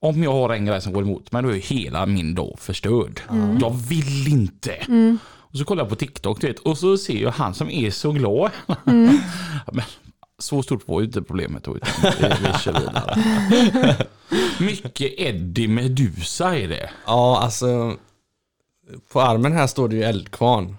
om 0.00 0.22
jag 0.22 0.32
har 0.32 0.50
en 0.50 0.64
grej 0.64 0.80
som 0.80 0.92
går 0.92 1.02
emot 1.02 1.32
mig 1.32 1.42
då 1.42 1.48
är 1.48 1.58
hela 1.58 2.06
min 2.06 2.34
dag 2.34 2.54
förstörd. 2.58 3.20
Jag 3.60 3.70
vill 3.88 4.28
inte. 4.28 4.76
Och 5.52 5.58
så 5.58 5.64
kollar 5.64 5.82
jag 5.82 5.88
på 5.88 5.96
TikTok 5.96 6.40
du 6.40 6.46
vet, 6.46 6.58
och 6.58 6.78
så 6.78 6.96
ser 6.96 7.22
jag 7.22 7.30
han 7.30 7.54
som 7.54 7.70
är 7.70 7.90
så 7.90 8.12
glad. 8.12 8.50
Ja, 9.66 9.72
men, 9.72 9.84
så 10.38 10.62
stort 10.62 10.88
var 10.88 11.00
ju 11.00 11.06
inte 11.06 11.22
problemet 11.22 11.64
då. 11.64 11.76
Utan 11.76 11.90
vi, 12.02 12.28
vi 12.28 12.58
kör 12.58 12.80
vidare. 12.80 14.06
Mycket 14.58 15.12
Eddie 15.18 15.68
Medusa 15.68 16.58
är 16.58 16.68
det. 16.68 16.90
Ja, 17.06 17.40
alltså 17.42 17.96
på 19.12 19.20
armen 19.20 19.52
här 19.52 19.66
står 19.66 19.88
det 19.88 19.96
ju 19.96 20.02
eldkvarn. 20.02 20.76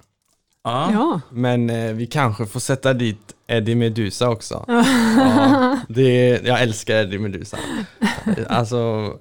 Ja. 0.64 0.92
ja. 0.92 1.22
Men 1.30 1.70
eh, 1.70 1.94
vi 1.94 2.08
kanske 2.08 2.46
får 2.46 2.60
sätta 2.60 2.94
dit 2.94 3.36
Eddie 3.52 3.76
Medusa 3.76 4.30
också. 4.30 4.66
Ja, 4.68 5.80
det, 5.90 6.42
jag 6.44 6.62
älskar 6.62 6.96
Eddie 6.96 7.20
Medusa. 7.20 7.58
Alltså, 8.48 9.12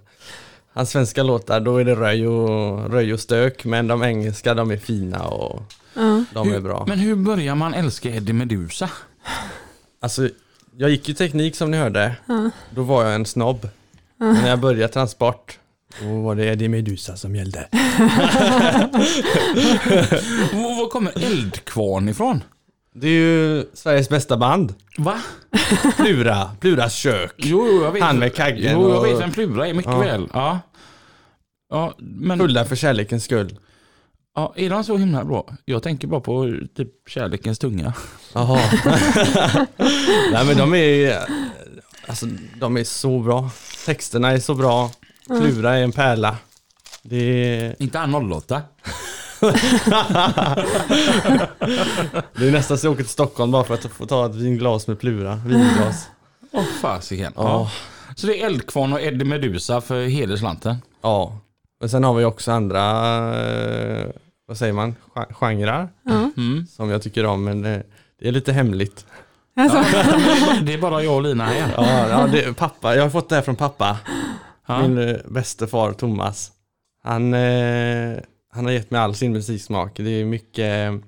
hans 0.73 0.90
svenska 0.90 1.23
låtar, 1.23 1.61
då 1.61 1.77
är 1.77 1.85
det 1.85 1.95
röj 1.95 2.27
och, 2.27 2.90
röj 2.90 3.12
och 3.12 3.21
stök, 3.21 3.64
men 3.64 3.87
de 3.87 4.03
engelska, 4.03 4.55
de 4.55 4.71
är 4.71 4.77
fina 4.77 5.23
och 5.23 5.62
ja. 5.95 6.25
de 6.35 6.53
är 6.53 6.61
bra. 6.61 6.85
Men 6.88 6.99
hur 6.99 7.16
börjar 7.16 7.55
man 7.55 7.75
älska 7.75 8.11
Eddie 8.11 8.33
Medusa? 8.33 8.90
Alltså, 10.01 10.29
jag 10.77 10.90
gick 10.90 11.09
ju 11.09 11.14
teknik 11.14 11.57
som 11.57 11.71
ni 11.71 11.77
hörde. 11.77 12.14
Då 12.71 12.83
var 12.83 13.05
jag 13.05 13.14
en 13.14 13.27
snobb. 13.27 13.69
Men 14.16 14.35
när 14.35 14.49
jag 14.49 14.61
började 14.61 14.93
transport, 14.93 15.59
då 16.03 16.21
var 16.21 16.35
det 16.35 16.45
Eddie 16.45 16.69
Medusa 16.69 17.16
som 17.16 17.37
gällde. 17.37 17.69
Var 20.53 20.90
kommer 20.90 21.25
Eldkvarn 21.25 22.09
ifrån? 22.09 22.43
Det 22.94 23.07
är 23.09 23.12
ju 23.12 23.64
Sveriges 23.74 24.09
bästa 24.09 24.37
band. 24.37 24.74
Va? 24.98 25.20
Plura, 25.96 26.50
Pluras 26.61 26.94
kök. 26.94 27.35
Jo, 27.37 27.66
jo, 27.70 27.83
jag 27.85 27.92
vet. 27.92 28.03
Han 28.03 28.18
med 28.18 28.35
kaggen 28.35 28.72
Jo, 28.81 28.90
jag 28.94 29.03
vet 29.03 29.20
vem 29.20 29.33
Plura 29.33 29.68
är 29.68 29.74
mycket 29.74 29.92
Ja. 29.92 29.98
väl. 29.98 30.29
Ja. 30.33 30.61
Ja, 31.70 31.94
men 31.98 32.38
Fulla 32.38 32.64
för 32.64 32.76
kärlekens 32.76 33.24
skull. 33.24 33.59
ja, 34.37 34.53
är 34.57 34.70
de 34.70 34.85
så 34.85 34.96
himla 34.96 35.24
bra? 35.24 35.57
Jag 35.64 35.83
tänker 35.83 36.09
bara 36.09 36.20
på 36.20 36.53
typ 36.76 36.90
kärlekens 37.09 37.59
tunga. 37.59 37.92
Jaha. 38.35 38.61
Nej 40.33 40.46
men 40.46 40.57
de 40.57 40.74
är, 40.74 41.18
alltså 42.07 42.26
de 42.61 42.76
är 42.76 42.85
så 42.85 43.18
bra. 43.18 43.50
Texterna 43.87 44.31
är 44.31 44.38
så 44.38 44.55
bra. 44.55 44.90
Plura 45.26 45.79
är 45.79 45.83
en 45.83 45.92
pärla. 45.92 46.37
Det 47.03 47.16
är, 47.57 47.83
Inte 47.83 47.98
han 47.98 48.33
08. 48.33 48.62
Det 52.37 52.48
är 52.48 52.53
nästan 52.53 52.79
så 52.79 52.87
jag 52.87 52.92
åker 52.92 53.03
till 53.03 53.12
Stockholm 53.12 53.50
bara 53.50 53.64
för 53.64 53.74
att 53.74 53.85
få 53.85 54.07
ta 54.07 54.26
ett 54.26 54.35
vinglas 54.35 54.87
med 54.87 55.00
Plura. 55.00 55.35
Vinglas. 55.46 56.09
Åh 56.53 56.64
fasiken. 56.83 57.33
Ja. 57.37 57.42
Ja. 57.42 57.70
Så 58.16 58.26
det 58.26 58.42
är 58.42 58.46
Eldkvarn 58.46 58.92
och 58.92 59.00
Eddie 59.00 59.24
Medusa 59.24 59.81
för 59.81 60.03
hederslanten. 60.07 60.76
Ja. 61.03 61.38
Men 61.81 61.88
sen 61.88 62.05
har 62.05 62.14
vi 62.14 62.24
också 62.24 62.53
andra, 62.53 62.81
eh, 63.42 64.07
vad 64.46 64.57
säger 64.57 64.72
man, 64.72 64.94
Gen- 65.16 65.35
genrer. 65.35 65.88
Mm. 66.37 66.66
som 66.66 66.90
jag 66.90 67.03
tycker 67.03 67.26
om 67.26 67.44
men 67.44 67.62
det, 67.62 67.83
det 68.20 68.29
är 68.29 68.33
lite 68.33 68.53
hemligt. 68.53 69.07
Alltså, 69.57 69.79
Det 70.62 70.74
är 70.74 70.79
bara 70.79 71.03
jag 71.03 71.14
och 71.14 71.22
Lina 71.22 71.44
här. 71.44 71.72
Ja, 71.76 72.09
ja 72.09 72.26
det, 72.26 72.57
pappa, 72.57 72.94
jag 72.96 73.03
har 73.03 73.11
fått 73.11 73.29
det 73.29 73.35
här 73.35 73.42
från 73.42 73.57
pappa. 73.57 73.98
Ja. 74.66 74.83
Min 74.83 74.98
eh, 75.09 75.16
bäste 75.29 75.66
far 75.66 75.92
Thomas. 75.92 76.53
Han, 77.05 77.35
eh, 77.35 78.18
han 78.50 78.64
har 78.64 78.72
gett 78.72 78.90
mig 78.90 79.00
all 79.00 79.14
sin 79.14 79.32
musiksmak. 79.32 79.96
Det 79.96 80.10
är 80.10 80.24
mycket 80.24 80.88
eh, 80.92 80.98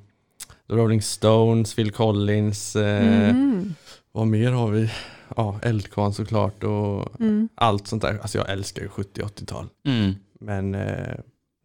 Rolling 0.77 1.03
Stones, 1.03 1.75
Phil 1.75 1.91
Collins, 1.93 2.77
eh, 2.77 3.29
mm. 3.31 3.75
vad 4.13 4.27
mer 4.27 4.53
har 4.53 4.71
vi? 4.71 4.91
Ja, 5.37 5.59
Eldkvarn 5.63 6.13
såklart 6.13 6.65
och 6.65 7.21
Mm. 7.21 7.49
allt 7.55 7.87
sånt 7.89 8.03
där. 8.03 8.19
Alltså 8.23 8.39
jag 8.39 8.51
älskar 8.51 8.83
ju 8.83 8.89
70-80-tal. 8.89 9.69
Mm. 9.87 10.15
Men 10.41 10.75
eh, 10.75 11.15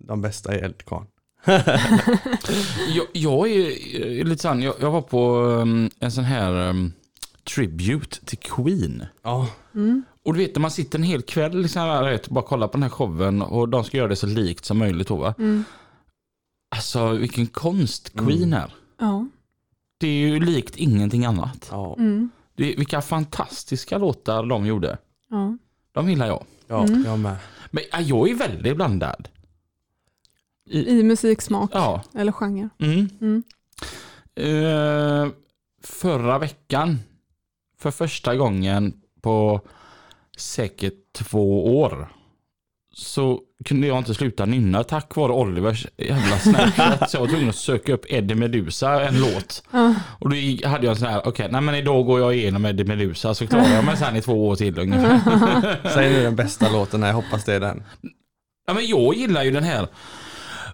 de 0.07 0.21
bästa 0.21 0.53
är 0.55 0.63
Eldkvarn. 0.63 1.05
Jag, 2.87 3.05
jag 3.13 3.49
är 3.49 4.23
lite 4.23 4.41
sån, 4.41 4.61
jag, 4.61 4.75
jag 4.81 4.91
var 4.91 5.01
på 5.01 5.35
um, 5.39 5.89
en 5.99 6.11
sån 6.11 6.23
här 6.23 6.69
um, 6.69 6.93
tribute 7.55 8.25
till 8.25 8.37
Queen. 8.37 9.05
Ja, 9.23 9.47
Mm. 9.75 10.03
Och 10.27 10.33
du 10.33 10.39
vet 10.39 10.55
när 10.55 10.61
man 10.61 10.71
sitter 10.71 10.99
en 10.99 11.03
hel 11.03 11.21
kväll 11.21 11.61
liksom, 11.61 12.03
vet, 12.03 12.29
bara 12.29 12.43
kollar 12.45 12.67
på 12.67 12.73
den 12.73 12.83
här 12.83 12.89
showen 12.89 13.41
och 13.41 13.69
de 13.69 13.83
ska 13.83 13.97
göra 13.97 14.07
det 14.07 14.15
så 14.15 14.27
likt 14.27 14.65
som 14.65 14.77
möjligt. 14.77 15.07
Då, 15.07 15.15
va? 15.15 15.33
Mm. 15.37 15.63
Alltså 16.75 17.09
vilken 17.09 17.47
konst 17.47 18.13
Queen 18.17 18.53
är. 18.53 18.73
Ja. 18.99 19.27
Det 19.97 20.07
är 20.07 20.27
ju 20.27 20.39
likt 20.39 20.75
ingenting 20.75 21.25
annat. 21.25 21.67
ja, 21.71 21.95
Mm. 21.99 22.29
Det, 22.55 22.75
vilka 22.75 23.01
fantastiska 23.01 23.97
låtar 23.97 24.45
de 24.45 24.65
gjorde. 24.65 24.97
Ja. 25.29 25.57
De 25.91 26.09
gillar 26.09 26.27
jag. 26.27 26.45
ja 26.67 26.83
Mm. 26.83 27.03
jag 27.05 27.19
med. 27.19 27.35
Men 27.71 27.83
ja, 27.91 27.99
jag 28.01 28.29
är 28.29 28.35
väldigt 28.35 28.75
blandad. 28.75 29.27
I, 30.69 30.99
I 30.99 31.03
musiksmak 31.03 31.71
ja. 31.73 32.03
eller 32.13 32.31
genre. 32.31 32.69
Mm. 32.79 33.09
Mm. 33.21 33.43
Eh, 34.35 35.31
förra 35.83 36.39
veckan, 36.39 36.99
för 37.77 37.91
första 37.91 38.35
gången 38.35 38.93
på 39.21 39.61
säkert 40.38 40.93
två 41.13 41.80
år, 41.80 42.08
så 42.93 43.39
kunde 43.65 43.88
jag 43.88 43.97
inte 43.97 44.13
sluta 44.13 44.45
nynna 44.45 44.84
tack 44.84 45.15
vare 45.15 45.32
Olivers 45.32 45.88
jävla 45.97 46.39
Snapchat. 46.39 47.10
Så 47.10 47.17
jag 47.17 47.21
var 47.21 47.28
tvungen 47.28 47.50
att 47.50 47.56
söka 47.56 47.93
upp 47.93 48.06
Eddie 48.10 48.36
Medusa, 48.36 49.08
en 49.08 49.19
låt. 49.19 49.63
Och 50.19 50.30
då 50.30 50.36
hade 50.69 50.86
jag 50.86 50.91
en 50.91 50.95
sån 50.95 51.08
här, 51.08 51.28
okej, 51.28 51.47
nej 51.52 51.62
men 51.62 51.76
idag 51.76 52.06
går 52.06 52.19
jag 52.19 52.36
igenom 52.36 52.65
Eddie 52.65 52.84
Medusa 52.84 53.34
så 53.34 53.47
klarar 53.47 53.76
jag 53.76 53.86
mig 53.86 53.97
sen 53.97 54.15
i 54.15 54.21
två 54.21 54.47
år 54.47 54.56
till 54.56 54.80
ungefär. 54.80 55.89
Säg 55.93 56.10
nu 56.10 56.23
den 56.23 56.36
bästa 56.36 56.71
låten, 56.71 57.02
jag 57.02 57.13
hoppas 57.13 57.43
det 57.43 57.54
är 57.54 57.60
den. 57.60 57.84
Ja, 58.67 58.73
men 58.73 58.88
jag 58.88 59.15
gillar 59.15 59.43
ju 59.43 59.52
den 59.52 59.63
här. 59.63 59.88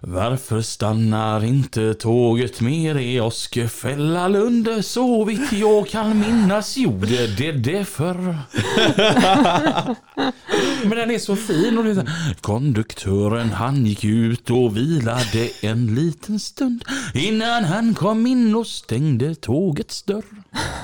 Varför 0.06 0.60
stannar 0.60 1.44
inte 1.44 1.94
tåget 1.94 2.60
mer 2.60 2.98
i 2.98 3.20
Åskefällalund? 3.20 4.68
Så 4.84 5.24
vitt 5.24 5.52
jag 5.52 5.88
kan 5.88 6.20
minnas 6.20 6.76
gjorde 6.76 7.26
det 7.26 7.52
det 7.52 7.84
förr. 7.84 8.38
Men 10.84 10.98
den 10.98 11.10
är 11.10 11.18
så 11.18 11.36
fin. 11.36 11.78
Och 11.78 11.84
det 11.84 11.90
är 11.90 11.94
så 11.94 12.00
här, 12.00 12.34
Konduktören 12.40 13.50
han 13.50 13.86
gick 13.86 14.04
ut 14.04 14.50
och 14.50 14.76
vilade 14.76 15.48
en 15.62 15.94
liten 15.94 16.40
stund 16.40 16.84
innan 17.14 17.64
han 17.64 17.94
kom 17.94 18.26
in 18.26 18.54
och 18.54 18.66
stängde 18.66 19.34
tågets 19.34 20.02
dörr. 20.02 20.24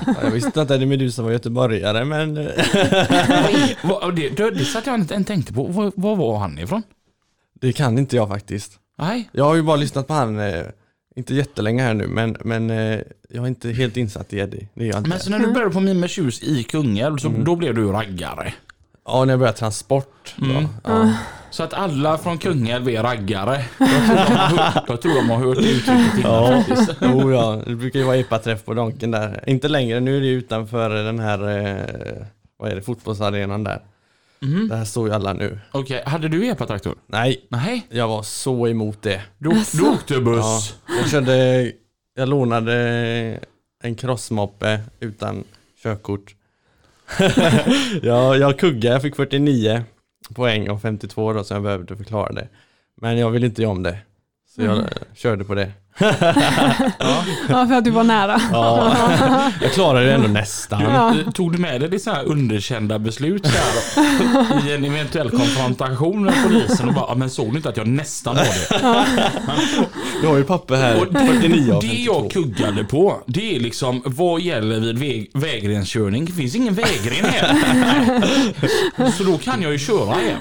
Ja, 0.05 0.13
Jag 0.23 0.31
visste 0.31 0.47
inte 0.47 0.61
att 0.61 0.71
Eddie 0.71 0.85
Medusa 0.85 1.21
var 1.23 1.31
göteborgare 1.31 2.05
men 2.05 2.33
det, 4.15 4.29
det, 4.37 4.51
det 4.51 4.65
satt 4.65 4.85
jag 4.85 4.95
inte 4.95 5.23
tänkte 5.23 5.53
på. 5.53 5.63
Var, 5.63 5.91
var 5.95 6.15
var 6.15 6.37
han 6.39 6.59
ifrån? 6.59 6.83
det 7.61 7.73
kan 7.73 7.97
inte 7.97 8.15
jag 8.15 8.27
faktiskt. 8.27 8.80
Nej. 9.01 9.29
Jag 9.31 9.43
har 9.45 9.55
ju 9.55 9.61
bara 9.61 9.75
lyssnat 9.75 10.07
på 10.07 10.13
han, 10.13 10.39
eh, 10.39 10.63
inte 11.15 11.35
jättelänge 11.35 11.83
här 11.83 11.93
nu, 11.93 12.07
men, 12.07 12.37
men 12.43 12.69
eh, 12.69 12.99
jag 13.29 13.43
är 13.43 13.47
inte 13.47 13.69
helt 13.69 13.97
insatt 13.97 14.33
i 14.33 14.39
Eddie. 14.39 14.67
Det 14.73 14.83
är 14.83 14.87
jag 14.87 14.97
inte. 14.97 15.09
Men 15.09 15.19
så 15.19 15.29
när 15.29 15.39
du 15.39 15.51
började 15.51 15.73
på 15.73 15.79
Mime 15.79 16.07
Tjus 16.07 16.43
i 16.43 16.63
Kungälv 16.63 17.17
så 17.17 17.29
då 17.29 17.55
blev 17.55 17.75
du 17.75 17.87
raggare. 17.91 18.53
Ja, 19.05 19.25
när 19.25 19.33
jag 19.33 19.39
började 19.39 19.57
transport. 19.57 20.33
då. 20.35 20.45
Mm. 20.45 20.67
Ja. 20.83 21.13
Så 21.49 21.63
att 21.63 21.73
alla 21.73 22.17
från 22.17 22.37
Kungälv 22.37 22.89
är 22.89 23.03
raggare. 23.03 23.65
Jag 23.77 23.87
tror 24.01 24.05
de 24.05 24.39
har 24.39 24.57
hört, 24.67 24.83
jag 24.87 25.01
tror 25.01 25.15
de 25.15 25.29
har 25.29 25.37
hört 25.37 25.57
det 25.57 25.71
uttrycket 25.71 26.17
innan 26.19 26.31
Ja, 26.33 26.63
faktiskt. 26.67 26.91
jo, 27.01 27.31
ja, 27.31 27.61
det 27.67 27.75
brukar 27.75 27.99
ju 27.99 28.05
vara 28.05 28.17
epaträff 28.17 28.65
på 28.65 28.73
Donken 28.73 29.11
där. 29.11 29.43
Inte 29.47 29.67
längre, 29.67 29.99
nu 29.99 30.17
är 30.17 30.21
det 30.21 30.27
utanför 30.27 30.89
den 30.89 31.19
här, 31.19 31.49
eh, 31.49 32.25
vad 32.57 32.71
är 32.71 32.75
det, 32.75 32.81
fotbollsarenan 32.81 33.63
där. 33.63 33.81
Mhm. 34.45 34.67
Där 34.67 34.85
står 34.85 35.07
ju 35.07 35.13
alla 35.13 35.33
nu. 35.33 35.59
Okej, 35.71 36.03
hade 36.05 36.27
du 36.27 36.47
epatraktor? 36.47 36.95
Nej, 37.07 37.45
Nej, 37.49 37.87
jag 37.89 38.07
var 38.07 38.23
så 38.23 38.67
emot 38.67 39.01
det. 39.01 39.21
du, 39.37 39.49
du 39.73 39.89
åkte 39.89 40.13
Ja, 40.13 40.19
buss. 40.19 40.75
jag 40.99 41.09
körde, 41.09 41.71
jag 42.15 42.29
lånade 42.29 43.39
en 43.83 43.95
crossmoppe 43.95 44.79
utan 44.99 45.43
körkort. 45.83 46.35
ja, 48.01 48.35
jag 48.35 48.59
kuggade, 48.59 48.95
jag 48.95 49.01
fick 49.01 49.15
49. 49.15 49.83
poäng 50.35 50.69
och 50.69 50.81
52 50.81 51.33
då 51.33 51.43
som 51.43 51.55
jag 51.55 51.63
behövde 51.63 51.97
förklara 51.97 52.31
det. 52.33 52.47
Men 53.01 53.17
jag 53.17 53.29
ville 53.31 53.45
inte 53.45 53.61
göra 53.61 53.71
om 53.71 53.83
det. 53.83 53.97
Så 54.55 54.61
jag 54.61 54.71
Mm. 54.73 54.85
eh, 54.85 54.91
körde 55.13 55.43
på 55.43 55.55
det. 55.55 55.71
Ja, 57.49 57.67
för 57.67 57.73
att 57.73 57.83
du 57.83 57.91
var 57.91 58.03
nära. 58.03 58.41
Ja, 58.51 58.95
jag 59.61 59.71
klarade 59.73 60.05
det 60.05 60.13
ändå 60.13 60.27
nästan. 60.27 60.81
Ja. 60.81 61.15
Tog 61.33 61.51
du 61.51 61.57
med 61.57 61.81
dig 61.81 61.89
det 61.89 61.99
så 61.99 62.11
här 62.11 62.23
underkända 62.25 62.99
beslut 62.99 63.45
så 63.47 63.51
här, 63.51 64.67
i 64.69 64.73
en 64.75 64.85
eventuell 64.85 65.29
konfrontation 65.29 66.23
med 66.25 66.33
polisen 66.43 66.87
och 66.87 66.93
bara, 66.95 67.05
"Ja, 67.07 67.15
men 67.15 67.29
såg 67.29 67.51
du 67.51 67.57
inte 67.57 67.69
att 67.69 67.77
jag 67.77 67.87
nästan 67.87 68.35
var 68.35 68.43
det? 68.43 69.01
Du 70.21 70.27
har 70.27 70.37
ju 70.37 70.43
papper 70.43 70.75
här, 70.75 71.01
Och 71.01 71.07
49 71.27 71.73
av 71.73 71.81
det 71.81 71.87
52. 71.87 72.13
jag 72.13 72.31
kuggade 72.31 72.83
på, 72.83 73.17
det 73.25 73.55
är 73.55 73.59
liksom 73.59 74.01
vad 74.05 74.41
gäller 74.41 74.79
vid 74.79 74.97
väg, 74.99 75.31
vägrenskörning. 75.33 76.25
Det 76.25 76.31
finns 76.31 76.55
ingen 76.55 76.73
vägren 76.73 77.25
här. 77.25 79.11
Så 79.17 79.23
då 79.23 79.37
kan 79.37 79.61
jag 79.61 79.71
ju 79.71 79.77
köra 79.79 80.21
igen. 80.21 80.37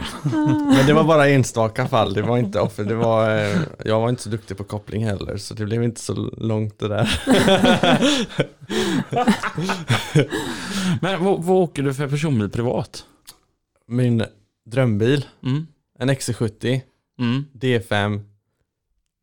Men 0.77 0.87
det 0.87 0.93
var 0.93 1.05
bara 1.05 1.29
enstaka 1.29 1.89
fall, 1.89 2.15
det 2.15 2.23
var 2.23 2.39
inte 2.39 2.61
offer. 2.61 2.85
Det 2.85 2.95
var, 2.95 3.39
eh, 3.39 3.57
jag 3.85 4.01
var 4.01 4.09
inte 4.09 4.23
så 4.23 4.29
duktig 4.29 4.57
på 4.59 4.65
koppling 4.65 5.07
heller, 5.07 5.37
så 5.41 5.55
det 5.55 5.65
blev 5.67 5.83
inte 5.83 6.01
så 6.01 6.15
långt 6.39 6.79
det 6.79 6.89
där. 6.89 7.21
Men 11.01 11.25
vad, 11.25 11.43
vad 11.45 11.57
åker 11.57 11.83
du 11.83 11.95
för 11.95 12.09
personbil 12.09 12.49
privat? 12.51 13.05
Min 13.89 14.25
drömbil, 14.71 15.25
Mm. 15.45 15.67
en 15.99 16.11
XC70, 16.11 16.81
Mm. 17.21 17.45
D5, 17.55 18.21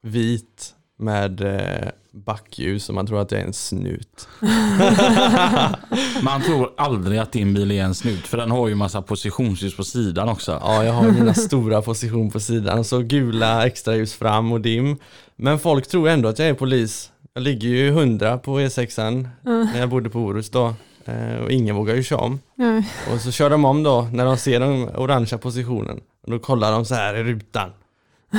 vit 0.04 0.74
med 1.00 1.42
eh, 1.42 1.90
backljus 2.12 2.90
och 2.90 2.96
man 2.96 3.08
tror 3.08 3.22
att 3.22 3.30
det 3.30 3.38
är 3.38 3.46
en 3.46 3.54
snut. 3.54 4.28
Man 6.22 6.42
tror 6.42 6.74
aldrig 6.78 7.20
att 7.20 7.32
din 7.32 7.54
bil 7.54 7.72
är 7.72 7.84
en 7.84 7.96
snut 7.96 8.28
för 8.28 8.38
den 8.38 8.52
har 8.52 8.68
ju 8.68 8.76
massa 8.76 9.02
positionsljus 9.02 9.76
på 9.78 9.84
sidan 9.84 10.30
också. 10.30 10.52
Ja, 10.64 10.84
jag 10.84 10.94
har 10.94 11.12
mina 11.12 11.34
stora 11.34 11.82
position 11.82 12.32
på 12.32 12.40
sidan, 12.40 12.84
så 12.84 13.00
gula 13.02 13.68
extraljus 13.68 14.14
fram 14.14 14.52
och 14.52 14.62
dim. 14.62 14.98
Men 15.38 15.60
folk 15.60 15.88
tror 15.88 16.10
ändå 16.10 16.30
att 16.30 16.40
jag 16.40 16.48
är 16.48 16.54
polis. 16.54 17.12
Jag 17.34 17.44
ligger 17.44 17.70
ju 17.70 17.88
100 17.88 18.38
på 18.38 18.60
E6an 18.60 19.28
när 19.44 19.80
jag 19.80 19.90
bodde 19.90 20.10
på 20.10 20.20
Orust 20.20 20.54
då. 20.54 20.74
Eh, 21.06 21.36
Och 21.44 21.52
ingen 21.52 21.76
vågar 21.76 21.96
ju 21.96 22.04
köra 22.04 22.20
om. 22.20 22.40
Nej. 22.56 22.90
Och 23.14 23.22
så 23.22 23.32
kör 23.32 23.50
de 23.50 23.66
om 23.66 23.84
då 23.84 24.08
när 24.14 24.26
de 24.26 24.38
ser 24.38 24.60
den 24.60 24.90
orangea 24.96 25.38
positionen. 25.38 26.00
Och 26.26 26.32
då 26.32 26.40
kollar 26.40 26.72
de 26.72 26.86
så 26.86 26.96
här 26.96 27.16
i 27.16 27.24
rutan. 27.24 27.70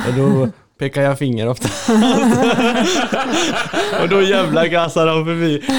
Och 0.07 0.13
då 0.17 0.49
pekar 0.79 1.01
jag 1.01 1.17
finger 1.17 1.47
ofta. 1.47 1.69
och 4.03 4.09
då 4.09 4.21
jävla 4.21 4.67
gasar 4.67 5.05
de 5.07 5.25
förbi. 5.25 5.63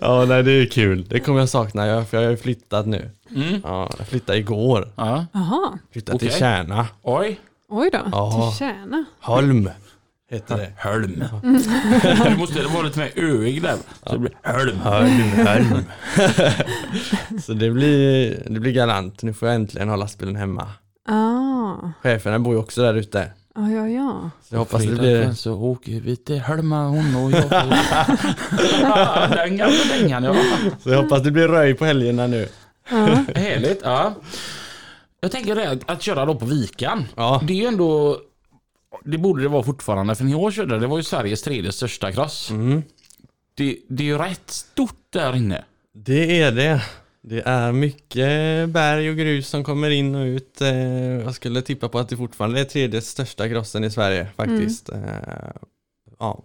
ja, 0.00 0.24
nej 0.28 0.42
det 0.42 0.52
är 0.52 0.66
kul. 0.66 1.04
Det 1.08 1.20
kommer 1.20 1.40
jag 1.40 1.48
sakna, 1.48 1.86
jag- 1.86 2.08
för 2.08 2.16
jag 2.16 2.24
har 2.24 2.30
ju 2.30 2.36
flyttat 2.36 2.86
nu. 2.86 3.10
Mm. 3.36 3.60
Ja, 3.64 3.90
jag 3.98 4.08
flyttade 4.08 4.38
igår. 4.38 4.88
Ja. 4.96 5.26
Jaha, 5.32 5.78
Flyttade 5.92 6.18
till 6.18 6.28
Okej. 6.28 6.40
Kärna. 6.40 6.86
Oj. 7.02 7.40
Oj 7.68 7.90
då. 7.92 7.98
Ja. 8.12 8.50
Till 8.50 8.58
Tjärna. 8.58 9.04
Holm 9.20 9.70
heter 10.30 10.56
det. 10.56 10.72
Hölm. 10.76 11.24
Du 12.30 12.36
måste 12.36 12.62
vara 12.62 12.82
lite 12.82 12.98
mer 12.98 13.12
öig 13.16 13.62
där. 13.62 13.76
Så 14.06 14.12
det 14.12 14.18
blir 14.18 14.32
Hölm. 14.42 14.78
Holm, 14.80 15.46
Holm. 15.46 15.84
så 17.42 17.52
det 17.52 17.70
blir, 17.70 18.42
det 18.50 18.60
blir 18.60 18.72
galant. 18.72 19.22
Nu 19.22 19.32
får 19.32 19.48
jag 19.48 19.54
äntligen 19.54 19.88
ha 19.88 19.96
lastbilen 19.96 20.36
hemma. 20.36 20.68
Ah, 21.08 21.74
Cheferna 22.02 22.38
bor 22.38 22.54
ju 22.54 22.60
också 22.60 22.82
där 22.82 22.94
ute. 22.94 23.30
ja, 23.54 23.70
ja, 23.70 23.88
ja. 23.88 24.30
Så 24.42 24.54
jag 24.54 24.58
hoppas 24.58 24.82
det 24.82 24.92
blir... 24.94 25.32
så 25.32 25.54
åker 25.54 26.00
vi 26.00 26.16
till 26.16 26.40
Hölma 26.40 26.88
hon 26.88 27.16
och 27.16 27.30
jag. 27.32 27.50
Den 29.30 29.56
gamla 29.56 29.84
dängan 29.98 30.24
ja. 30.24 30.34
Så 30.82 30.90
jag 30.90 31.02
hoppas 31.02 31.22
det 31.22 31.30
blir 31.30 31.48
röj 31.48 31.74
på 31.74 31.84
helgerna 31.84 32.26
nu. 32.26 32.48
ja. 32.90 33.24
Härligt. 33.34 33.80
Ja. 33.84 34.14
Jag 35.24 35.32
tänker 35.32 35.54
det 35.54 35.78
att 35.86 36.02
köra 36.02 36.24
då 36.26 36.34
på 36.34 36.44
Vikan. 36.46 37.04
Ja, 37.16 37.40
Det 37.46 37.52
är 37.52 37.56
ju 37.56 37.66
ändå 37.66 38.20
det 39.04 39.18
borde 39.18 39.42
det 39.42 39.48
vara 39.48 39.62
fortfarande, 39.62 40.14
för 40.14 40.24
när 40.24 40.30
jag 40.32 40.52
körde 40.52 40.78
det 40.78 40.86
var 40.86 40.96
ju 40.96 41.02
Sveriges 41.02 41.42
tredje 41.42 41.72
största 41.72 42.12
cross. 42.12 42.50
mm. 42.50 42.82
Det, 43.54 43.78
det 43.88 44.02
är 44.02 44.06
ju 44.06 44.18
rätt 44.18 44.50
stort 44.50 45.06
där 45.10 45.36
inne. 45.36 45.64
det 45.92 46.40
är 46.40 46.52
det. 46.52 46.82
Det 47.22 47.42
är 47.46 47.72
mycket 47.72 48.68
berg 48.68 49.10
och 49.10 49.16
grus 49.16 49.48
som 49.48 49.64
kommer 49.64 49.90
in 49.90 50.14
och 50.14 50.24
ut. 50.24 50.60
Eh, 50.60 50.74
Jag 51.24 51.34
skulle 51.34 51.62
tippa 51.62 51.88
på 51.88 51.98
att 51.98 52.08
det 52.08 52.16
fortfarande 52.16 52.60
är 52.60 52.64
tredje 52.64 53.00
största 53.00 53.48
crossen 53.48 53.84
i 53.84 53.90
Sverige 53.90 54.28
faktiskt. 54.36 54.88
Eh, 54.88 54.98
Ja, 56.18 56.42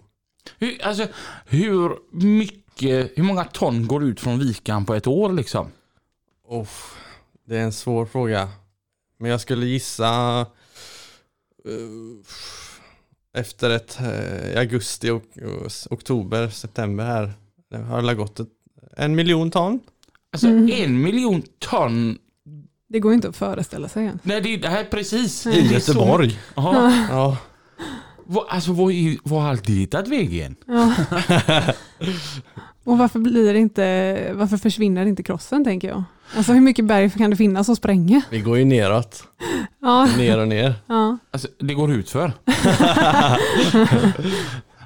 Hur, 0.59 0.83
alltså, 0.83 1.07
hur 1.45 1.91
mycket, 2.11 3.11
hur 3.15 3.23
många 3.23 3.43
ton 3.43 3.87
går 3.87 4.03
ut 4.03 4.19
från 4.19 4.39
Vikan 4.39 4.85
på 4.85 4.93
ett 4.95 5.07
år 5.07 5.33
liksom? 5.33 5.67
Uff, 6.51 6.95
det 7.47 7.57
är 7.57 7.61
en 7.63 7.71
svår 7.71 8.05
fråga. 8.05 8.49
Men 9.19 9.31
jag 9.31 9.41
skulle 9.41 9.65
gissa 9.65 10.39
eh, 11.65 13.39
efter 13.41 13.69
ett 13.69 13.99
eh, 14.01 14.59
augusti 14.59 15.09
och, 15.09 15.23
oktober, 15.89 16.49
september 16.49 17.05
här. 17.05 17.33
Det 17.71 17.77
har 17.77 18.01
det 18.01 18.13
gått 18.15 18.39
ett, 18.39 18.47
en 18.97 19.15
miljon 19.15 19.51
ton. 19.51 19.79
Alltså 20.33 20.47
Mm. 20.47 20.69
en 20.83 21.01
miljon 21.01 21.41
ton. 21.59 22.17
Det 22.89 22.99
går 22.99 23.13
inte 23.13 23.29
att 23.29 23.35
föreställa 23.37 23.89
sig 23.89 24.03
ens. 24.05 24.21
Nej, 24.23 24.41
det, 24.41 24.57
det 24.57 24.67
här 24.69 24.79
är 24.79 24.83
precis. 24.89 25.47
I 25.47 25.73
Göteborg. 25.73 26.39
Jaha. 26.55 27.07
Ja. 27.09 27.37
Vad- 28.25 28.45
Alltså 28.49 28.71
vad 29.23 29.41
har 29.41 29.49
allt 29.49 29.65
det 29.65 29.87
tagit 29.87 30.07
vägen? 30.07 30.55
Ja. 30.67 30.93
Och 32.89 32.97
varför 32.97 33.19
blir 33.19 33.53
det 33.53 33.59
inte, 33.59 34.31
varför 34.33 34.57
försvinner 34.57 35.05
inte 35.05 35.23
krossen 35.23 35.63
tänker 35.63 35.87
jag? 35.87 36.03
Alltså 36.37 36.53
hur 36.53 36.61
mycket 36.61 36.85
berg 36.85 37.09
kan 37.09 37.29
det 37.29 37.35
finnas 37.35 37.69
att 37.69 37.77
spränga? 37.77 38.21
Vi 38.29 38.39
går 38.41 38.57
ju 38.57 38.65
neråt. 38.65 39.23
Ja, 39.81 40.05
Ner 40.17 40.39
och 40.39 40.47
ner. 40.47 40.73
ja. 40.87 41.17
Alltså, 41.31 41.47
det 41.59 41.73
går 41.73 41.91
ut 41.91 42.09
för. 42.09 42.31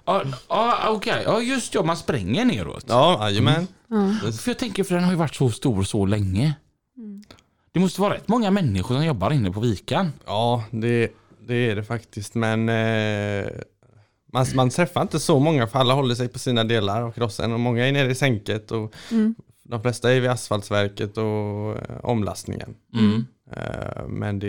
Ja, 0.06 0.24
ja, 0.50 0.90
okej. 0.90 1.24
Ja, 1.26 1.42
just 1.42 1.74
ja, 1.76 1.84
man 1.84 1.98
spränger 1.98 2.46
neråt. 2.46 2.86
Ja, 2.88 3.30
jajamän. 3.30 3.68
ja. 3.88 4.32
För 4.32 4.50
jag 4.50 4.58
tänker, 4.60 4.84
för 4.84 4.96
den 4.96 5.04
har 5.04 5.12
ju 5.12 5.18
varit 5.18 5.36
så 5.36 5.50
stor 5.50 5.84
så 5.84 6.06
länge. 6.06 6.54
Det 7.72 7.80
måste 7.80 8.02
vara 8.02 8.14
rätt 8.14 8.28
många 8.28 8.52
människor 8.52 8.96
som 8.96 9.06
jobbar 9.06 9.32
inne 9.32 9.52
på 9.52 9.60
Vikan. 9.60 10.12
Ja, 10.26 10.64
det, 10.72 11.12
det 11.48 11.54
är 11.72 11.76
det 11.76 11.84
faktiskt. 11.84 12.36
Men 12.36 12.70
eh, 12.70 13.46
man, 14.34 14.46
man 14.56 14.70
träffar 14.70 15.02
inte 15.02 15.20
så 15.20 15.40
många 15.40 15.68
för 15.68 15.80
alla 15.80 15.94
håller 15.94 16.16
sig 16.16 16.28
på 16.28 16.40
sina 16.40 16.64
delar 16.64 17.02
av 17.02 17.12
krossen. 17.12 17.54
Och 17.54 17.60
många 17.60 17.88
är 17.88 17.92
nere 17.92 18.12
i 18.12 18.16
sänket 18.16 18.72
och 18.72 18.94
Mm. 19.12 19.36
de 19.64 19.82
flesta 19.82 20.14
är 20.14 20.20
vid 20.20 20.30
asfaltverket 20.30 21.18
och 21.18 21.24
eh, 21.78 21.98
omlastningen. 22.04 22.76
Mm. 22.96 23.26
Eh, 23.52 24.08
men 24.08 24.40
det 24.40 24.48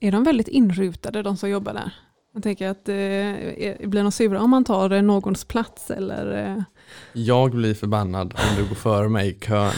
Är 0.00 0.12
de 0.12 0.24
väldigt 0.24 0.48
inrutade 0.48 1.22
de 1.22 1.36
som 1.36 1.50
jobbar 1.50 1.72
där? 1.72 1.90
Jag 2.34 2.42
tänker 2.42 2.68
att 2.68 2.88
eh, 2.88 2.94
är- 2.96 3.86
blir 3.86 4.02
de 4.02 4.12
sura 4.12 4.40
om 4.40 4.50
man 4.50 4.64
tar 4.64 4.90
eh, 4.92 5.02
någons 5.02 5.44
plats 5.44 5.90
eller? 5.90 6.44
Eh, 6.56 6.62
Jag 7.12 7.50
blir 7.50 7.74
förbannad 7.74 8.34
om 8.36 8.56
du 8.62 8.68
går 8.68 8.74
före 8.74 9.08
mig 9.08 9.28
i 9.28 9.32
kön. 9.34 9.72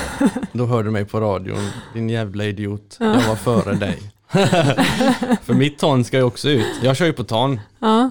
Då 0.52 0.66
hör 0.66 0.82
du 0.82 0.90
mig 0.90 1.04
på 1.04 1.20
radion, 1.20 1.68
din 1.94 2.08
jävla 2.08 2.44
idiot. 2.44 2.96
Jag 3.00 3.28
var 3.28 3.36
före 3.36 3.74
dig. 3.74 3.98
För 5.42 5.54
mitt 5.54 5.78
ton 5.78 6.04
ska 6.04 6.16
ju 6.16 6.22
också 6.22 6.48
ut. 6.48 6.66
Jag 6.82 6.96
kör 6.96 7.06
ju 7.06 7.12
på 7.12 7.24
ton. 7.24 7.60
ja, 7.78 8.10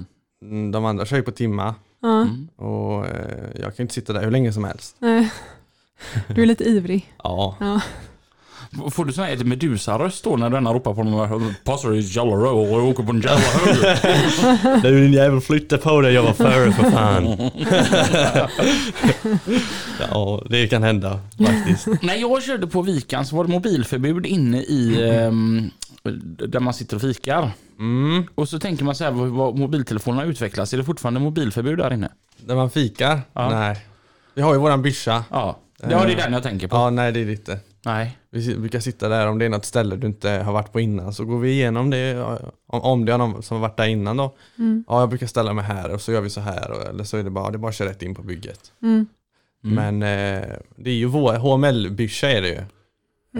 De 0.71 0.85
andra 0.85 1.05
kör 1.05 1.17
ju 1.17 1.23
på 1.23 1.31
timma. 1.31 1.75
Mm. 2.03 2.47
Och 2.55 3.05
eh, 3.05 3.49
jag 3.59 3.75
kan 3.75 3.83
inte 3.83 3.93
sitta 3.93 4.13
där 4.13 4.23
hur 4.23 4.31
länge 4.31 4.53
som 4.53 4.63
helst. 4.63 4.95
nej. 4.99 5.31
Du 6.27 6.41
är 6.41 6.45
lite 6.45 6.63
ivrig. 6.63 7.13
Ja, 7.23 7.55
Ja. 7.59 7.81
Får 8.91 9.05
du 9.05 9.13
sån 9.13 9.23
här 9.23 9.35
Medusa-röst 9.37 10.23
då 10.23 10.35
när 10.35 10.49
denna 10.49 10.73
ropar 10.73 10.93
på 10.93 11.03
någon 11.03 11.53
Passar 11.63 11.93
i 11.93 11.99
Jalla 12.15 12.31
Row 12.31 12.73
och 12.73 12.87
åker 12.87 13.03
på 13.03 13.11
en 13.11 13.21
Jalla 13.21 13.41
Row? 13.41 14.81
du 14.83 15.01
din 15.01 15.13
jävel 15.13 15.41
flytta 15.41 15.77
på 15.77 16.01
dig, 16.01 16.13
jag 16.13 16.23
var 16.23 16.33
före 16.33 16.71
för 16.71 16.91
fan. 16.91 17.51
ja, 20.11 20.43
det 20.49 20.67
kan 20.67 20.83
hända 20.83 21.19
faktiskt. 21.37 21.87
När 22.01 22.15
jag 22.15 22.43
körde 22.43 22.67
på 22.67 22.81
Vikan 22.81 23.25
så 23.25 23.35
var 23.35 23.43
det 23.43 23.49
mobilförbud 23.51 24.25
inne 24.25 24.57
i 24.61 25.09
ehm, 25.09 25.71
där 26.03 26.59
man 26.59 26.73
sitter 26.73 26.95
och 26.95 27.01
fikar. 27.01 27.51
Mm, 27.79 28.23
Och 28.35 28.49
så 28.49 28.59
tänker 28.59 28.83
man 28.83 28.95
så 28.95 29.03
här, 29.03 29.11
vad, 29.11 29.57
mobiltelefonerna 29.57 30.23
utvecklas. 30.23 30.73
Är 30.73 30.77
det 30.77 30.83
fortfarande 30.83 31.19
mobilförbud 31.19 31.77
där 31.77 31.93
inne? 31.93 32.09
där 32.45 32.55
man 32.55 32.69
fikar? 32.69 33.21
Ja. 33.33 33.49
Nej. 33.49 33.85
Vi 34.33 34.41
har 34.41 34.53
ju 34.53 34.59
våran 34.59 34.81
byscha. 34.81 35.23
Ja, 35.29 35.59
det, 35.77 35.91
ja, 35.91 36.05
det 36.05 36.13
är 36.13 36.17
den 36.17 36.33
jag 36.33 36.43
tänker 36.43 36.67
på. 36.67 36.75
Ja, 36.75 36.89
nej 36.89 37.11
det 37.11 37.19
är 37.19 37.25
det 37.25 37.31
inte. 37.31 37.59
Nej. 37.85 38.17
Vi 38.29 38.57
brukar 38.57 38.79
sitta 38.79 39.09
där 39.09 39.27
om 39.27 39.39
det 39.39 39.45
är 39.45 39.49
något 39.49 39.65
ställe 39.65 39.95
du 39.95 40.07
inte 40.07 40.29
har 40.29 40.53
varit 40.53 40.71
på 40.71 40.79
innan 40.79 41.13
så 41.13 41.25
går 41.25 41.39
vi 41.39 41.51
igenom 41.51 41.89
det 41.89 42.21
om, 42.67 42.81
om 42.81 43.05
det 43.05 43.13
är 43.13 43.17
någon 43.17 43.43
som 43.43 43.57
har 43.57 43.61
varit 43.61 43.77
där 43.77 43.87
innan 43.87 44.17
då. 44.17 44.35
Mm. 44.57 44.83
Ja, 44.87 44.99
jag 44.99 45.09
brukar 45.09 45.27
ställa 45.27 45.53
mig 45.53 45.65
här 45.65 45.91
och 45.91 46.01
så 46.01 46.11
gör 46.11 46.21
vi 46.21 46.29
så 46.29 46.41
här 46.41 46.89
eller 46.89 47.03
så 47.03 47.17
är 47.17 47.23
det 47.23 47.29
bara, 47.29 47.51
det 47.51 47.55
är 47.55 47.59
bara 47.59 47.69
att 47.69 47.75
köra 47.75 47.89
rätt 47.89 48.01
in 48.01 48.15
på 48.15 48.21
bygget. 48.21 48.71
Mm. 48.83 49.05
Mm. 49.63 49.75
Men 49.75 50.01
eh, 50.41 50.47
det 50.75 50.89
är 50.89 50.95
ju 50.95 51.05
vår 51.05 51.33
HML-byscha 51.33 52.27
är 52.27 52.41
det 52.41 52.47
ju. 52.49 52.61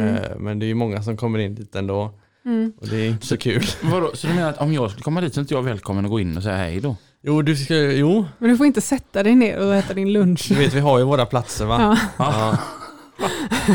Mm. 0.02 0.16
Eh, 0.16 0.38
men 0.38 0.60
det 0.60 0.66
är 0.66 0.68
ju 0.68 0.76
många 0.76 1.04
som 1.04 1.18
kommer 1.18 1.40
in 1.40 1.56
dit 1.56 1.76
ändå 1.76 2.12
Mm. 2.46 2.74
och 2.82 2.88
det 2.88 2.96
är 2.98 3.08
inte 3.10 3.28
så 3.28 3.38
kul. 3.38 3.64
Vadå, 3.82 4.12
så 4.14 4.28
du 4.28 4.34
menar 4.34 4.50
att 4.50 4.62
om 4.62 4.74
jag 4.74 4.90
skulle 4.92 5.04
komma 5.04 5.22
dit 5.22 5.34
så 5.34 5.40
är 5.40 5.42
inte 5.42 5.54
jag 5.54 5.62
välkommen 5.64 6.06
att 6.06 6.12
gå 6.12 6.20
in 6.20 6.38
och 6.38 6.44
säga 6.44 6.58
hej 6.58 6.80
då? 6.80 6.96
Jo, 7.24 7.42
du 7.42 7.56
ska, 7.56 7.76
jo, 7.76 8.26
Men 8.38 8.50
du 8.50 8.58
får 8.58 8.66
inte 8.66 8.82
sätta 8.82 9.24
dig 9.24 9.36
ner 9.36 9.58
och 9.60 9.76
äta 9.76 9.94
din 9.94 10.14
lunch. 10.14 10.46
du 10.50 10.56
vet 10.56 10.74
vi 10.74 10.80
har 10.80 11.00
ju 11.00 11.06
våra 11.06 11.26
platser 11.26 11.66
va? 11.66 11.98
Ja. 12.18 12.26
Ja. 12.26 12.58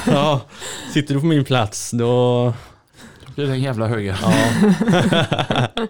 Ja, 0.07 0.41
sitter 0.93 1.14
du 1.14 1.21
på 1.21 1.27
min 1.27 1.45
plats 1.45 1.91
då... 1.91 2.53
blir 3.35 3.47
det 3.47 3.53
en 3.53 3.61
jävla 3.62 3.87
höger. 3.87 4.19
Ja, 4.23 4.33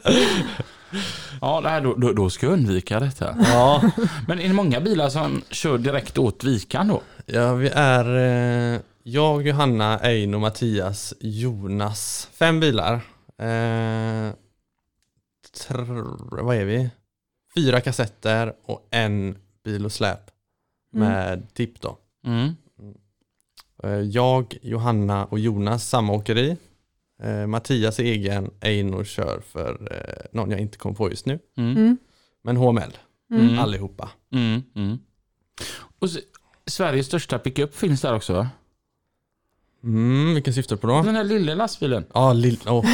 Ja, 1.41 1.61
nej, 1.64 1.81
då, 1.83 1.95
då, 1.95 2.12
då 2.12 2.31
ska 2.31 2.47
jag 2.47 2.53
undvika 2.53 3.01
detta. 3.01 3.37
ja, 3.53 3.83
Men 4.29 4.41
är 4.41 4.49
det 4.49 4.55
många 4.55 4.81
bilar 4.81 5.09
som 5.09 5.43
kör 5.51 5.79
direkt 5.79 6.18
åt 6.18 6.45
vikan 6.45 6.89
då? 6.89 7.03
ja 7.27 7.55
vi 7.55 7.68
är 7.74 8.05
eh, 8.74 8.81
jag, 9.09 9.46
Johanna, 9.46 10.00
Eino, 10.02 10.38
Mattias, 10.38 11.14
Jonas. 11.20 12.28
Fem 12.32 12.61
bilar. 12.61 12.94
Eh, 13.38 14.32
tr- 15.57 16.42
vad 16.42 16.57
är 16.57 16.64
vi? 16.64 16.90
Fyra 17.54 17.80
kassetter 17.80 18.54
och 18.64 18.88
en 18.90 19.38
bil 19.64 19.84
och 19.84 19.92
släp 19.92 20.20
med 20.92 21.54
tipp 21.54 21.80
då. 21.80 21.98
Mm. 22.26 22.54
Eh, 23.82 23.90
Jag, 23.90 24.57
Johanna 24.62 25.24
och 25.24 25.38
Jonas 25.38 25.88
samma 25.88 26.12
åkeri. 26.12 26.57
Eh, 27.22 27.46
Mattias 27.46 27.98
är 27.98 28.04
egen, 28.04 28.50
Eino 28.61 29.04
kör 29.04 29.40
för 29.40 29.88
eh, 29.92 30.26
någon 30.32 30.50
jag 30.50 30.61
inte 30.61 30.78
kom 30.78 30.94
på 30.94 31.11
just 31.11 31.26
nu. 31.26 31.38
Mm. 31.57 31.76
Mm. 31.76 31.96
Men 32.42 32.57
HML, 32.57 32.96
Mm. 33.30 33.59
allihopa. 33.59 34.11
Mm. 34.32 34.62
Mm. 34.74 34.98
Och 35.98 36.11
så, 36.11 36.18
Sveriges 36.66 37.07
största 37.07 37.38
pickup 37.38 37.74
finns 37.74 38.00
där 38.00 38.14
också 38.14 38.32
va? 38.32 38.48
Mm, 39.87 40.34
vilken 40.34 40.55
syftar 40.55 40.76
du 40.76 40.80
på 40.80 40.87
då? 40.87 41.03
Den 41.03 41.16
här 41.16 41.24
lilla 41.24 41.55
lastbilen. 41.55 42.05
Ja, 42.14 42.32
lill- 42.32 42.68
åh, 42.68 42.87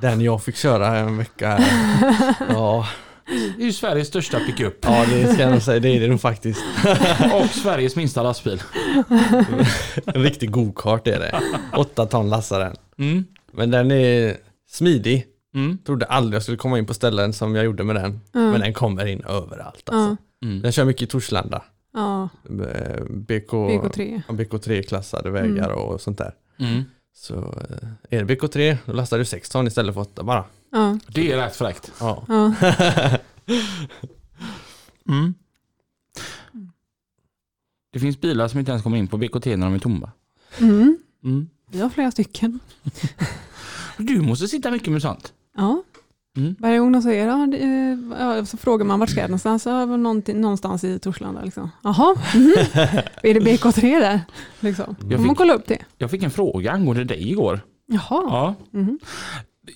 den 0.00 0.20
jag 0.20 0.42
fick 0.42 0.56
köra 0.56 0.96
en 0.98 1.16
vecka. 1.18 1.58
Ja, 2.48 2.88
Det 3.56 3.62
är 3.62 3.66
ju 3.66 3.72
Sveriges 3.72 4.08
största 4.08 4.40
pickup. 4.40 4.74
ja 4.82 5.04
det 5.10 5.32
ska 5.32 5.42
jag 5.42 5.52
nog 5.52 5.62
säga, 5.62 5.80
det 5.80 5.88
är 5.96 6.00
det 6.00 6.06
nog 6.08 6.20
faktiskt. 6.20 6.60
Och 7.34 7.46
Sveriges 7.50 7.96
minsta 7.96 8.22
lastbil. 8.22 8.62
En 10.06 10.22
riktig 10.22 10.50
go-kart 10.50 11.06
är 11.06 11.18
det. 11.18 11.40
Åtta 11.76 12.06
ton 12.06 12.28
lassar 12.30 12.60
den. 12.60 12.76
Mm. 12.98 13.24
Men 13.52 13.70
den 13.70 13.90
är 13.90 14.36
smidig. 14.70 15.26
Mm. 15.54 15.78
Trodde 15.86 16.06
aldrig 16.06 16.36
jag 16.36 16.42
skulle 16.42 16.58
komma 16.58 16.78
in 16.78 16.86
på 16.86 16.94
ställen 16.94 17.32
som 17.32 17.54
jag 17.54 17.64
gjorde 17.64 17.84
med 17.84 17.96
den. 17.96 18.20
Ja. 18.32 18.40
Men 18.40 18.60
den 18.60 18.74
kommer 18.74 19.06
in 19.06 19.24
överallt 19.24 19.88
alltså. 19.90 20.16
Ja. 20.40 20.46
Mm. 20.48 20.62
Den 20.62 20.72
kör 20.72 20.84
mycket 20.84 21.02
i 21.02 21.06
Torslanda. 21.06 21.62
Ja, 21.92 22.28
Eh, 22.44 23.04
BK, 23.10 23.50
BK3. 23.52 24.22
ja, 24.28 24.34
BK3-klassade 24.34 25.30
vägar 25.30 25.68
och 25.70 26.00
sånt 26.00 26.18
där. 26.18 26.34
Mm. 26.58 26.82
Så 27.12 27.34
eh, 27.34 27.88
är 28.18 28.24
det 28.24 28.34
BK3 28.34 28.76
då 28.86 28.92
lastar 28.92 29.18
du 29.18 29.24
6 29.24 29.48
ton 29.50 29.66
istället 29.66 29.94
för 29.94 30.00
8 30.00 30.22
bara. 30.22 30.44
Ja, 30.70 30.98
Det 31.08 31.32
är 31.32 31.36
rätt 31.36 31.56
fräckt. 31.56 31.92
Ja. 32.00 32.24
ja. 32.28 32.54
Mm. 35.08 35.34
Det 37.92 37.98
finns 38.00 38.20
bilar 38.20 38.48
som 38.48 38.58
inte 38.58 38.70
ens 38.72 38.82
kommer 38.82 38.96
in 38.96 39.08
på 39.08 39.16
BKT 39.16 39.46
när 39.46 39.56
de 39.66 39.74
är 39.74 39.78
tomma. 39.78 40.10
Mm. 40.60 40.98
Mm. 41.24 41.48
Vi 41.70 41.80
har 41.80 41.88
flera 41.90 42.10
stycken. 42.10 42.58
Du 43.98 44.20
måste 44.20 44.48
sitta 44.48 44.70
mycket 44.70 44.92
med 44.92 45.02
sånt. 45.02 45.32
Ja. 45.56 45.82
Mm. 46.36 46.56
Varje 46.58 46.78
gång 46.78 46.92
de 46.92 47.02
säger, 47.02 47.26
ja, 47.26 47.46
det, 47.46 47.58
eh, 48.38 48.44
så 48.44 48.56
frågar 48.56 48.84
man 48.86 49.00
vart 49.00 49.10
ska 49.10 49.20
jag 49.20 49.30
någonstans? 49.30 49.66
Ja, 49.66 49.86
någonstans 49.86 50.84
i 50.84 50.98
Torslanda. 50.98 51.42
Liksom. 51.44 51.70
Jaha, 51.82 52.14
mhm. 52.34 52.52
är 53.22 53.34
det 53.34 53.40
BK3 53.40 54.00
där? 54.00 54.20
Liksom. 54.60 54.96
Jag 55.00 55.20
man 55.20 55.28
fick- 55.28 55.38
kolla 55.38 55.54
upp 55.54 55.66
det? 55.66 55.78
Jag 55.98 56.10
fick 56.10 56.22
en 56.22 56.30
fråga 56.30 56.72
angående 56.72 57.04
dig 57.04 57.30
igår. 57.30 57.60
Jaha. 57.86 58.02
Ja. 58.10 58.54
Mhm. 58.70 58.98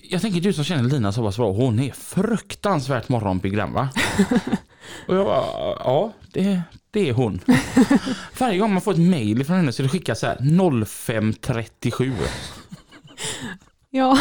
Jag 0.09 0.21
tänker 0.21 0.41
du 0.41 0.53
som 0.53 0.63
känner 0.63 0.89
Lina 0.89 1.11
så 1.11 1.23
pass 1.23 1.37
bra, 1.37 1.51
hon 1.51 1.79
är 1.79 1.91
fruktansvärt 1.91 3.09
morgonpigg 3.09 3.57
den 3.57 3.73
va? 3.73 3.89
Och 5.07 5.15
jag 5.15 5.25
bara, 5.25 5.43
ja 5.79 6.13
det, 6.33 6.61
det 6.91 7.09
är 7.09 7.13
hon. 7.13 7.39
Varje 8.39 8.57
gång 8.59 8.73
man 8.73 8.81
får 8.81 8.91
ett 8.91 8.99
mail 8.99 9.45
från 9.45 9.55
henne 9.57 9.71
så 9.71 9.81
är 9.81 9.83
det 9.83 9.89
skickat 9.89 10.17
så 10.17 10.25
här 10.27 10.37
0537. 10.85 12.11
Ja, 13.95 14.17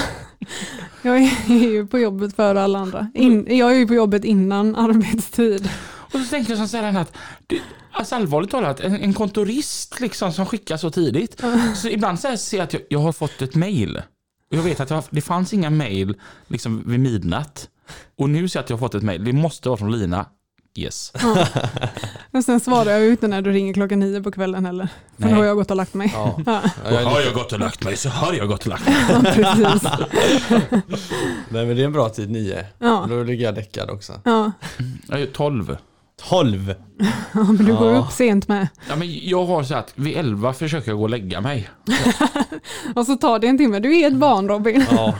jag 1.02 1.16
är 1.16 1.48
ju 1.48 1.86
på 1.86 1.98
jobbet 1.98 2.36
före 2.36 2.62
alla 2.62 2.78
andra. 2.78 3.10
In, 3.14 3.56
jag 3.58 3.70
är 3.70 3.74
ju 3.74 3.86
på 3.86 3.94
jobbet 3.94 4.24
innan 4.24 4.76
arbetstid. 4.76 5.70
Och 5.84 6.20
så 6.20 6.26
tänkte 6.30 6.52
jag 6.52 6.68
så 6.68 6.76
här 6.76 6.98
att, 6.98 7.16
alltså 7.92 8.14
allvarligt 8.14 8.50
talat, 8.50 8.80
en, 8.80 8.96
en 8.96 9.14
kontorist 9.14 10.00
liksom 10.00 10.32
som 10.32 10.46
skickar 10.46 10.76
så 10.76 10.90
tidigt. 10.90 11.42
Så 11.74 11.88
ibland 11.88 12.20
så 12.20 12.36
ser 12.36 12.56
jag 12.56 12.64
att 12.64 12.72
jag, 12.72 12.82
jag 12.88 12.98
har 12.98 13.12
fått 13.12 13.42
ett 13.42 13.54
mail. 13.54 14.02
Jag 14.48 14.62
vet 14.62 14.80
att 14.80 14.90
jag, 14.90 15.04
det 15.10 15.20
fanns 15.20 15.54
inga 15.54 15.70
mail 15.70 16.14
liksom 16.48 16.82
vid 16.86 17.00
midnatt. 17.00 17.68
Och 18.18 18.30
nu 18.30 18.48
ser 18.48 18.58
jag 18.58 18.64
att 18.64 18.70
jag 18.70 18.76
har 18.76 18.80
fått 18.88 18.94
ett 18.94 19.02
mail. 19.02 19.24
Det 19.24 19.32
måste 19.32 19.68
vara 19.68 19.76
från 19.76 19.92
Lina. 19.92 20.26
Yes. 20.76 21.12
Ja. 21.22 21.46
Och 22.38 22.44
sen 22.44 22.60
svarar 22.60 22.90
jag 22.90 23.08
inte 23.08 23.28
när 23.28 23.42
du 23.42 23.52
ringer 23.52 23.72
klockan 23.74 24.00
nio 24.00 24.20
på 24.22 24.30
kvällen 24.32 24.66
heller. 24.66 24.88
För 25.16 25.22
Nej. 25.24 25.32
då 25.32 25.38
har 25.38 25.44
jag 25.44 25.56
gått 25.56 25.70
och 25.70 25.76
lagt 25.76 25.94
mig. 25.94 26.10
Ja. 26.14 26.40
Ja, 26.46 26.60
Ja, 26.84 26.90
är 27.00 27.04
har 27.04 27.20
jag 27.20 27.34
gått 27.34 27.52
och 27.52 27.58
lagt 27.60 27.84
mig 27.84 27.96
så 27.96 28.08
har 28.08 28.32
jag 28.32 28.48
gått 28.48 28.60
och 28.60 28.66
lagt 28.66 28.86
mig. 28.86 28.96
ja, 29.10 29.20
precis. 29.22 29.88
Nej 31.48 31.66
men 31.66 31.76
det 31.76 31.82
är 31.82 31.84
en 31.86 31.92
bra 31.92 32.08
tid, 32.08 32.30
9. 32.30 32.66
Ja, 32.78 33.06
Då 33.08 33.22
ligger 33.22 33.44
jag 33.44 33.54
däckad 33.54 33.90
också. 33.90 34.12
ja. 34.24 34.52
Jag 35.08 35.20
är 35.20 35.26
12. 35.26 35.76
12! 36.28 36.74
ja 37.32 37.42
men 37.42 37.56
du 37.56 37.76
går 37.76 37.92
Ja. 37.92 37.98
upp 37.98 38.10
sent 38.12 38.48
med. 38.48 38.68
Ja, 38.88 38.96
men 38.96 39.28
jag 39.28 39.44
har 39.46 39.62
så 39.62 39.74
att 39.74 39.92
vid 39.94 40.16
11 40.16 40.52
försöker 40.52 40.90
jag 40.90 40.98
gå 40.98 41.02
och 41.04 41.10
lägga 41.10 41.40
mig. 41.40 41.70
Och 42.94 43.06
så 43.06 43.16
tar 43.16 43.38
det 43.38 43.46
en 43.46 43.58
timme. 43.58 43.78
Du 43.80 44.00
är 44.00 44.06
ett 44.06 44.16
barn 44.16 44.48
Robin. 44.48 44.86
Ja, 44.90 45.14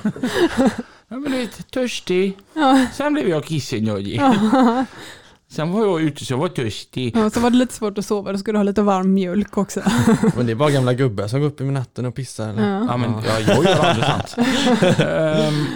Jag 1.09 1.21
blev 1.23 1.41
lite 1.41 1.63
törstig. 1.63 2.37
Ja. 2.55 2.87
Sen 2.95 3.13
blev 3.15 3.29
jag 3.29 3.45
kissnödig. 3.45 4.21
Sen 5.55 5.73
var 5.73 5.81
jag 5.87 6.01
ute 6.03 6.25
så 6.25 6.33
jag 6.33 6.39
var 6.39 6.49
törstig. 6.49 7.17
Ja, 7.17 7.31
så 7.31 7.41
var 7.41 7.51
det 7.51 7.57
lite 7.57 7.75
svårt 7.75 7.99
att 7.99 8.07
sova. 8.07 8.33
Då 8.33 8.39
skulle 8.39 8.53
du 8.55 8.59
ha 8.59 8.63
lite 8.65 8.83
varm 8.83 9.15
mjölk 9.15 9.59
också. 9.59 9.81
men 10.37 10.47
det 10.47 10.53
är 10.53 10.57
bara 10.57 10.71
gamla 10.71 10.95
gubbar 10.95 11.27
som 11.29 11.41
går 11.41 11.47
upp 11.47 11.61
i 11.61 11.65
natten 11.65 12.07
och 12.07 12.15
pissar 12.15 12.49
eller? 12.49 12.71
Ja. 12.71 12.85
Ja, 12.89 12.97
men 12.97 13.13
ja, 13.27 13.41
jag 13.41 13.65
gör 13.65 13.79
aldrig 13.85 14.07
sånt. 14.07 14.37
Ehm, 14.99 15.67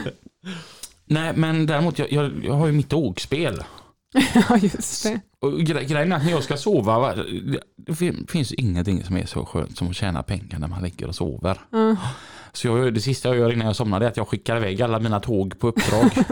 nej, 1.06 1.32
men 1.36 1.66
däremot, 1.66 1.98
jag, 1.98 2.12
jag, 2.12 2.32
jag 2.44 2.54
har 2.54 2.66
ju 2.66 2.72
mitt 2.72 2.92
åkspel. 2.92 3.62
ja, 4.48 4.56
just 4.58 5.02
det. 5.02 5.20
Och 5.40 5.52
gre- 5.52 5.84
grejen 5.84 6.12
är 6.12 6.16
att 6.16 6.24
när 6.24 6.30
jag 6.30 6.42
ska 6.44 6.56
sova, 6.56 6.98
va, 6.98 7.14
det, 7.14 7.24
det 7.86 7.94
fin- 7.94 8.26
finns 8.28 8.52
ju 8.52 8.56
ingenting 8.58 9.04
som 9.04 9.16
är 9.16 9.26
så 9.26 9.44
skönt 9.44 9.78
som 9.78 9.88
att 9.90 9.96
tjäna 9.96 10.22
pengar 10.22 10.58
när 10.58 10.68
man 10.68 10.82
ligger 10.82 11.06
och 11.08 11.14
sover. 11.14 11.60
Ja. 11.70 11.96
Så 12.58 12.66
jag, 12.66 12.94
det 12.94 13.00
sista 13.00 13.28
jag 13.28 13.38
gör 13.38 13.52
innan 13.52 13.66
jag 13.66 13.76
somnar 13.76 14.00
är 14.00 14.06
att 14.06 14.16
jag 14.16 14.28
skickar 14.28 14.56
iväg 14.56 14.82
alla 14.82 14.98
mina 14.98 15.20
tåg 15.20 15.58
på 15.58 15.68
uppdrag. 15.68 16.10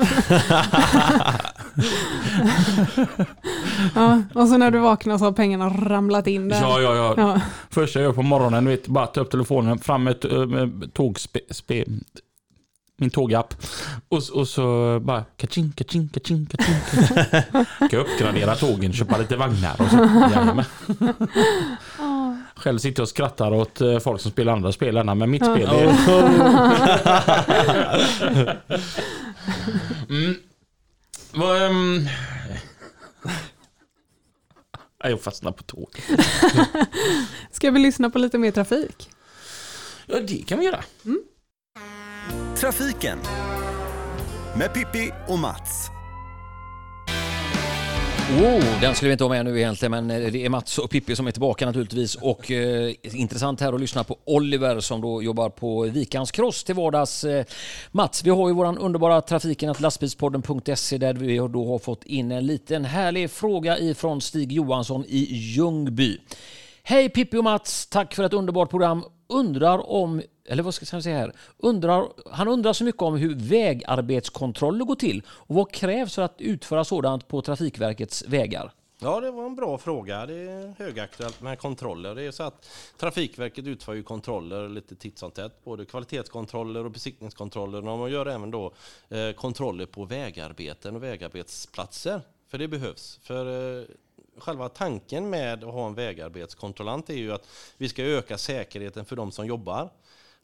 Ja. 3.95 4.23
Och 4.35 4.49
så 4.49 4.57
när 4.57 4.71
du 4.71 4.79
vaknar 4.79 5.19
så 5.19 5.25
har 5.25 5.33
pengarna 5.33 5.69
ramlat 5.69 6.27
in 6.27 6.49
där. 6.49 6.61
ja, 6.61 6.81
ja, 6.81 6.95
ja. 6.95 7.15
Ja. 7.17 7.41
Första 7.71 7.99
jag 7.99 8.07
gör 8.07 8.13
på 8.13 8.23
morgonen, 8.23 8.65
du 8.65 8.71
vet, 8.71 8.89
bara 8.89 9.07
ta 9.07 9.21
upp 9.21 9.31
telefonen, 9.31 9.79
fram 9.79 10.05
med, 10.05 10.25
med 10.49 10.95
tågspe, 10.95 11.41
spe, 11.51 11.85
min 12.97 13.11
tågapp 13.11 13.55
och, 14.09 14.23
och 14.35 14.49
så 14.49 14.99
bara 15.01 15.25
kaching, 15.37 15.73
kaching, 15.77 16.09
kaching. 16.09 16.47
kaching. 16.47 16.75
Ska 17.89 17.97
jag 17.97 18.07
uppgradera 18.07 18.55
tågen, 18.55 18.93
köpa 18.93 19.19
lite 19.19 19.37
vagnar 19.37 19.81
och 19.81 19.91
så. 19.91 19.97
Jajamän. 20.35 20.65
Själv 22.57 22.79
sitter 22.79 23.01
jag 23.01 23.05
och 23.05 23.09
skrattar 23.09 23.53
åt 23.53 23.81
eh, 23.81 23.99
folk 23.99 24.21
som 24.21 24.31
spelar 24.31 24.53
andra 24.53 24.73
spel 24.73 24.97
än 24.97 25.19
men 25.19 25.31
mitt 25.31 25.45
spel 25.45 25.69
är... 25.69 25.97
Mm. 30.09 30.35
Vad, 31.33 31.73
Nej, 35.03 35.13
Jag 35.13 35.21
fastnar 35.21 35.53
på 35.53 35.63
tåg. 35.63 35.91
Ska 37.51 37.71
vi 37.71 37.79
lyssna 37.79 38.11
på 38.11 38.19
lite 38.19 38.39
mer 38.39 38.51
trafik? 38.51 39.11
Ja, 40.07 40.21
det 40.21 40.47
kan 40.47 40.59
vi 40.59 40.65
göra. 40.65 40.85
Trafiken 42.57 43.19
med 44.57 44.75
Pippi 44.75 45.13
och 45.29 45.39
Mats. 45.39 45.91
Oh, 48.31 48.81
den 48.81 48.95
skulle 48.95 49.09
vi 49.09 49.13
inte 49.13 49.25
ha 49.25 49.29
med 49.29 49.45
nu 49.45 49.59
egentligen, 49.59 49.91
men 49.91 50.11
eh, 50.11 50.33
det 50.33 50.45
är 50.45 50.49
Mats 50.49 50.79
och 50.79 50.91
Pippi 50.91 51.17
som 51.17 51.27
är 51.27 51.31
tillbaka 51.31 51.67
naturligtvis. 51.67 52.15
Och 52.15 52.51
eh, 52.51 52.95
intressant 53.03 53.61
här 53.61 53.73
att 53.73 53.81
lyssna 53.81 54.05
på 54.05 54.17
Oliver 54.25 54.81
som 54.81 55.01
då 55.01 55.23
jobbar 55.23 55.49
på 55.49 55.83
Vikans 55.83 56.31
Cross 56.31 56.65
till 56.65 56.75
vardags. 56.75 57.25
Eh, 57.25 57.45
Mats, 57.91 58.25
vi 58.25 58.31
har 58.31 58.49
ju 58.49 58.55
våran 58.55 58.79
underbara 58.79 59.21
trafiken 59.21 59.71
att 59.71 59.81
lastbilspodden.se 59.81 60.99
där 60.99 61.15
vi 61.15 61.37
då 61.37 61.73
har 61.73 61.79
fått 61.79 62.05
in 62.05 62.33
en 62.33 62.47
liten 62.47 62.85
härlig 62.85 63.31
fråga 63.31 63.79
ifrån 63.79 64.21
Stig 64.21 64.53
Johansson 64.53 65.05
i 65.09 65.27
Ljungby. 65.31 66.19
Hej 66.83 67.09
Pippi 67.09 67.37
och 67.37 67.45
Mats, 67.45 67.87
tack 67.87 68.15
för 68.15 68.25
ett 68.25 68.33
underbart 68.33 68.71
program. 68.71 69.05
Undrar 69.29 69.91
om, 69.91 70.23
eller 70.49 70.63
vad 70.63 70.75
ska 70.75 70.97
jag 70.97 71.03
säga 71.03 71.19
här, 71.19 71.33
undrar, 71.59 72.09
han 72.31 72.49
undrar 72.49 72.73
så 72.73 72.85
mycket 72.85 73.03
om 73.03 73.17
hur 73.17 73.35
vägarbetskontroller 73.35 74.85
går 74.85 74.95
till 74.95 75.23
och 75.29 75.55
vad 75.55 75.73
krävs 75.73 76.15
för 76.15 76.23
att 76.23 76.41
utföra 76.41 76.85
sådant 76.85 77.29
på 77.29 77.43
Trafikverkets 77.43 78.25
vägar? 78.29 78.73
Ja, 78.99 79.21
det 79.21 79.31
var 79.31 79.47
en 79.47 79.57
bra 79.57 79.79
fråga. 79.79 80.27
Det 80.27 80.35
är 80.35 80.75
högaktuellt 80.79 81.41
med 81.41 81.59
kontroller. 81.59 82.15
Det 82.15 82.23
är 82.23 82.31
så 82.31 82.43
att 82.43 82.71
Trafikverket 82.97 83.67
utför 83.67 83.95
ju 83.95 84.03
kontroller 84.03 84.69
lite 84.69 84.97
titt 84.97 85.19
som 85.19 85.31
tätt, 85.31 85.65
både 85.65 85.85
kvalitetskontroller 85.85 86.85
och 86.85 86.91
besiktningskontroller. 86.91 87.83
De 87.83 88.11
gör 88.11 88.27
även 88.27 88.51
då 88.51 88.73
eh, 89.09 89.33
kontroller 89.33 89.87
på 89.87 90.05
vägarbeten 90.05 90.97
och 90.97 91.03
vägarbetsplatser. 91.03 92.21
För 92.49 92.59
det 92.59 92.69
behövs. 92.69 93.21
För 93.23 93.79
eh, 93.81 93.85
själva 94.39 94.69
tanken 94.69 95.31
med 95.31 95.65
att 95.65 95.73
ha 95.73 95.87
en 95.87 95.95
vägarbetskontrollant 95.95 97.11
är 97.11 97.15
ju 97.15 97.33
att 97.33 97.49
vi 97.77 97.89
ska 97.89 98.03
öka 98.03 98.39
säkerheten 98.39 99.05
för 99.05 99.17
de 99.17 99.33
som 99.33 99.47
jobbar. 99.47 99.91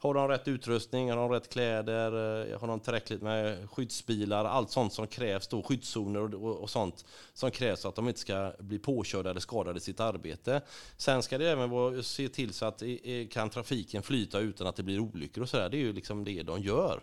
Har 0.02 0.14
de 0.14 0.28
rätt 0.28 0.48
utrustning, 0.48 1.10
har 1.10 1.16
de 1.16 1.30
rätt 1.30 1.48
kläder, 1.48 2.06
eh, 2.52 2.60
har 2.60 2.68
de 2.68 2.80
tillräckligt 2.80 3.22
med 3.22 3.70
skyddsbilar, 3.70 4.44
allt 4.44 4.70
sånt 4.70 4.92
som 4.92 5.06
krävs 5.06 5.48
då, 5.48 5.62
skyddszoner 5.62 6.34
och, 6.44 6.56
och, 6.56 6.70
sånt 6.70 7.04
som 7.34 7.50
krävs 7.50 7.82
för 7.82 7.88
att 7.88 7.94
de 7.94 8.08
inte 8.08 8.20
ska 8.20 8.52
bli 8.58 8.78
påkörda 8.78 9.30
eller 9.30 9.40
skadade 9.40 9.78
i 9.78 9.80
sitt 9.80 10.00
arbete. 10.00 10.60
Sen 10.96 11.22
ska 11.22 11.38
det 11.38 11.50
även 11.50 11.70
vara, 11.70 12.02
se 12.02 12.28
till 12.28 12.52
så 12.52 12.64
att 12.64 12.82
kan 13.30 13.50
trafiken 13.50 14.02
flyta 14.02 14.38
utan 14.38 14.66
att 14.66 14.76
det 14.76 14.82
blir 14.82 14.98
olyckor 14.98 15.42
och 15.42 15.48
sådär. 15.48 15.68
Det 15.68 15.76
är 15.76 15.78
ju 15.78 15.92
liksom 15.92 16.24
det 16.24 16.42
de 16.42 16.60
gör. 16.60 17.00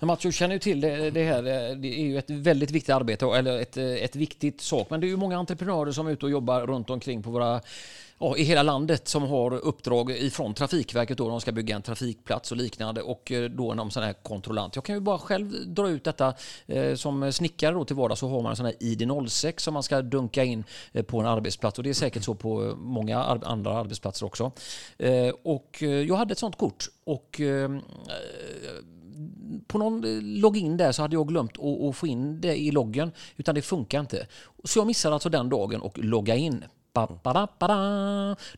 Men 0.00 0.06
Mats, 0.06 0.22
du 0.22 0.32
känner 0.32 0.54
ju 0.54 0.58
till 0.58 0.80
det, 0.80 1.10
det 1.10 1.24
här. 1.24 1.38
eh, 1.38 1.76
Det 1.76 2.00
är 2.00 2.04
ju 2.04 2.18
ett 2.18 2.30
väldigt 2.30 2.70
viktigt 2.70 2.94
arbete, 2.94 3.26
eller 3.26 3.60
ett, 3.60 3.76
eh, 3.76 3.84
ett 3.84 4.16
viktigt 4.16 4.60
sak. 4.60 4.90
Men 4.90 5.00
det 5.00 5.06
är 5.06 5.08
ju 5.08 5.16
många 5.16 5.38
entreprenörer 5.38 5.92
som 5.92 6.06
är 6.06 6.10
ute 6.10 6.26
och 6.26 6.30
jobbar 6.30 6.66
runt 6.66 6.90
omkring 6.90 7.22
på 7.22 7.30
våra 7.30 7.60
Ja, 8.18 8.36
i 8.36 8.42
hela 8.42 8.62
landet 8.62 9.08
som 9.08 9.22
har 9.22 9.54
uppdrag 9.54 10.10
ifrån 10.10 10.54
Trafikverket 10.54 11.18
då 11.18 11.28
de 11.28 11.40
ska 11.40 11.52
bygga 11.52 11.76
en 11.76 11.82
trafikplats 11.82 12.50
och 12.50 12.56
liknande 12.56 13.02
och 13.02 13.32
eh, 13.32 13.50
då 13.50 13.74
någon 13.74 13.90
sån 13.90 14.02
här 14.02 14.12
kontrollant. 14.12 14.76
Jag 14.76 14.84
kan 14.84 14.94
ju 14.94 15.00
bara 15.00 15.18
själv 15.18 15.74
dra 15.74 15.90
ut 15.90 16.04
detta 16.04 16.34
eh, 16.66 16.94
som 16.94 17.32
snickare 17.32 17.74
då 17.74 17.84
till 17.84 17.96
vardags 17.96 18.20
så 18.20 18.28
har 18.28 18.42
man 18.42 18.50
en 18.50 18.56
sån 18.56 18.66
här 18.66 18.74
ID06 18.74 19.60
som 19.60 19.74
man 19.74 19.82
ska 19.82 20.02
dunka 20.02 20.44
in 20.44 20.64
eh, 20.92 21.02
på 21.02 21.20
en 21.20 21.26
arbetsplats 21.26 21.78
och 21.78 21.84
det 21.84 21.90
är 21.90 21.94
säkert 21.94 22.24
så 22.24 22.34
på 22.34 22.74
många 22.76 23.22
andra 23.24 23.78
arbetsplatser 23.78 24.26
också. 24.26 24.52
Och 25.42 25.82
jag 25.82 26.16
hade 26.16 26.32
ett 26.32 26.38
sånt 26.38 26.58
kort 26.58 26.88
och 27.04 27.40
på 29.66 29.78
någon 29.78 30.20
login 30.40 30.76
där 30.76 30.92
så 30.92 31.02
hade 31.02 31.16
jag 31.16 31.28
glömt 31.28 31.58
att, 31.58 31.82
att 31.82 31.96
få 31.96 32.06
in 32.06 32.40
det 32.40 32.56
i 32.56 32.70
loggen 32.70 33.12
utan 33.36 33.54
det 33.54 33.62
funkar 33.62 34.00
inte. 34.00 34.26
Så 34.64 34.78
jag 34.78 34.86
missade 34.86 35.14
alltså 35.14 35.28
den 35.28 35.48
dagen 35.48 35.80
och 35.80 35.98
logga 35.98 36.36
in. 36.36 36.64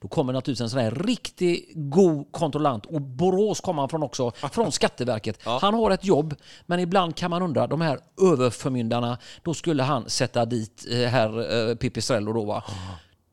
Då 0.01 0.09
kommer 0.09 0.33
naturligtvis 0.33 0.61
en 0.61 0.71
sån 0.71 0.81
här 0.81 0.91
riktigt 0.91 1.71
god 1.75 2.33
kontrollant 2.33 2.87
och 2.87 3.01
Borås 3.01 3.61
kommer 3.61 3.83
han 3.83 3.89
från 3.89 4.03
också, 4.03 4.31
från 4.31 4.73
Skatteverket. 4.73 5.41
Han 5.45 5.75
har 5.75 5.91
ett 5.91 6.05
jobb 6.05 6.35
men 6.67 6.81
ibland 6.81 7.17
kan 7.17 7.31
man 7.31 7.43
undra, 7.43 7.67
de 7.67 7.81
här 7.81 7.99
överförmyndarna, 8.23 9.19
då 9.43 9.55
skulle 9.55 9.83
han 9.83 10.09
sätta 10.09 10.45
dit 10.45 10.87
eh, 10.91 10.99
herr 10.99 11.69
eh, 11.71 11.75
Pipistrello 11.75 12.33
då 12.33 12.45
va. 12.45 12.65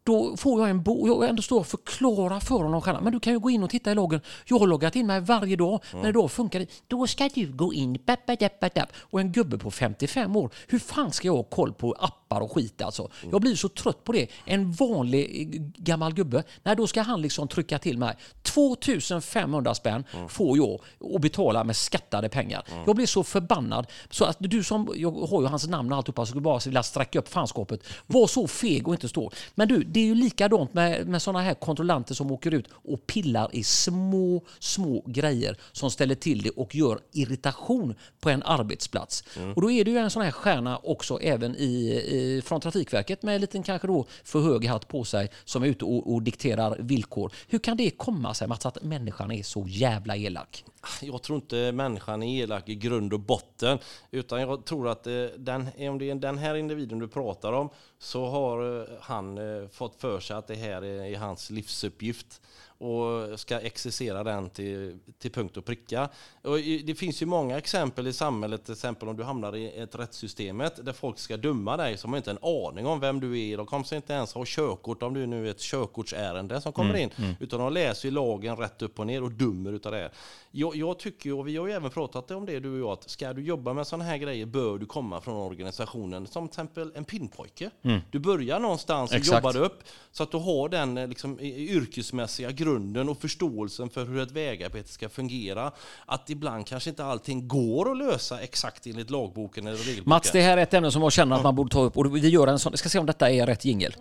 Då 0.06 0.38
får 0.38 0.62
jag 0.62 0.70
en 0.70 0.84
bok, 0.84 1.08
jag 1.08 1.30
ändå 1.30 1.42
står 1.42 1.60
och 1.60 1.68
förklarar 1.68 2.40
för 2.40 2.56
honom 2.56 2.82
själv. 2.82 3.04
Men 3.04 3.14
du 3.14 3.20
kan 3.20 3.34
ju 3.34 3.40
gå 3.40 3.50
in 3.50 3.64
och 3.64 3.70
titta 3.70 3.92
i 3.92 3.96
loggen. 3.96 4.22
Jag 4.46 4.60
har 4.60 4.68
loggat 4.68 4.96
in 4.96 5.08
mig 5.08 5.22
varje 5.22 5.56
dag. 5.56 5.84
När 5.94 6.04
det 6.04 6.12
då 6.12 6.28
funkar 6.28 6.60
det, 6.60 6.68
då 6.88 7.08
ska 7.08 7.30
du 7.34 7.52
gå 7.52 7.74
in. 7.74 7.94
Bap, 8.06 8.26
bap, 8.26 8.40
bap, 8.40 8.74
bap. 8.74 8.90
Och 8.98 9.20
en 9.20 9.32
gubbe 9.32 9.58
på 9.58 9.72
55 9.72 10.36
år, 10.36 10.50
hur 10.68 10.80
fan 10.80 11.12
ska 11.12 11.28
jag 11.28 11.36
ha 11.36 11.44
koll 11.44 11.74
på 11.74 11.96
appar 12.00 12.42
och 12.42 12.52
skit 12.52 12.82
alltså? 12.82 13.10
Jag 13.32 13.42
blir 13.42 13.56
så 13.56 13.70
trött 13.70 14.04
på 14.04 14.12
det. 14.12 14.28
En 14.46 14.72
vanlig 14.72 15.42
eh, 15.42 15.62
gammal 15.84 16.14
gubbe, 16.14 16.44
nej 16.64 16.76
då 16.76 16.88
ska 16.88 17.02
han 17.02 17.22
liksom 17.22 17.48
trycka 17.48 17.80
till 17.80 17.98
mig. 17.98 18.16
2500 18.42 19.76
spänn 19.76 20.04
får 20.30 20.58
jag 20.58 20.82
och 21.00 21.22
betala 21.22 21.64
med 21.64 21.76
skattade 21.76 22.30
pengar. 22.30 22.64
Jag 22.86 22.96
blir 22.96 23.06
så 23.06 23.24
förbannad. 23.24 23.88
Så 24.10 24.26
att 24.26 24.38
du 24.40 24.64
som, 24.64 24.94
jag 24.96 25.12
har 25.12 25.42
ju 25.42 25.48
hans 25.48 25.68
namn 25.68 25.92
och 25.92 25.98
alltihopa, 25.98 26.22
så 26.22 26.26
skulle 26.26 26.42
bara 26.42 26.60
vilja 26.66 26.84
sträcka 26.84 27.20
upp 27.20 27.28
fanskapet. 27.30 27.84
Var 28.08 28.28
så 28.28 28.48
feg 28.48 28.88
och 28.88 28.94
inte 28.94 29.10
stå. 29.10 29.32
Men 29.56 29.68
du, 29.68 29.84
det 29.96 30.00
är 30.00 30.06
ju 30.06 30.16
likadant 30.16 30.74
med, 30.74 31.08
med 31.08 31.22
sådana 31.22 31.42
här 31.42 31.54
kontrollanter 31.54 32.14
som 32.14 32.32
åker 32.32 32.54
ut 32.54 32.68
och 32.72 33.08
pillar 33.08 33.50
i 33.56 33.64
små, 33.64 34.44
små 34.60 35.04
grejer 35.06 35.58
som 35.72 35.92
ställer 35.92 36.16
till 36.16 36.42
det 36.42 36.50
och 36.50 36.76
gör 36.76 37.00
irritation 37.12 37.96
på 38.20 38.30
en 38.30 38.44
arbetsplats. 38.44 39.24
Och 39.56 39.62
då 39.62 39.72
är 39.72 39.86
det 39.86 39.92
ju 39.92 39.98
en 39.98 40.10
sån 40.10 40.22
här 40.22 40.32
stjärna 40.32 40.78
också 40.78 41.20
även 41.22 41.56
i, 41.56 41.66
i, 41.66 42.42
från 42.46 42.62
Trafikverket 42.62 43.24
med 43.24 43.36
en 43.36 43.42
liten 43.42 43.64
kanske 43.64 43.88
då 43.88 44.06
för 44.24 44.42
hög 44.42 44.66
hatt 44.66 44.88
på 44.88 45.04
sig 45.04 45.30
som 45.46 45.64
är 45.64 45.68
ute 45.68 45.86
och, 45.86 46.14
och 46.14 46.22
dikterar 46.22 46.78
villkor. 46.80 47.32
Hur 47.48 47.60
kan 47.60 47.78
det 47.78 47.90
komma 47.90 48.34
sig 48.34 48.48
Mats 48.48 48.66
att 48.66 48.84
människan 48.84 49.32
är 49.32 49.44
så 49.44 49.66
jävla 49.68 50.16
elak? 50.16 50.64
Jag 51.02 51.24
tror 51.24 51.36
inte 51.36 51.72
människan 51.72 52.24
är 52.24 52.44
elak 52.44 52.70
i 52.70 52.76
grund 52.76 53.14
och 53.14 53.20
botten. 53.20 53.80
Utan 54.12 54.42
jag 54.42 54.66
tror 54.66 54.88
att 54.88 55.08
eh, 55.08 55.26
den, 55.38 55.68
om 55.78 55.98
det 55.98 56.10
är 56.10 56.16
den 56.16 56.38
här 56.38 56.56
individen 56.56 57.00
du 57.00 57.08
pratar 57.08 57.54
om 57.54 57.70
så 58.00 58.26
har 58.26 58.82
eh, 58.82 58.88
han 59.02 59.38
eh, 59.38 59.68
fått 59.68 60.02
för 60.02 60.20
sig 60.20 60.38
att 60.38 60.48
det 60.48 60.56
här 60.56 60.84
är 60.84 61.18
hans 61.18 61.50
livsuppgift 61.50 62.42
och 62.78 63.40
ska 63.40 63.60
exercera 63.60 64.24
den 64.24 64.50
till, 64.50 65.00
till 65.20 65.32
punkt 65.32 65.58
och 65.58 65.66
pricka. 65.66 66.10
Och 66.42 66.58
det 66.58 66.96
finns 66.98 67.22
ju 67.22 67.26
många 67.26 67.58
exempel 67.58 68.08
i 68.08 68.14
samhället, 68.14 68.64
till 68.64 68.74
exempel 68.74 69.10
om 69.10 69.18
du 69.18 69.24
hamnar 69.24 69.56
i 69.56 69.80
ett 69.80 69.96
rättssystemet 69.96 70.86
där 70.86 70.94
folk 70.94 71.20
ska 71.20 71.38
döma 71.38 71.78
dig 71.78 71.98
som 71.98 72.14
har 72.14 72.18
inte 72.18 72.32
en 72.32 72.40
aning 72.42 72.86
om 72.86 73.00
vem 73.00 73.20
du 73.20 73.40
är. 73.40 73.58
De 73.58 73.66
kommer 73.66 73.94
inte 73.94 74.14
ens 74.14 74.34
ha 74.34 74.44
körkort 74.46 75.04
om 75.04 75.14
du 75.14 75.26
nu 75.26 75.48
är 75.48 75.52
ett 75.52 75.60
körkortsärende 75.60 76.62
som 76.62 76.74
kommer 76.74 76.96
in. 76.96 77.10
Utan 77.40 77.60
de 77.60 77.74
läser 77.74 78.08
ju 78.08 78.12
lagen 78.12 78.56
rätt 78.56 78.82
upp 78.82 79.00
och 79.00 79.08
ner 79.08 79.24
och 79.24 79.32
dömer 79.32 79.74
utav 79.74 79.92
det. 79.92 80.12
Jag, 80.52 80.76
jag 80.76 81.00
tycker, 81.00 81.34
och 81.34 81.48
vi 81.48 81.58
har 81.58 81.68
ju 81.68 81.74
även 81.74 81.90
pratat 81.90 82.32
om 82.32 82.46
det 82.46 82.60
du 82.60 82.74
och 82.74 82.80
jag, 82.80 82.92
att 82.92 83.10
ska 83.10 83.34
du 83.34 83.44
jobba 83.44 83.74
med 83.74 83.88
sådana 83.88 84.04
här 84.04 84.18
grejer 84.18 84.46
bör 84.46 84.78
du 84.78 84.86
komma 84.86 85.22
från 85.22 85.36
organisationen 85.36 86.28
som 86.28 86.48
till 86.48 86.52
exempel 86.52 86.92
en 86.96 87.06
pinnpojke. 87.06 87.70
Du 88.12 88.20
börjar 88.20 88.60
någonstans 88.60 89.12
och 89.12 89.18
Exakt. 89.18 89.46
jobbar 89.46 89.62
upp 89.62 89.84
så 90.12 90.24
att 90.24 90.32
du 90.32 90.38
har 90.38 90.70
den 90.70 90.98
eh, 90.98 91.08
liksom, 91.08 91.40
yrkesmässiga 91.40 92.52
grunden 92.52 92.65
grunden 92.66 93.10
och 93.10 93.22
förståelsen 93.22 93.90
för 93.90 94.06
hur 94.06 94.20
ett 94.22 94.32
vägarbete 94.32 94.90
ska 94.90 95.10
fungera. 95.10 95.72
Att 96.06 96.30
ibland 96.30 96.68
kanske 96.68 96.90
inte 96.90 97.06
allting 97.06 97.48
går 97.48 97.92
att 97.92 97.98
lösa 97.98 98.40
exakt 98.40 98.88
enligt 98.88 99.10
lagboken 99.10 99.68
eller 99.68 99.78
regelboken. 99.78 100.10
Mats, 100.10 100.32
det 100.32 100.42
här 100.42 100.58
är 100.58 100.62
ett 100.62 100.74
ämne 100.74 100.92
som 100.92 101.02
jag 101.02 101.12
känner 101.12 101.36
att 101.36 101.44
man 101.44 101.56
borde 101.56 101.70
ta 101.70 101.82
upp 101.82 101.98
och 101.98 102.16
vi 102.16 102.30
gör 102.30 102.48
en 102.48 102.60
sån, 102.60 102.72
jag 102.72 102.80
ska 102.80 102.90
se 102.90 103.00
om 103.00 103.06
detta 103.06 103.32
är 103.32 103.46
rätt 103.46 103.66
jingel. 103.66 103.96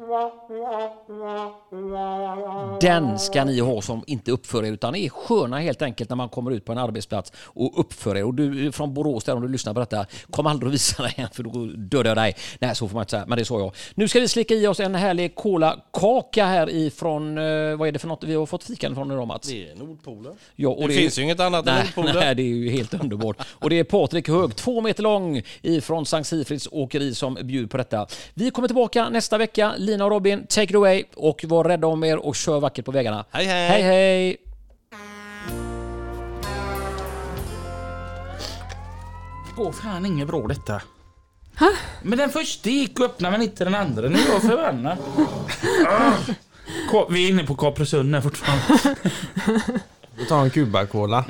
Den 2.81 3.19
ska 3.19 3.45
ni 3.45 3.61
ha 3.61 3.83
som 3.83 4.05
inte 4.07 4.33
uppför 4.33 4.65
er 4.65 4.73
utan 4.73 4.95
är 4.95 5.09
sköna 5.09 5.59
helt 5.59 5.83
enkelt 5.83 6.11
när 6.11 6.17
man 6.17 6.29
kommer 6.29 6.51
ut 6.51 6.65
på 6.65 6.73
en 6.73 6.79
arbetsplats 6.79 7.33
och 7.37 7.81
uppför 7.81 8.17
er. 8.17 8.25
Och 8.25 8.35
du 8.35 8.67
eh, 8.67 8.73
från 8.73 8.95
Borås 8.95 9.25
där 9.25 9.37
om 9.37 9.43
du 9.43 9.49
lyssnar 9.49 9.75
på 9.75 9.81
detta, 9.81 10.07
kom 10.31 10.47
aldrig 10.47 10.67
och 10.67 10.75
visa 10.75 11.03
dig 11.03 11.13
igen 11.17 11.29
för 11.33 11.43
då 11.43 11.67
dödar 11.77 12.11
jag 12.11 12.17
dig. 12.17 12.37
Nej, 12.59 12.75
så 12.75 12.89
får 12.89 12.95
man 12.95 13.03
inte 13.03 13.11
säga, 13.11 13.25
men 13.27 13.39
det 13.39 13.45
sa 13.45 13.59
jag. 13.59 13.75
Nu 13.95 14.09
ska 14.09 14.21
vi 14.21 14.29
slicka 14.29 14.55
i 14.55 14.67
oss 14.67 14.81
en 14.81 14.95
härlig 14.95 15.35
kolakaka 15.35 16.45
här 16.47 16.71
ifrån, 16.71 17.39
eh, 17.39 17.77
vad 17.77 17.89
är 17.89 17.93
det 17.93 17.99
för 17.99 18.09
något 18.09 18.25
vi 18.25 18.35
har 18.35 18.47
fått 18.47 18.54
fikan 18.63 18.95
från 18.95 19.13
idag 19.13 19.27
Mats? 19.27 19.49
Det 19.49 19.71
är 19.71 19.75
Nordpolen. 19.75 20.33
Ja, 20.57 20.69
och 20.69 20.89
Det 20.89 20.95
finns 20.95 21.19
ju 21.19 21.23
inget 21.23 21.41
annat 21.41 21.67
än 21.67 21.75
nej, 21.75 21.85
Nordpolen. 21.85 22.17
Nej, 22.17 22.35
det 22.35 22.43
är 22.43 22.47
ju 22.47 22.71
helt 22.71 22.95
underbart. 22.95 23.37
Och 23.53 23.71
det 23.71 23.79
är 23.79 23.85
Patrik 23.85 24.29
Hög, 24.29 24.57
två 24.57 24.81
meter 24.81 25.03
lång, 25.03 25.43
ifrån 25.63 26.07
Sankt 26.07 26.29
Sigfrids 26.29 26.69
åkeri 26.73 27.15
som 27.15 27.39
bjuder 27.43 27.69
på 27.69 27.77
detta. 27.77 28.07
Vi 28.35 28.51
kommer 28.51 28.69
tillbaka 28.69 29.09
nästa 29.09 29.39
vecka. 29.39 29.75
Lina 29.79 30.05
och 30.05 30.11
Robin, 30.11 30.47
take 30.47 30.65
it 30.65 30.75
away 30.75 31.05
och 31.15 31.45
var 31.45 31.65
rädda 31.65 31.87
om 31.87 32.05
er 32.05 32.17
och 32.17 32.37
kör 32.37 32.61
vackert 32.61 32.85
på 32.85 32.93
vägarna. 32.93 33.25
Hej, 33.31 33.47
hej! 33.47 33.69
Hej, 33.69 33.83
hej! 33.83 34.37
Går 39.57 39.73
fan 39.73 40.07
inget 40.07 40.27
bra 40.29 40.47
detta. 40.47 40.83
Men 42.03 42.19
den 42.19 42.31
första 42.31 42.71
gick 42.71 43.01
att 43.01 43.07
öppna 43.07 43.31
men 43.31 43.43
inte 43.43 43.65
den 43.65 43.75
andra. 43.75 44.09
Nu 44.09 44.19
är 44.19 44.29
jag 44.29 44.43
förbannad. 44.43 44.99
Vi 47.11 47.25
är 47.25 47.29
inne 47.29 47.45
på 47.45 47.55
Kapresund 47.55 48.15
här 48.15 48.23
fortfarande. 48.23 48.97
Du 50.19 50.25
tar 50.25 50.43
en 50.45 50.51
Cuba-cola. 50.51 51.25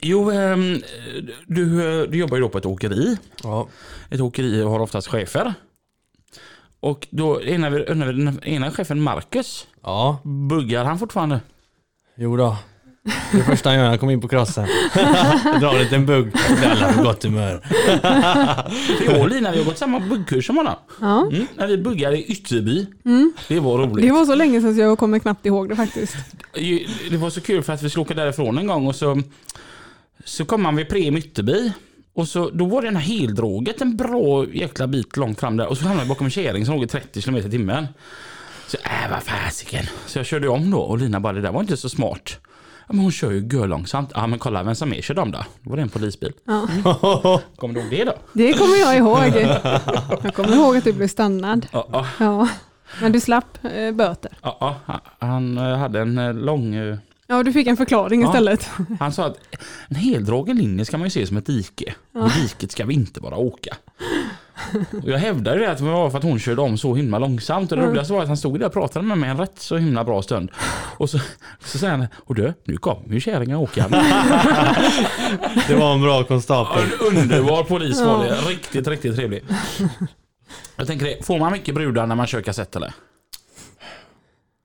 Jo, 0.00 0.30
ehm, 0.30 0.82
du, 1.46 2.06
du 2.06 2.18
jobbar 2.18 2.36
ju 2.36 2.42
då 2.42 2.48
på 2.48 2.58
ett 2.58 2.66
åkeri. 2.66 3.16
Ja. 3.42 3.68
Ett 4.10 4.20
åkeri 4.20 4.62
har 4.62 4.80
oftast 4.80 5.08
chefer. 5.08 5.54
Och 6.80 7.06
då 7.10 7.42
ena, 7.42 7.80
ena, 7.80 8.34
ena 8.42 8.70
chefen 8.70 9.00
Marcus, 9.02 9.66
Ja, 9.82 10.18
buggar 10.24 10.84
han 10.84 10.98
fortfarande? 10.98 11.40
jo 12.16 12.36
då. 12.36 12.56
Det 13.32 13.42
första 13.42 13.68
han 13.68 13.76
gör 13.76 13.82
när 13.82 13.90
han 13.90 13.98
kommer 13.98 14.12
in 14.12 14.20
på 14.20 14.28
crossen. 14.28 14.64
Drar 15.60 15.74
en 15.74 15.82
liten 15.82 16.06
bugg. 16.06 16.32
Alla 16.64 16.92
på 16.92 17.02
gott 17.02 17.24
humör. 17.24 17.66
Jag 19.06 19.20
och 19.20 19.28
Lina 19.28 19.52
vi 19.52 19.58
har 19.58 19.64
gått 19.64 19.78
samma 19.78 20.00
buggkurs 20.00 20.46
som 20.46 20.56
honom. 20.56 20.74
Ja. 21.00 21.26
Mm, 21.32 21.46
när 21.56 21.66
vi 21.66 21.78
buggade 21.78 22.18
i 22.18 22.24
Ytterby. 22.24 22.86
Det 23.48 23.60
var 23.60 23.78
roligt. 23.78 24.06
Det 24.06 24.12
var 24.12 24.24
så 24.24 24.34
länge 24.34 24.60
sedan 24.60 24.74
så 24.74 24.80
jag 24.80 24.98
kommer 24.98 25.18
knappt 25.18 25.46
ihåg 25.46 25.68
det 25.68 25.76
faktiskt. 25.76 26.16
Det 27.10 27.16
var 27.16 27.30
så 27.30 27.40
kul 27.40 27.62
för 27.62 27.72
att 27.72 27.82
vi 27.82 27.90
skulle 27.90 28.02
åka 28.02 28.14
därifrån 28.14 28.58
en 28.58 28.66
gång 28.66 28.86
och 28.86 28.96
så, 28.96 29.22
så 30.24 30.44
kom 30.44 30.62
man 30.62 30.76
vid 30.76 30.88
Prem 30.88 31.16
Ytterby. 31.16 31.72
Och 32.14 32.28
så, 32.28 32.50
då 32.50 32.64
var 32.64 32.82
det 32.82 32.88
den 32.88 32.96
här 32.96 33.02
heldråget 33.02 33.80
en 33.80 33.96
bra 33.96 34.46
jäkla 34.46 34.86
bit 34.86 35.16
långt 35.16 35.40
fram 35.40 35.56
där. 35.56 35.66
Och 35.66 35.78
så 35.78 35.84
hamnade 35.84 36.00
jag 36.00 36.08
bakom 36.08 36.24
en 36.24 36.30
kärring 36.30 36.66
som 36.66 36.74
låg 36.74 36.84
i 36.84 36.86
30 36.86 37.22
km 37.22 37.36
i 37.36 37.50
timmen. 37.50 37.86
Så 38.66 38.76
äh 38.76 39.10
vad 39.10 39.22
fasiken. 39.22 39.84
Så 40.06 40.18
jag 40.18 40.26
körde 40.26 40.48
om 40.48 40.70
då 40.70 40.78
och 40.78 40.98
Lina 40.98 41.20
bara 41.20 41.32
det 41.32 41.40
där 41.40 41.52
var 41.52 41.60
inte 41.60 41.76
så 41.76 41.88
smart. 41.88 42.38
Ja, 42.90 42.94
men 42.94 43.02
hon 43.02 43.12
kör 43.12 43.30
ju 43.30 43.48
gör 43.52 43.66
långsamt. 43.66 44.10
Ja 44.14 44.26
men 44.26 44.38
kolla 44.38 44.62
vem 44.62 44.74
som 44.74 44.90
mer 44.90 45.00
körde 45.02 45.20
om 45.20 45.30
då. 45.30 45.38
Då 45.62 45.70
var 45.70 45.76
det 45.76 45.82
en 45.82 45.88
polisbil. 45.88 46.32
Ja. 46.44 46.68
Kommer 47.56 47.74
du 47.74 47.80
ihåg 47.80 47.90
det 47.90 48.04
då? 48.04 48.12
Det 48.32 48.52
kommer 48.52 48.80
jag 48.80 48.96
ihåg. 48.96 49.18
Jag 50.22 50.34
kommer 50.34 50.54
ihåg 50.56 50.76
att 50.76 50.84
du 50.84 50.92
blev 50.92 51.08
stannad. 51.08 51.66
Ja, 51.72 51.88
ja, 51.92 52.06
Ja. 52.20 52.48
Men 53.00 53.12
du 53.12 53.20
slapp 53.20 53.58
eh, 53.64 53.92
böter. 53.92 54.38
ja, 54.42 54.76
ja. 54.86 55.00
Han 55.18 55.58
eh, 55.58 55.76
hade 55.78 56.00
en 56.00 56.18
eh, 56.18 56.34
lång... 56.34 56.74
eh, 56.74 56.96
Ja, 57.26 57.42
du 57.42 57.52
fick 57.52 57.66
en 57.66 57.76
förklaring 57.76 58.20
Ja. 58.22 58.28
istället. 58.28 58.70
Han 59.00 59.12
sa 59.12 59.26
att 59.26 59.36
en 59.88 59.96
heldragen 59.96 60.56
linje 60.56 60.84
ska 60.84 60.98
man 60.98 61.06
ju 61.06 61.10
se 61.10 61.26
som 61.26 61.36
ett 61.36 61.46
dike. 61.46 61.94
Och 62.14 62.30
diket 62.30 62.72
ska 62.72 62.84
vi 62.86 62.94
inte 62.94 63.20
bara 63.20 63.36
åka. 63.36 63.76
Och 65.02 65.08
jag 65.10 65.18
hävdade 65.18 65.58
det 65.60 65.70
att 65.70 65.78
det 65.78 65.84
var 65.84 66.10
för 66.10 66.18
att 66.18 66.24
hon 66.24 66.38
körde 66.38 66.60
om 66.62 66.78
så 66.78 66.94
himla 66.94 67.18
långsamt. 67.18 67.72
Och 67.72 67.76
det 67.78 67.82
Mm. 67.82 67.90
roligaste 67.90 68.12
var 68.12 68.22
att 68.22 68.28
han 68.28 68.36
stod 68.36 68.60
där 68.60 68.66
och 68.66 68.72
pratade 68.72 69.04
med 69.06 69.18
mig 69.18 69.30
en 69.30 69.38
rätt 69.38 69.58
så 69.58 69.76
himla 69.76 70.04
bra 70.04 70.22
stund. 70.22 70.50
Och 70.96 71.10
så, 71.10 71.18
så 71.64 71.78
säger 71.78 71.96
han, 71.96 72.06
och 72.14 72.34
du, 72.34 72.54
nu 72.64 72.76
kommer 72.76 73.14
ju 73.14 73.20
kärringen 73.20 73.56
åkande. 73.56 73.96
Det 75.68 75.74
var 75.74 75.94
en 75.94 76.00
bra 76.02 76.24
konstapel. 76.24 76.82
En 76.82 77.06
underbar 77.18 77.62
polis 77.64 78.00
var 78.00 78.24
det. 78.24 78.34
Riktigt, 78.34 78.88
riktigt 78.88 79.16
trevlig. 79.16 79.44
Jag 80.76 80.86
tänker 80.86 81.06
det, 81.06 81.26
får 81.26 81.38
man 81.38 81.52
mycket 81.52 81.74
brudar 81.74 82.06
när 82.06 82.14
man 82.14 82.26
kör 82.26 82.40
kassett 82.42 82.76
eller? 82.76 82.92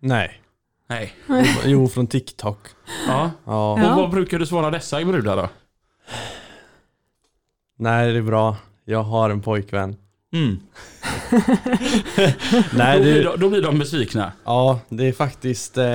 Nej. 0.02 0.42
Nej. 0.90 1.14
Jo, 1.66 1.88
från 1.90 2.08
TikTok. 2.08 2.60
Ja. 3.08 3.32
Ja. 3.46 3.80
Ja. 3.80 3.90
Och 3.96 4.02
vad 4.02 4.10
brukar 4.12 4.40
du 4.40 4.46
svara 4.46 4.72
dessa 4.72 5.06
brudar 5.06 5.38
då? 5.38 5.50
Nej, 7.80 8.12
det 8.14 8.18
är 8.18 8.22
bra. 8.22 8.56
Jag 8.86 9.04
har 9.04 9.30
en 9.30 9.42
pojkvän. 9.42 9.96
Mm. 10.34 10.60
Nej, 12.74 12.98
Då, 12.98 13.04
blir 13.04 13.24
de, 13.24 13.40
då 13.40 13.50
blir 13.50 13.62
de 13.62 13.80
besvikna. 13.80 14.32
ja, 14.46 14.80
det 14.90 15.08
är 15.08 15.14
faktiskt, 15.14 15.78
eh, 15.78 15.86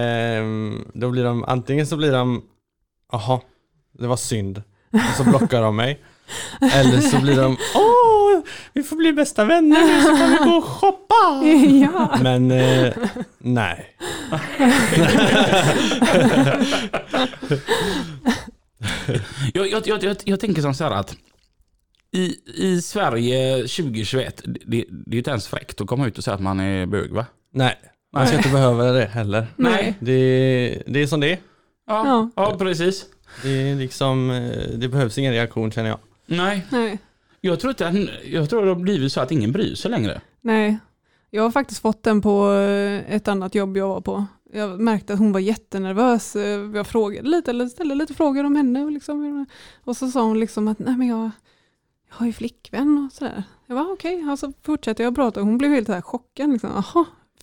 då 0.92 1.10
blir 1.10 1.24
de, 1.24 1.44
antingen 1.44 1.86
så 1.86 1.96
blir 1.96 2.12
de, 2.12 2.42
jaha, 3.12 3.40
det 3.98 4.06
var 4.06 4.16
synd. 4.16 4.62
Och 4.92 5.16
så 5.16 5.24
blockar 5.24 5.62
de 5.62 5.76
mig. 5.76 6.00
Eller 6.60 7.00
så 7.00 7.20
blir 7.20 7.36
de, 7.36 7.56
åh, 7.74 8.40
vi 8.72 8.82
får 8.82 8.96
bli 8.96 9.12
bästa 9.12 9.44
vänner 9.44 9.86
nu 9.86 10.02
så 10.02 10.16
kan 10.16 10.30
vi 10.30 10.36
gå 10.36 10.56
och 10.56 10.64
shoppa. 10.64 11.44
ja. 11.92 12.18
Men 12.22 12.50
eh, 12.50 12.92
nej. 13.38 13.86
Jag, 19.54 19.70
jag, 19.70 19.86
jag, 19.86 20.02
jag, 20.04 20.16
jag 20.24 20.40
tänker 20.40 20.62
som 20.62 20.74
så 20.74 20.84
här 20.84 20.90
att 20.90 21.16
i, 22.12 22.36
i 22.54 22.82
Sverige 22.82 23.56
2021, 23.56 24.42
det, 24.44 24.60
det 24.66 24.76
är 24.80 25.12
ju 25.12 25.18
inte 25.18 25.30
ens 25.30 25.48
fräckt 25.48 25.80
att 25.80 25.86
komma 25.86 26.06
ut 26.06 26.18
och 26.18 26.24
säga 26.24 26.34
att 26.34 26.40
man 26.40 26.60
är 26.60 26.86
bög 26.86 27.12
va? 27.12 27.26
Nej, 27.52 27.74
man 28.12 28.26
ska 28.26 28.36
inte 28.36 28.48
behöva 28.48 28.84
det 28.92 29.04
heller. 29.04 29.46
Nej. 29.56 29.94
Det, 30.00 30.82
det 30.86 31.02
är 31.02 31.06
som 31.06 31.20
det 31.20 31.32
är. 31.32 31.38
Ja, 31.86 32.06
Ja. 32.06 32.30
ja. 32.36 32.56
precis. 32.58 33.06
Det 33.42 33.48
är 33.50 33.74
liksom, 33.76 34.30
eh, 34.30 34.78
det 34.78 34.88
behövs 34.88 35.18
ingen 35.18 35.32
reaktion 35.32 35.70
känner 35.72 35.88
jag. 35.88 35.98
Nej, 36.26 36.66
Nej. 36.70 36.98
jag 37.40 37.60
tror, 37.60 37.70
inte, 37.70 37.88
att- 37.88 38.24
jag 38.32 38.50
tror 38.50 38.62
det 38.62 38.68
har 38.68 38.74
blivit 38.80 39.12
så 39.12 39.20
att 39.20 39.32
ingen 39.32 39.52
bryr 39.52 39.74
sig 39.74 39.90
längre. 39.90 40.20
Nej. 40.40 40.78
Jag 41.30 41.42
har 41.42 41.50
faktiskt 41.50 41.80
fått 41.82 42.02
den 42.02 42.20
på 42.22 42.52
eh, 42.52 43.14
ett 43.14 43.28
annat 43.28 43.54
jobb 43.54 43.76
jag 43.76 43.88
var 43.88 44.00
på. 44.00 44.26
Jag 44.52 44.80
märkte 44.80 45.12
att 45.12 45.18
hon 45.18 45.32
var 45.32 45.40
jättenervös. 45.40 46.36
Eh, 46.36 46.42
Jag 46.74 46.86
frågade 46.86 47.28
lite, 47.28 47.50
eller 47.50 47.66
ställde 47.66 47.94
lite 47.94 48.14
frågor 48.14 48.44
om 48.44 48.56
henne. 48.56 48.84
Och, 48.84 48.90
liksom, 48.92 49.46
och 49.84 49.96
så 49.96 50.08
sa 50.10 50.22
hon 50.22 50.40
liksom 50.40 50.68
att 50.68 50.78
Nej, 50.78 50.96
men 50.96 51.06
jag, 51.08 51.30
jag 52.10 52.16
har 52.16 52.26
ju 52.26 52.32
flickvän 52.32 53.06
och 53.06 53.12
sådär. 53.12 53.42
Jag 53.66 53.74
var 53.74 53.92
okej, 53.92 54.22
okay. 54.22 54.36
så 54.36 54.52
fortsatte 54.62 55.02
jag 55.02 55.14
prata 55.14 55.40
och 55.40 55.46
hon 55.46 55.58
blev 55.58 55.70
helt 55.70 55.86
så 55.86 55.92
här 55.92 56.00
chockad. 56.00 56.52
Liksom. 56.52 56.84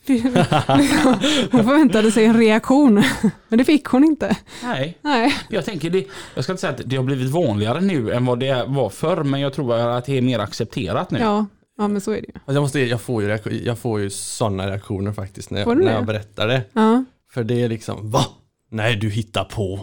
Liksom, 0.06 0.32
hon 1.52 1.64
förväntade 1.64 2.12
sig 2.12 2.26
en 2.26 2.38
reaktion, 2.38 3.04
men 3.48 3.58
det 3.58 3.66
fick 3.66 3.86
hon 3.86 4.04
inte. 4.04 4.38
Nej, 4.64 4.98
Nej. 5.02 5.34
jag 5.50 5.66
tänker 5.66 5.90
det, 5.90 6.08
jag 6.36 6.44
ska 6.44 6.54
inte 6.54 6.62
säga 6.62 6.74
att 6.74 6.82
det 6.86 6.96
har 6.96 7.04
blivit 7.04 7.30
vanligare 7.30 7.82
nu 7.82 8.12
än 8.12 8.26
vad 8.26 8.40
det 8.40 8.66
var 8.68 8.90
förr, 8.90 9.24
men 9.24 9.40
jag 9.40 9.54
tror 9.54 9.76
att 9.76 10.06
det 10.06 10.18
är 10.18 10.22
mer 10.22 10.40
accepterat 10.40 11.12
nu. 11.12 11.20
Ja, 11.20 11.46
ja, 11.78 11.88
men 11.88 12.02
så 12.02 12.12
är 12.12 12.22
det 12.22 12.28
ju. 12.28 12.34
Alltså 12.34 12.54
jag, 12.54 12.62
måste, 12.62 12.80
jag, 12.80 13.02
får 13.02 13.22
ju 13.22 13.28
reaktion, 13.28 13.60
jag 13.64 13.80
får 13.80 14.00
ju 14.00 14.10
sådana 14.10 14.68
reaktioner 14.68 15.14
faktiskt 15.14 15.52
när 15.52 15.60
jag, 15.60 15.78
när 15.78 15.86
det? 15.86 15.92
jag 15.92 16.06
berättar 16.06 16.48
det. 16.48 16.62
Ja, 16.74 17.04
För 17.32 17.44
det 17.44 17.62
är 17.62 17.70
liksom, 17.70 18.12
va? 18.12 18.26
Nej 18.72 18.96
du 18.96 19.10
hittar 19.10 19.44
på. 19.44 19.80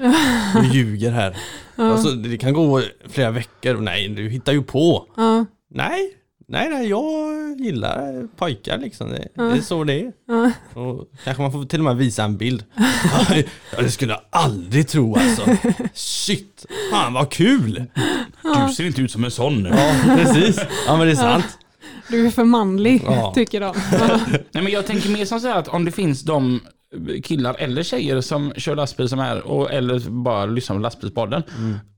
Du 0.54 0.68
ljuger 0.78 1.10
här. 1.10 1.36
ja, 1.76 1.84
Alltså, 1.92 2.10
det 2.10 2.38
kan 2.38 2.52
gå 2.52 2.82
flera 3.08 3.30
veckor. 3.30 3.74
Nej 3.80 4.08
du 4.08 4.28
hittar 4.28 4.52
ju 4.52 4.62
på. 4.62 5.06
ja, 5.16 5.44
Nej, 5.70 6.10
nej, 6.48 6.68
nej 6.70 6.88
jag 6.88 7.60
gillar 7.60 8.28
pojkar 8.36 8.78
liksom. 8.78 9.08
Det, 9.10 9.28
det 9.34 9.42
är 9.42 9.60
så 9.60 9.84
det 9.84 10.00
är. 10.00 10.12
ja. 10.28 10.50
Och 10.80 11.08
kanske 11.24 11.42
man 11.42 11.52
får 11.52 11.64
till 11.64 11.78
och 11.80 11.84
med 11.84 11.96
visa 11.96 12.24
en 12.24 12.36
bild. 12.36 12.64
ja, 13.76 13.82
det 13.82 13.90
skulle 13.90 14.12
jag 14.12 14.20
aldrig 14.30 14.88
tro 14.88 15.16
alltså. 15.16 15.42
Shit, 15.94 16.66
fan 16.90 17.12
vad 17.12 17.30
kul! 17.30 17.84
Du 18.68 18.74
ser 18.74 18.86
inte 18.86 19.00
ut 19.02 19.10
som 19.10 19.24
en 19.24 19.30
sån. 19.30 19.64
Ja, 19.64 19.94
precis. 20.16 20.60
Ja 20.86 20.96
men 20.96 21.06
det 21.06 21.12
är 21.12 21.16
sant. 21.16 21.58
Du 22.08 22.26
är 22.26 22.30
för 22.30 22.44
manlig, 22.44 23.02
Ja. 23.06 23.32
tycker 23.34 23.60
de. 23.60 23.74
Ja. 23.92 24.20
Nej, 24.52 24.62
men 24.64 24.68
jag 24.72 24.86
tänker 24.86 25.08
mer 25.10 25.24
som 25.24 25.40
så 25.40 25.48
här 25.48 25.58
att 25.58 25.68
om 25.68 25.84
det 25.84 25.90
finns 25.92 26.22
de 26.22 26.60
killar 27.24 27.56
eller 27.58 27.82
tjejer 27.82 28.20
som 28.20 28.52
kör 28.56 28.76
lastbil 28.76 29.08
som 29.08 29.18
är, 29.20 29.40
och, 29.46 29.72
eller 29.72 29.98
bara 30.10 30.46
lyssnar 30.46 30.76
på 30.76 30.82
lastbilspodden. 30.82 31.42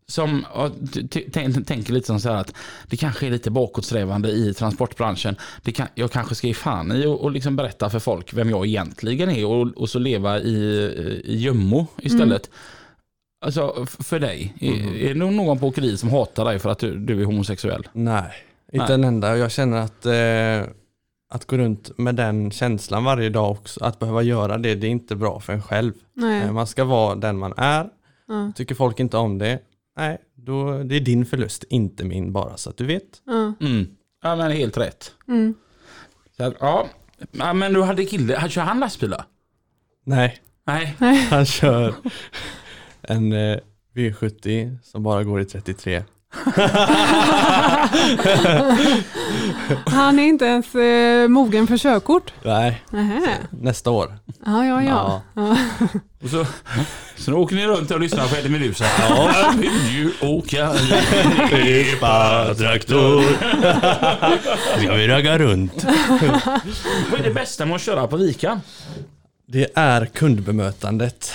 Som 0.08 0.44
t- 0.92 1.24
tän- 1.32 1.64
tänker 1.64 1.92
lite 1.92 2.06
som 2.06 2.20
så 2.20 2.28
här 2.28 2.36
att 2.36 2.52
det 2.86 2.96
kanske 2.96 3.26
är 3.26 3.30
lite 3.30 3.50
bakåtsträvande 3.50 4.30
i 4.30 4.54
transportbranschen. 4.54 5.36
Det 5.62 5.72
kan, 5.72 5.86
jag 5.94 6.10
kanske 6.10 6.34
ska 6.34 6.46
ge 6.46 6.54
fan 6.54 6.92
i 6.92 7.06
och, 7.06 7.20
och 7.20 7.30
liksom 7.30 7.56
berätta 7.56 7.90
för 7.90 7.98
folk 7.98 8.34
vem 8.34 8.50
jag 8.50 8.66
egentligen 8.66 9.30
är 9.30 9.46
och, 9.46 9.66
och 9.76 9.88
så 9.90 9.98
leva 9.98 10.38
i, 10.40 10.54
i 11.24 11.36
gömmo 11.36 11.86
istället. 12.02 12.50
Alltså 13.44 13.74
f- 13.82 13.96
för 14.06 14.18
dig, 14.20 14.54
är, 14.60 14.94
är 15.04 15.08
det 15.14 15.20
någon 15.20 15.58
på 15.58 15.66
åkeriet 15.66 16.00
som 16.00 16.10
hatar 16.10 16.44
dig 16.44 16.58
för 16.58 16.70
att 16.70 16.78
du, 16.78 16.98
du 16.98 17.20
är 17.20 17.24
homosexuell? 17.24 17.88
Nej, 17.92 18.32
inte 18.72 18.84
Nej. 18.86 18.94
en 18.94 19.04
enda. 19.04 19.36
Jag 19.36 19.50
känner 19.52 19.76
att 19.76 20.06
eh, 20.06 20.72
att 21.28 21.46
gå 21.46 21.56
runt 21.58 21.98
med 21.98 22.14
den 22.14 22.50
känslan 22.50 23.04
varje 23.04 23.28
dag 23.30 23.50
också, 23.50 23.84
att 23.84 23.98
behöva 23.98 24.22
göra 24.22 24.58
det, 24.58 24.74
det 24.74 24.86
är 24.86 24.90
inte 24.90 25.16
bra 25.16 25.40
för 25.40 25.52
en 25.52 25.62
själv. 25.62 25.92
Nej. 26.14 26.42
Eh, 26.42 26.52
Man 26.52 26.66
ska 26.66 26.84
vara 26.84 27.14
den 27.14 27.38
man 27.38 27.54
är. 27.56 27.88
Ja. 28.28 28.52
Tycker 28.56 28.74
folk 28.74 29.00
inte 29.00 29.16
om 29.16 29.38
det, 29.38 29.60
nej, 29.96 30.18
då, 30.34 30.82
det 30.82 30.96
är 30.96 31.00
din 31.00 31.26
förlust, 31.26 31.64
inte 31.68 32.04
min 32.04 32.32
bara 32.32 32.56
så 32.56 32.70
att 32.70 32.76
du 32.76 32.86
vet. 32.86 33.22
Ja. 33.24 33.52
Mm. 33.66 33.86
Ja 34.22 34.36
men 34.36 34.50
helt 34.52 34.76
rätt. 34.76 35.12
Mm. 35.28 35.54
Så 36.36 36.52
ja. 36.60 36.86
ja, 37.32 37.52
men 37.52 37.72
du 37.72 37.82
hade 37.82 38.04
kille, 38.04 38.48
kör 38.48 38.62
han 38.62 38.80
lastbilar? 38.80 39.24
Nej, 40.04 40.38
Nej. 40.64 40.96
han 41.30 41.46
kör 41.46 41.94
en 43.02 43.32
eh, 43.32 43.58
V70 43.94 44.78
som 44.82 45.02
bara 45.02 45.24
går 45.24 45.40
i 45.40 45.44
33. 45.44 46.04
Han 49.86 50.18
är 50.18 50.22
inte 50.22 50.44
ens 50.44 50.74
eh, 50.74 51.28
mogen 51.28 51.66
för 51.66 51.76
körkort. 51.78 52.32
Nej, 52.42 52.82
Nähä. 52.90 53.36
nästa 53.50 53.90
år. 53.90 54.18
Ja, 54.46 54.64
ja, 54.66 54.82
ja. 54.82 55.22
ja. 55.34 55.56
Och 56.22 56.28
så, 56.30 56.46
så 57.16 57.30
då 57.30 57.36
åker 57.36 57.56
ni 57.56 57.66
runt 57.66 57.90
och 57.90 58.00
lyssnar 58.00 58.28
på 58.28 58.36
Eddie 58.36 58.48
Meduza. 58.48 58.84
Ja. 58.98 59.52
vill 59.58 59.96
ju 59.96 60.12
åka 60.20 60.72
Epa-traktor. 61.52 63.22
Ska 64.82 64.94
vi 64.94 65.08
ragga 65.08 65.38
runt? 65.38 65.84
Vad 67.10 67.20
är 67.20 67.24
det 67.24 67.34
bästa 67.34 67.66
med 67.66 67.74
att 67.76 67.82
köra 67.82 68.06
på 68.06 68.16
Vikan? 68.16 68.60
Det 69.48 69.66
är 69.74 70.06
kundbemötandet 70.06 71.32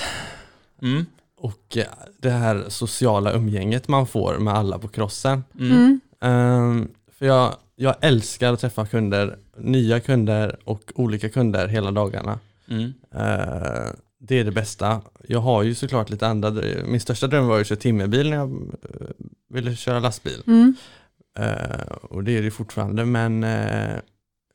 Mm. 0.83 1.05
Och 1.41 1.77
eh, 1.77 1.85
det 2.17 2.29
här 2.29 2.65
sociala 2.69 3.33
umgänget 3.33 3.87
man 3.87 4.07
får 4.07 4.37
med 4.39 4.53
alla 4.53 4.79
på 4.79 4.87
crossen. 4.87 5.43
Mm. 5.59 5.99
Ehm, 6.21 6.87
för 7.11 7.25
jag, 7.25 7.55
jag 7.75 7.95
älskar 8.01 8.53
att 8.53 8.59
träffa 8.59 8.85
kunder, 8.85 9.37
nya 9.57 9.99
kunder 9.99 10.59
och 10.63 10.91
olika 10.95 11.29
kunder 11.29 11.67
hela 11.67 11.91
dagarna. 11.91 12.39
Mm. 12.67 12.93
Eh, 13.15 13.87
det 14.19 14.39
är 14.39 14.43
det 14.43 14.51
bästa. 14.51 15.01
Jag 15.27 15.39
har 15.39 15.63
ju 15.63 15.75
såklart 15.75 16.09
lite 16.09 16.27
andra, 16.27 16.49
dr- 16.49 16.85
min 16.85 17.01
största 17.01 17.27
dröm 17.27 17.47
var 17.47 17.55
ju 17.55 17.61
att 17.61 17.67
köra 17.67 17.79
timmerbil 17.79 18.29
när 18.29 18.37
jag 18.37 18.51
eh, 18.51 19.07
ville 19.49 19.75
köra 19.75 19.99
lastbil. 19.99 20.43
Mm. 20.47 20.75
Eh, 21.39 21.91
och 22.01 22.23
det 22.23 22.37
är 22.37 22.41
det 22.41 22.51
fortfarande 22.51 23.05
men 23.05 23.43
eh, 23.43 23.95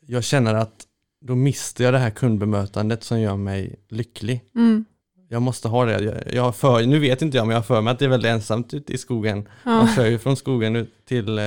jag 0.07 0.25
känner 0.25 0.55
att 0.55 0.87
då 1.21 1.35
mister 1.35 1.85
jag 1.85 1.95
det 1.95 1.99
här 1.99 2.11
kundbemötandet 2.11 3.05
som 3.05 3.21
gör 3.21 3.37
mig 3.37 3.77
lycklig. 3.89 4.41
Mm. 4.55 4.85
Jag 5.29 5.43
måste 5.43 5.69
ha 5.69 5.85
det. 5.85 6.01
Jag, 6.05 6.35
jag 6.35 6.57
för, 6.57 6.87
nu 6.87 6.99
vet 6.99 7.23
inte 7.23 7.37
jag 7.37 7.47
men 7.47 7.55
jag 7.55 7.59
har 7.61 7.65
för 7.67 7.81
mig 7.81 7.91
att 7.93 7.99
det 7.99 8.05
är 8.05 8.09
väldigt 8.09 8.31
ensamt 8.31 8.75
ute 8.75 8.93
i 8.93 8.99
skogen. 8.99 9.49
Man 9.65 9.87
Ja. 9.87 9.95
kör 9.97 10.07
ju 10.07 10.19
från 10.19 10.37
skogen 10.37 10.77
ut 10.77 11.07
till, 11.07 11.39
eh, 11.39 11.45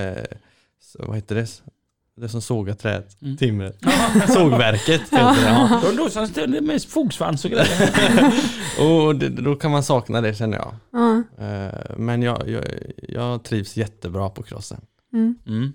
vad 1.00 1.16
heter 1.16 1.36
det? 1.36 1.48
Det 2.16 2.30
som 2.30 2.42
sågar 2.42 2.74
träet, 2.74 3.22
Mm. 3.22 3.38
timmer. 3.38 3.74
Sågverket 4.34 5.02
heter 5.02 5.42
det. 5.44 5.50
Ja. 5.50 5.82
Då 5.98 6.10
som 6.10 6.28
ställer 6.28 6.62
med 6.62 6.84
fogsvans 6.84 7.46
och 7.46 7.52
grejer. 7.52 8.34
Och 9.08 9.16
det, 9.16 9.30
då 9.30 9.56
kan 9.56 9.72
man 9.72 9.84
sakna 9.84 10.22
det 10.22 10.34
känner 10.36 10.58
jag. 10.58 10.76
Ja. 10.92 11.24
Eh, 11.46 11.98
men 11.98 12.22
jag, 12.22 12.50
jag, 12.50 12.64
jag 13.08 13.44
trivs 13.44 13.78
jättebra 13.78 14.30
på 14.30 14.44
crossen. 14.44 14.82
Mm. 15.14 15.36
Mm. 15.48 15.74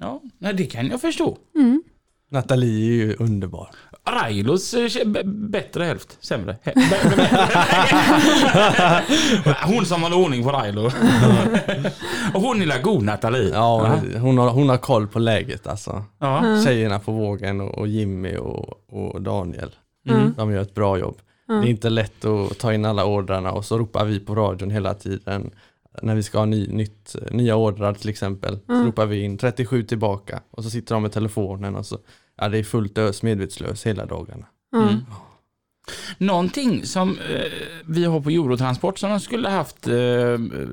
Ja, 0.00 0.22
det 0.52 0.66
kan 0.66 0.86
jag 0.86 1.00
förstå. 1.00 1.38
Mm. 1.54 1.82
Nathalie 2.30 2.92
är 2.92 2.96
ju 3.06 3.14
underbar. 3.18 3.70
Railos 4.10 4.74
eh, 4.74 5.04
bättre 5.24 5.84
hälft, 5.84 6.18
sämre. 6.24 6.56
Hon 9.66 9.86
som 9.86 10.02
håller 10.02 10.16
ordning 10.16 10.44
på 10.44 10.50
Railo. 10.52 10.84
och 12.34 12.40
hon 12.40 12.62
är 12.62 12.66
la 12.66 12.78
god 12.78 13.02
Nathalie. 13.02 13.50
Ja, 13.54 13.98
hon 14.20 14.38
har, 14.38 14.50
hon 14.50 14.68
har 14.68 14.76
koll 14.76 15.06
på 15.06 15.18
läget 15.18 15.66
alltså. 15.66 16.04
ja. 16.18 16.62
Tjejerna 16.64 16.98
på 16.98 17.12
vågen 17.12 17.60
och, 17.60 17.78
och 17.78 17.88
Jimmy 17.88 18.36
och, 18.36 18.92
och 18.92 19.22
Daniel. 19.22 19.70
Mm. 20.08 20.34
De 20.36 20.52
gör 20.52 20.62
ett 20.62 20.74
bra 20.74 20.98
jobb. 20.98 21.18
Det 21.46 21.54
är 21.54 21.64
inte 21.66 21.90
lätt 21.90 22.24
att 22.24 22.58
ta 22.58 22.72
in 22.74 22.84
alla 22.84 23.04
ordrarna 23.04 23.52
och 23.52 23.64
så 23.64 23.78
ropar 23.78 24.04
vi 24.04 24.20
på 24.20 24.34
radion 24.34 24.70
hela 24.70 24.94
tiden. 24.94 25.50
när 26.02 26.14
vi 26.14 26.22
ska 26.22 26.38
ha 26.38 26.44
ny, 26.44 26.68
nytt, 26.68 27.16
nya 27.30 27.56
ordrar 27.56 27.94
till 27.94 28.08
exempel. 28.08 28.58
Så 28.66 28.72
Mm. 28.72 28.86
ropar 28.86 29.06
vi 29.06 29.20
in 29.22 29.38
37 29.38 29.82
tillbaka 29.82 30.40
och 30.50 30.64
så 30.64 30.70
sitter 30.70 30.94
de 30.94 31.02
med 31.02 31.12
telefonen 31.12 31.76
och 31.76 31.86
så, 31.86 31.98
ja 32.38 32.48
det 32.48 32.58
är 32.58 32.62
fullt 32.62 32.98
ös 32.98 33.22
medvetslös 33.22 33.86
hela 33.86 34.06
dagarna. 34.06 34.46
Mm. 34.76 35.04
Någonting 36.18 36.86
som 36.86 37.10
eh, 37.10 37.52
vi 37.86 38.04
har 38.04 38.20
på 38.20 38.30
Eurotransport 38.30 38.98
som 38.98 39.10
de 39.10 39.20
skulle 39.20 39.48
haft 39.48 39.86
eh, 39.86 39.94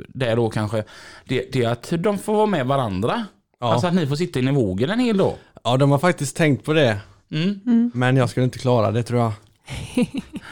där 0.08 0.36
då 0.36 0.50
kanske, 0.50 0.84
det, 1.26 1.50
det 1.54 1.64
är 1.64 1.70
att 1.70 1.94
de 2.00 2.18
får 2.18 2.34
vara 2.36 2.46
med 2.46 2.66
varandra. 2.68 3.26
Ja. 3.60 3.72
Alltså 3.74 3.88
att 3.88 3.94
ni 3.94 4.08
får 4.08 4.16
sitta 4.16 4.40
inne 4.40 4.52
i 4.52 4.56
vågen 4.56 4.90
en 4.90 5.00
hel 5.00 5.18
dag. 5.18 5.34
ja, 5.64 5.78
de 5.78 5.92
har 5.92 6.00
faktiskt 6.00 6.38
tänkt 6.38 6.66
på 6.66 6.74
det, 6.74 6.98
Mm. 7.32 7.92
men 7.94 8.18
jag 8.18 8.30
skulle 8.30 8.44
inte 8.44 8.60
klara 8.60 8.92
det 8.92 9.04
tror 9.04 9.20
jag. 9.22 9.32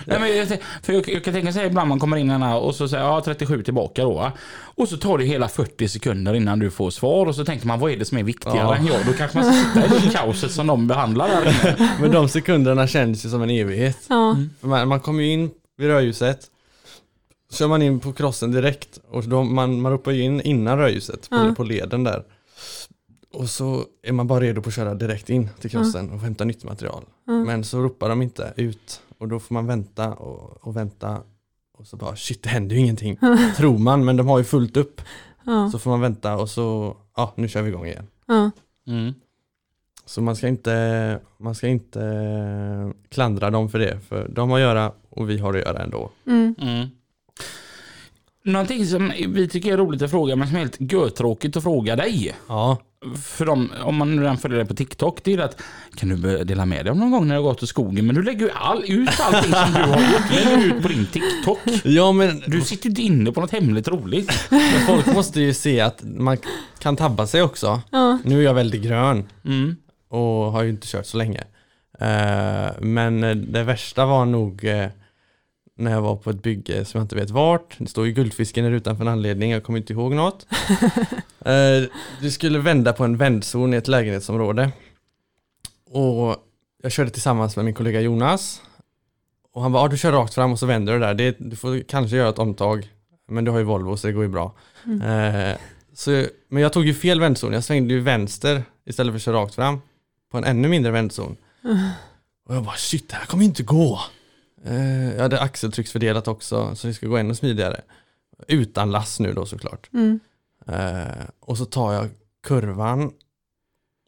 Nej, 0.05 0.19
men 0.19 0.37
jag, 0.37 0.47
för 0.83 0.93
jag, 0.93 1.09
jag 1.09 1.23
kan 1.23 1.33
tänka 1.33 1.53
sig 1.53 1.65
ibland 1.65 1.89
man 1.89 1.99
kommer 1.99 2.17
in 2.17 2.29
här 2.29 2.57
och 2.59 2.75
så 2.75 2.87
säger 2.87 3.03
ja 3.03 3.21
37 3.25 3.63
tillbaka 3.63 4.01
då. 4.03 4.13
va? 4.13 4.31
Och 4.75 4.89
så 4.89 4.97
tar 4.97 5.17
det 5.17 5.25
hela 5.25 5.47
40 5.47 5.87
sekunder 5.87 6.33
innan 6.33 6.59
du 6.59 6.71
får 6.71 6.89
svar 6.91 7.25
och 7.25 7.35
så 7.35 7.45
tänker 7.45 7.67
man 7.67 7.79
vad 7.79 7.91
är 7.91 7.97
det 7.97 8.05
som 8.05 8.17
är 8.17 8.23
viktigare 8.23 8.57
Ja. 8.57 8.75
än 8.75 8.85
jag? 8.85 9.05
Då 9.05 9.13
kanske 9.13 9.37
man 9.37 9.53
sitta 9.53 9.85
i 9.85 9.89
det 9.89 10.09
kaoset 10.13 10.51
som 10.51 10.67
de 10.67 10.87
behandlar 10.87 11.27
där 11.27 11.41
inne. 11.41 11.89
Men 12.01 12.11
de 12.11 12.29
sekunderna 12.29 12.87
känns 12.87 13.25
ju 13.25 13.29
som 13.29 13.41
en 13.41 13.49
evighet. 13.49 13.97
Ja. 14.07 14.37
För 14.61 14.67
Man, 14.67 14.87
man 14.87 14.99
kommer 14.99 15.23
ju 15.23 15.29
in 15.31 15.51
vid 15.77 15.87
rödljuset, 15.87 16.39
så 17.51 17.57
kör 17.57 17.67
man 17.67 17.81
in 17.81 17.99
på 17.99 18.13
krossen 18.13 18.51
direkt 18.51 18.99
och 19.11 19.23
då 19.23 19.43
man, 19.43 19.81
man 19.81 19.91
ropar 19.91 20.11
ju 20.11 20.21
in 20.23 20.41
innan 20.41 20.77
rödljuset 20.77 21.29
på, 21.29 21.35
Ja. 21.35 21.53
på 21.57 21.63
leden 21.63 22.03
där. 22.03 22.23
Och 23.33 23.49
så 23.49 23.85
är 24.03 24.11
man 24.11 24.27
bara 24.27 24.39
redo 24.39 24.61
på 24.61 24.69
att 24.69 24.75
köra 24.75 24.93
direkt 24.93 25.29
in 25.29 25.49
till 25.59 25.69
krossen 25.69 26.11
och 26.11 26.19
hämta 26.19 26.45
nytt 26.45 26.63
material. 26.63 27.03
Men 27.25 27.63
så 27.63 27.81
ropar 27.81 28.09
de 28.09 28.21
inte 28.21 28.53
ut 28.55 29.01
och 29.17 29.27
då 29.27 29.39
får 29.39 29.53
man 29.53 29.67
vänta 29.67 30.13
och, 30.13 30.67
och 30.67 30.75
vänta 30.75 31.21
och 31.77 31.87
så 31.87 31.97
bara 31.97 32.15
shit 32.15 32.43
det 32.43 32.49
händer 32.49 32.75
ju 32.75 32.81
ingenting. 32.81 33.17
Tror 33.57 33.77
man 33.77 34.05
men 34.05 34.17
de 34.17 34.27
har 34.27 34.37
ju 34.37 34.43
fullt 34.43 34.77
upp. 34.77 35.01
Så 35.71 35.79
får 35.79 35.89
man 35.89 36.01
vänta 36.01 36.37
och 36.37 36.49
så, 36.49 36.97
ja 37.15 37.33
nu 37.35 37.47
kör 37.47 37.61
vi 37.61 37.69
igång 37.69 37.85
igen. 37.85 38.07
Mm. 38.87 39.13
Så 40.05 40.21
man 40.21 40.35
ska 40.35 40.47
inte, 40.47 41.19
man 41.37 41.55
ska 41.55 41.67
inte 41.67 42.93
klandra 43.09 43.49
dem 43.49 43.69
för 43.69 43.79
det, 43.79 43.99
för 43.99 44.27
de 44.27 44.49
har 44.49 44.57
att 44.57 44.61
göra 44.61 44.91
och 45.09 45.29
vi 45.29 45.37
har 45.37 45.53
att 45.53 45.59
göra 45.59 45.83
ändå. 45.83 46.09
Mm. 46.27 46.55
Mm. 46.59 46.87
Någonting 48.43 48.85
som 48.85 49.11
vi 49.27 49.47
tycker 49.47 49.73
är 49.73 49.77
roligt 49.77 50.01
att 50.01 50.11
fråga 50.11 50.35
men 50.35 50.47
som 50.47 50.55
är 50.55 50.59
helt 50.59 50.91
görtråkigt 50.91 51.57
att 51.57 51.63
fråga 51.63 51.95
dig. 51.95 52.35
Ja, 52.47 52.77
För 53.23 53.45
dem, 53.45 53.71
om 53.83 53.95
man 53.95 54.15
nu 54.15 54.21
redan 54.21 54.37
följer 54.37 54.57
dig 54.57 54.67
på 54.67 54.73
TikTok, 54.75 55.19
det 55.23 55.33
är 55.33 55.37
att 55.37 55.61
kan 55.95 56.09
du 56.09 56.43
dela 56.43 56.65
med 56.65 56.85
dig 56.85 56.91
om 56.91 56.99
någon 56.99 57.11
gång 57.11 57.27
när 57.27 57.35
du 57.35 57.41
har 57.41 57.49
gått 57.49 57.63
i 57.63 57.67
skogen? 57.67 58.05
Men 58.07 58.15
du 58.15 58.23
lägger 58.23 58.39
ju 58.45 58.51
all, 58.51 58.83
ut 58.87 59.09
allting 59.19 59.51
som 59.53 59.73
du 59.73 59.79
har 59.79 60.01
gjort, 60.11 60.31
lägger 60.31 60.57
du 60.57 60.63
ut 60.63 60.81
på 60.81 60.87
din 60.87 61.05
TikTok. 61.05 61.59
ja 61.83 62.11
men 62.11 62.43
Du 62.47 62.61
sitter 62.61 62.85
ju 62.85 62.89
inte 62.89 63.01
inne 63.01 63.31
på 63.31 63.41
något 63.41 63.51
hemligt 63.51 63.87
roligt. 63.87 64.31
folk 64.87 65.05
måste 65.05 65.41
ju 65.41 65.53
se 65.53 65.79
att 65.81 66.03
man 66.03 66.37
kan 66.79 66.95
tabba 66.95 67.27
sig 67.27 67.41
också. 67.41 67.81
Ja. 67.91 68.17
Nu 68.23 68.39
är 68.39 68.43
jag 68.43 68.53
väldigt 68.53 68.81
grön 68.81 69.23
Mm. 69.45 69.75
och 70.09 70.51
har 70.51 70.63
ju 70.63 70.69
inte 70.69 70.87
kört 70.87 71.05
så 71.05 71.17
länge. 71.17 71.43
Eh, 71.99 72.71
Men 72.81 73.21
det 73.51 73.63
värsta 73.63 74.05
var 74.05 74.25
nog 74.25 74.65
eh, 74.65 74.87
när 75.77 75.91
jag 75.91 76.01
var 76.01 76.15
på 76.15 76.29
ett 76.29 76.41
bygge 76.43 76.85
som 76.85 76.97
jag 76.97 77.03
inte 77.05 77.15
vet 77.15 77.29
vart. 77.29 77.75
Det 77.77 77.87
står 77.87 78.05
ju 78.07 78.13
guldfisken 78.13 78.63
där 78.65 78.71
utanför 78.71 79.01
en 79.03 79.07
anledning, 79.11 79.51
jag 79.51 79.63
kommer 79.63 79.79
inte 79.79 79.93
ihåg 79.93 80.13
något. 80.15 80.45
Eh, 81.45 81.83
Du 82.21 82.31
skulle 82.31 82.59
vända 82.59 82.93
på 82.93 83.03
en 83.03 83.17
vändzon 83.17 83.73
i 83.73 83.77
ett 83.77 83.87
lägenhetsområde. 83.87 84.71
Och 85.89 86.35
jag 86.83 86.91
körde 86.91 87.09
tillsammans 87.09 87.55
med 87.55 87.65
min 87.65 87.73
kollega 87.73 88.01
Jonas. 88.01 88.61
Och 89.53 89.61
han 89.61 89.71
bara, 89.71 89.83
ah, 89.83 89.87
du 89.87 89.97
kör 89.97 90.11
rakt 90.11 90.33
fram 90.33 90.51
och 90.51 90.59
så 90.59 90.65
vänder 90.65 90.93
du 90.93 90.99
där. 90.99 91.13
Det, 91.13 91.35
du 91.39 91.55
får 91.55 91.83
kanske 91.87 92.15
göra 92.17 92.29
ett 92.29 92.39
omtag. 92.39 92.89
Men 93.27 93.45
du 93.45 93.51
har 93.51 93.57
ju 93.57 93.63
Volvo 93.63 93.97
så 93.97 94.07
det 94.07 94.13
går 94.13 94.23
ju 94.23 94.29
bra. 94.29 94.55
Eh, 95.03 95.57
så, 95.93 96.25
men 96.49 96.63
jag 96.63 96.73
tog 96.73 96.85
ju 96.85 96.93
fel 96.93 97.19
vändzon. 97.19 97.53
Jag 97.53 97.63
svängde 97.63 97.93
ju 97.93 97.99
vänster 97.99 98.63
istället 98.85 99.11
för 99.13 99.15
att 99.17 99.21
köra 99.23 99.37
rakt 99.37 99.55
fram. 99.55 99.81
På 100.31 100.37
en 100.37 100.43
ännu 100.43 100.67
mindre 100.67 100.91
vändzon. 100.91 101.35
Och 102.47 102.55
jag 102.55 102.63
bara 102.63 102.75
shit, 102.75 103.09
det 103.09 103.15
här 103.15 103.25
kommer 103.25 103.43
inte 103.45 103.63
gå. 103.63 103.99
Eh, 104.65 105.13
jag 105.15 105.21
hade 105.21 105.41
axeltrycksfördelat 105.41 106.27
också 106.27 106.75
så 106.75 106.87
det 106.87 106.93
ska 106.93 107.07
gå 107.07 107.17
ännu 107.17 107.35
smidigare. 107.35 107.81
Utan 108.47 108.91
lass 108.91 109.19
nu 109.19 109.33
då 109.33 109.45
såklart. 109.45 109.89
Mm. 109.93 110.19
Eh, 110.67 111.25
och 111.39 111.57
så 111.57 111.65
tar 111.65 111.93
jag 111.93 112.09
kurvan 112.43 113.11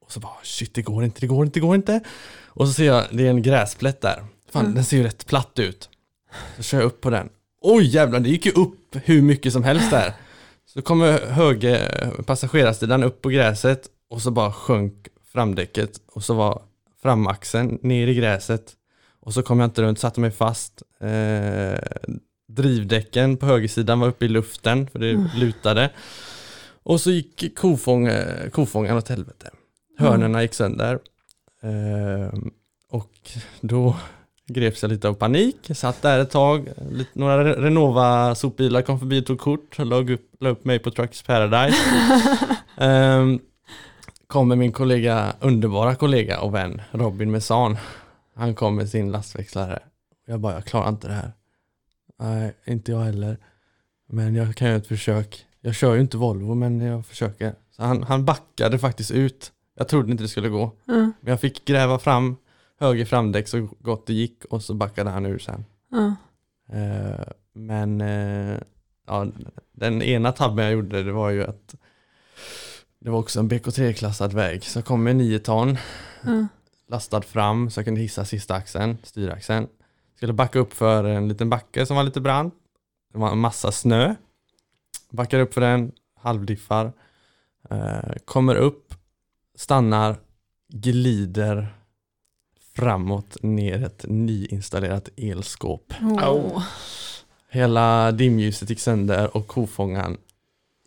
och 0.01 0.11
så 0.11 0.19
bara 0.19 0.31
shit 0.43 0.73
det 0.73 0.81
går 0.81 1.03
inte, 1.03 1.21
det 1.21 1.27
går 1.27 1.45
inte, 1.45 1.59
det 1.59 1.65
går 1.65 1.75
inte. 1.75 1.99
Och 2.45 2.67
så 2.67 2.73
ser 2.73 2.85
jag, 2.85 3.05
det 3.11 3.25
är 3.25 3.29
en 3.29 3.41
gräsplätt 3.41 4.01
där. 4.01 4.25
Fan 4.51 4.61
Mm. 4.65 4.75
den 4.75 4.83
ser 4.85 4.97
ju 4.97 5.03
rätt 5.03 5.25
platt 5.25 5.59
ut. 5.59 5.89
Så 6.57 6.63
kör 6.63 6.77
jag 6.77 6.85
upp 6.85 7.01
på 7.01 7.09
den. 7.09 7.29
Oj 7.61 7.85
jävlar, 7.85 8.19
det 8.19 8.29
gick 8.29 8.45
ju 8.45 8.51
upp 8.51 8.95
hur 9.03 9.21
mycket 9.21 9.53
som 9.53 9.63
helst 9.63 9.91
där. 9.91 10.13
Så 10.65 10.81
kommer 10.81 11.27
höger 11.27 12.11
passagerarsidan 12.25 13.03
upp 13.03 13.21
på 13.21 13.29
gräset 13.29 13.87
och 14.09 14.21
så 14.21 14.31
bara 14.31 14.53
sjönk 14.53 15.07
framdäcket 15.31 15.91
och 16.07 16.23
så 16.23 16.33
var 16.33 16.61
framaxeln 17.01 17.79
ner 17.81 18.07
i 18.07 18.13
gräset. 18.15 18.73
Och 19.25 19.33
så 19.33 19.41
kom 19.43 19.59
jag 19.59 19.67
inte 19.67 19.81
runt, 19.81 19.99
satte 19.99 20.19
mig 20.19 20.31
fast. 20.31 20.83
Eh, 21.01 21.79
drivdäcken 22.47 23.37
på 23.37 23.45
högersidan 23.45 23.99
var 23.99 24.07
uppe 24.07 24.25
i 24.25 24.27
luften 24.27 24.87
för 24.87 24.99
det 24.99 25.29
lutade. 25.35 25.89
Och 26.83 27.01
så 27.01 27.11
gick 27.11 27.57
kofång, 27.57 28.09
kofångaren 28.51 28.97
åt 28.97 29.09
helvete. 29.09 29.49
Hörnerna 29.97 30.41
gick 30.41 30.53
sönder. 30.53 30.99
Eh, 31.63 32.39
och 32.91 33.11
då 33.61 33.95
greps 34.47 34.81
jag 34.81 34.89
lite 34.89 35.07
av 35.07 35.13
panik. 35.13 35.57
Satt 35.73 36.01
där 36.01 36.19
ett 36.19 36.31
tag. 36.31 36.69
Några 37.13 37.43
Re- 37.43 37.61
Renova 37.61 38.35
sopbilar 38.35 38.81
kom 38.81 38.99
förbi 38.99 39.21
och 39.21 39.25
tog 39.25 39.39
kort. 39.39 39.77
La 39.77 39.95
upp, 39.95 40.31
la 40.39 40.49
upp 40.49 40.65
mig 40.65 40.79
på 40.79 40.91
Trucks 40.91 41.21
Paradise. 41.23 41.77
Ehm, 42.77 43.39
kommer 44.27 44.55
min 44.55 44.71
kollega, 44.71 45.33
underbara 45.39 45.95
kollega 45.95 46.39
och 46.39 46.55
vän 46.55 46.81
Robin 46.91 47.31
Mesan. 47.31 47.77
Han 48.35 48.55
kom 48.55 48.75
med 48.75 48.89
sin 48.89 49.11
lastväxlare. 49.11 49.79
Jag 50.25 50.39
bara, 50.39 50.53
jag 50.53 50.65
klarar 50.65 50.89
inte 50.89 51.07
det 51.07 51.13
här. 51.13 51.31
Nej, 52.19 52.55
inte 52.65 52.91
jag 52.91 52.99
heller. 52.99 53.37
Men 54.07 54.35
jag 54.35 54.55
kan 54.55 54.67
göra 54.67 54.77
ett 54.77 54.87
försök. 54.87 55.45
Jag 55.61 55.75
kör 55.75 55.95
ju 55.95 56.01
inte 56.01 56.17
Volvo 56.17 56.53
men 56.53 56.81
jag 56.81 57.05
försöker. 57.05 57.55
Så 57.71 57.83
han, 57.83 58.03
han 58.03 58.25
backade 58.25 58.79
faktiskt 58.79 59.11
ut. 59.11 59.51
Jag 59.77 59.87
trodde 59.87 60.11
inte 60.11 60.23
det 60.23 60.27
skulle 60.27 60.49
gå. 60.49 60.71
Ja. 60.85 60.93
Men 60.93 61.13
jag 61.21 61.41
fick 61.41 61.65
gräva 61.65 61.99
fram 61.99 62.35
höger 62.79 63.05
framdäck 63.05 63.47
så 63.47 63.69
gott 63.79 64.07
det 64.07 64.13
gick 64.13 64.45
och 64.45 64.63
så 64.63 64.73
backade 64.73 65.09
han 65.09 65.25
ur 65.25 65.39
sen. 65.39 65.65
Ja. 65.91 66.15
Eh, 66.75 67.25
men 67.53 68.01
eh, 68.01 68.59
ja, 69.07 69.27
den 69.71 70.01
ena 70.01 70.31
tabben 70.31 70.65
jag 70.65 70.73
gjorde 70.73 71.03
det 71.03 71.11
var 71.11 71.29
ju 71.29 71.43
att 71.43 71.75
det 72.99 73.09
var 73.09 73.19
också 73.19 73.39
en 73.39 73.49
BK3-klassad 73.49 74.33
väg. 74.33 74.63
Så 74.63 74.77
jag 74.77 74.85
kom 74.85 75.03
med 75.03 75.15
9 75.15 75.39
ton 75.39 75.77
Ja. 76.23 76.47
Lastad 76.87 77.21
fram 77.21 77.69
så 77.69 77.79
jag 77.79 77.85
kunde 77.85 78.01
hissa 78.01 78.25
sista 78.25 78.55
axeln, 78.55 78.97
styraxeln. 79.03 79.67
Skulle 80.15 80.33
backa 80.33 80.59
upp 80.59 80.73
för 80.73 81.03
en 81.03 81.27
liten 81.27 81.49
backe 81.49 81.85
som 81.85 81.95
var 81.95 82.03
lite 82.03 82.21
brant. 82.21 82.53
Det 83.13 83.19
var 83.19 83.31
en 83.31 83.39
massa 83.39 83.71
snö. 83.71 84.15
Backar 85.09 85.39
upp 85.39 85.53
för 85.53 85.61
den, 85.61 85.91
halvdiffar. 86.19 86.93
Eh, 87.69 88.13
kommer 88.25 88.55
upp, 88.55 88.93
stannar, 89.55 90.17
glider 90.67 91.75
framåt 92.75 93.37
ner 93.41 93.83
ett 93.83 94.05
nyinstallerat 94.07 95.09
elskåp. 95.17 95.93
Åh. 96.01 96.63
Hela 97.49 98.11
dimljuset 98.11 98.69
gick 98.69 98.79
sönder 98.79 99.37
och 99.37 99.47
kofångaren 99.47 100.17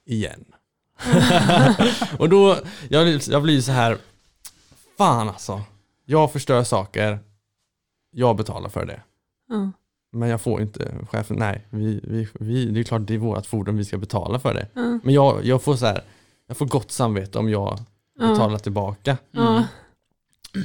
igen. 0.04 0.44
och 2.18 2.28
då, 2.28 2.56
jag, 2.88 3.20
jag 3.28 3.42
blir 3.42 3.60
så 3.60 3.72
här, 3.72 3.98
fan 4.98 5.28
alltså. 5.28 5.62
Jag 6.10 6.32
förstör 6.32 6.62
saker, 6.62 7.18
jag 8.10 8.36
betalar 8.36 8.68
för 8.68 8.86
det. 8.86 9.02
Ja. 9.48 9.72
Men 10.12 10.28
jag 10.28 10.40
får 10.40 10.60
inte, 10.62 10.94
chefen, 11.10 11.36
nej, 11.36 11.66
vi, 11.70 12.00
vi, 12.04 12.28
vi, 12.34 12.64
det 12.70 12.80
är 12.80 12.84
klart 12.84 13.06
det 13.06 13.14
är 13.14 13.18
vårt 13.18 13.46
fordon, 13.46 13.76
vi 13.76 13.84
ska 13.84 13.98
betala 13.98 14.38
för 14.40 14.54
det. 14.54 14.68
Ja. 14.74 14.98
Men 15.02 15.14
jag, 15.14 15.44
jag 15.44 15.62
får 15.62 15.76
så 15.76 15.86
här, 15.86 16.02
jag 16.46 16.56
får 16.56 16.66
gott 16.66 16.90
samvete 16.90 17.38
om 17.38 17.48
jag 17.48 17.78
Ja. 18.18 18.28
betalar 18.28 18.58
tillbaka. 18.58 19.16
Ja. 19.30 19.64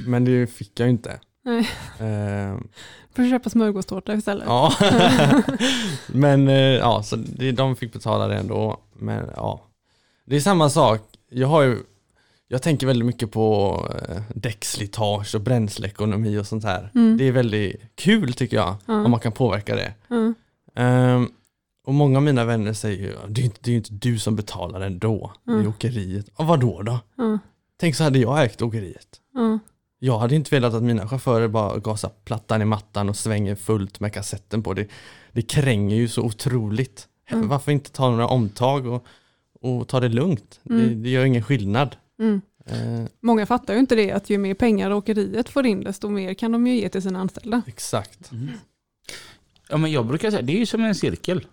Men 0.05 0.25
det 0.25 0.47
fick 0.47 0.79
jag 0.79 0.89
inte. 0.89 1.19
Nej. 1.41 1.69
Ehm, 1.99 2.67
Får 3.15 3.29
köpa 3.29 3.49
smörgåstårta 3.49 4.13
istället. 4.13 4.45
Ja, 4.47 4.73
men 6.07 6.47
eh, 6.47 6.55
ja, 6.55 7.03
så 7.03 7.15
det, 7.15 7.51
de 7.51 7.75
fick 7.75 7.93
betala 7.93 8.27
det 8.27 8.35
ändå. 8.37 8.77
Men 8.93 9.29
ja, 9.35 9.61
det 10.25 10.35
är 10.35 10.39
samma 10.39 10.69
sak. 10.69 11.01
Jag 11.29 11.47
har 11.47 11.61
ju, 11.61 11.77
jag 12.53 12.61
tänker 12.61 12.87
väldigt 12.87 13.05
mycket 13.05 13.31
på 13.31 13.77
eh, 14.09 14.21
däckslitage 14.35 15.35
och 15.35 15.41
bränsleekonomi 15.41 16.37
och 16.37 16.47
sånt 16.47 16.63
här. 16.63 16.91
Mm. 16.95 17.17
Det 17.17 17.23
är 17.27 17.31
väldigt 17.31 17.81
kul 17.95 18.33
tycker 18.33 18.57
jag, 18.57 18.75
Ja. 18.85 18.93
om 19.05 19.11
man 19.11 19.19
kan 19.19 19.31
påverka 19.31 19.75
det. 19.75 19.93
Ja. 20.07 20.33
Ehm, 20.81 21.27
och 21.85 21.93
många 21.93 22.17
av 22.17 22.23
mina 22.23 22.45
vänner 22.45 22.73
säger 22.73 22.97
ju, 23.03 23.13
det 23.27 23.39
är 23.39 23.43
ju 23.43 23.45
inte, 23.45 23.59
det 23.63 23.71
inte 23.71 23.93
du 23.93 24.19
som 24.19 24.35
betalar 24.35 24.81
ändå, 24.81 25.31
det 25.43 25.51
är 25.51 25.55
Mm. 25.55 25.67
åkeriet. 25.67 26.25
Och 26.35 26.45
vad 26.47 26.59
då 26.59 26.81
då? 26.81 26.99
Ja. 27.17 27.39
Tänk 27.79 27.95
så 27.95 28.03
hade 28.03 28.19
jag 28.19 28.43
ägt 28.43 28.61
åkeriet. 28.61 29.07
Ja. 29.33 29.59
Jag 29.99 30.19
hade 30.19 30.35
inte 30.35 30.55
velat 30.55 30.73
att 30.73 30.83
mina 30.83 31.07
chaufförer 31.07 31.47
bara 31.47 31.77
gasar 31.77 32.11
plattan 32.25 32.61
i 32.61 32.65
mattan 32.65 33.09
och 33.09 33.15
svänger 33.17 33.55
fullt 33.55 33.99
med 33.99 34.13
kassetten 34.13 34.63
på. 34.63 34.73
Det, 34.73 34.87
det 35.31 35.41
kränger 35.41 35.95
ju 35.95 36.07
så 36.07 36.21
otroligt 36.21 37.07
Mm. 37.31 37.47
Varför 37.47 37.71
inte 37.71 37.91
ta 37.91 38.09
några 38.11 38.27
omtag 38.27 38.85
och, 38.87 39.05
och 39.61 39.87
ta 39.87 39.99
det 39.99 40.09
lugnt? 40.09 40.59
Det, 40.63 40.73
Mm. 40.73 41.03
det 41.03 41.09
gör 41.09 41.25
ingen 41.25 41.43
skillnad. 41.43 41.95
Mm. 42.23 42.41
Eh, 42.65 43.09
Många 43.21 43.45
fattar 43.45 43.73
ju 43.73 43.79
inte 43.79 43.95
det 43.95 44.11
att 44.11 44.29
ju 44.29 44.37
mer 44.37 44.53
pengar 44.53 44.91
åkeriet 44.91 45.49
får 45.49 45.65
in 45.65 45.83
desto 45.83 46.09
mer 46.09 46.33
kan 46.33 46.51
de 46.51 46.67
ju 46.67 46.75
ge 46.75 46.89
till 46.89 47.01
sina 47.01 47.19
anställda. 47.19 47.61
exakt. 47.67 48.31
Ja 49.69 49.77
men 49.77 49.91
jag 49.91 50.05
brukar 50.05 50.31
säga, 50.31 50.41
det 50.41 50.53
är 50.53 50.57
ju 50.57 50.65
som 50.65 50.83
en 50.83 50.95
cirkel. 50.95 51.47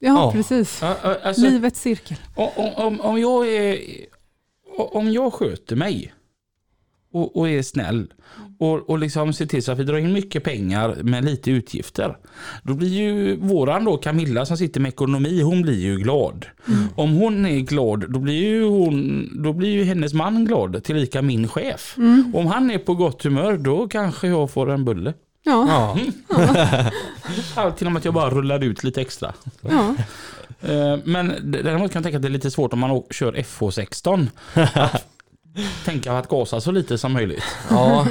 Ja, 0.00 0.12
Ja. 0.12 0.32
precis. 0.32 0.82
Alltså, 0.82 1.42
Livets 1.42 1.80
cirkel. 1.80 2.16
om, 2.36 2.50
om, 2.76 3.00
om, 3.00 3.20
jag 3.20 3.48
är, 3.48 3.78
om 4.76 5.12
jag 5.12 5.32
sköter 5.32 5.76
mig 5.76 6.14
och, 7.14 7.36
och 7.36 7.48
är 7.48 7.62
snäll 7.62 8.06
och, 8.58 8.90
och 8.90 8.98
liksom 8.98 9.32
ser 9.32 9.46
till 9.46 9.62
så 9.62 9.72
att 9.72 9.78
vi 9.78 9.84
drar 9.84 9.96
in 9.98 10.12
mycket 10.12 10.44
pengar 10.44 10.96
med 11.02 11.24
lite 11.24 11.50
utgifter. 11.50 12.16
Då 12.62 12.74
blir 12.74 12.88
ju 12.88 13.36
våran 13.36 13.84
då 13.84 13.96
Camilla 13.96 14.46
som 14.46 14.56
sitter 14.56 14.80
med 14.80 14.88
ekonomi, 14.88 15.42
hon 15.42 15.62
blir 15.62 15.80
ju 15.80 15.96
glad. 15.96 16.46
Om 16.96 17.12
hon 17.12 17.46
är 17.46 17.58
glad 17.60 18.04
då 18.12 18.18
blir 18.18 18.34
ju, 18.34 18.64
hon, 18.64 19.28
då 19.42 19.52
blir 19.52 19.68
ju 19.72 19.84
hennes 19.84 20.14
man 20.14 20.44
glad, 20.44 20.84
tillika 20.84 21.22
min 21.22 21.48
chef. 21.48 21.94
Om 22.34 22.46
han 22.46 22.70
är 22.70 22.78
på 22.78 22.94
gott 22.94 23.22
humör 23.22 23.56
då 23.56 23.88
kanske 23.88 24.28
jag 24.28 24.50
får 24.50 24.70
en 24.70 24.84
bulle. 24.84 25.14
Ja, 25.46 25.96
Ja, 26.28 26.90
Allt 27.54 27.80
genom 27.80 27.96
att 27.96 28.04
jag 28.04 28.14
bara 28.14 28.30
rullar 28.30 28.64
ut 28.64 28.84
lite 28.84 29.00
extra. 29.00 29.32
ja. 29.60 29.94
Eh, 30.60 30.98
Men 31.04 31.32
däremot 31.44 31.92
kan 31.92 31.98
jag 32.00 32.02
tänka 32.02 32.16
att 32.16 32.22
det 32.22 32.28
är 32.28 32.30
lite 32.30 32.50
svårt 32.50 32.72
om 32.72 32.78
man 32.78 33.02
kör 33.10 33.32
FH16. 33.32 34.26
Att 34.74 35.06
tänka 35.84 36.12
att 36.12 36.28
gasa 36.28 36.60
så 36.60 36.70
lite 36.70 36.98
som 36.98 37.12
möjligt. 37.12 37.42
ja. 37.70 38.06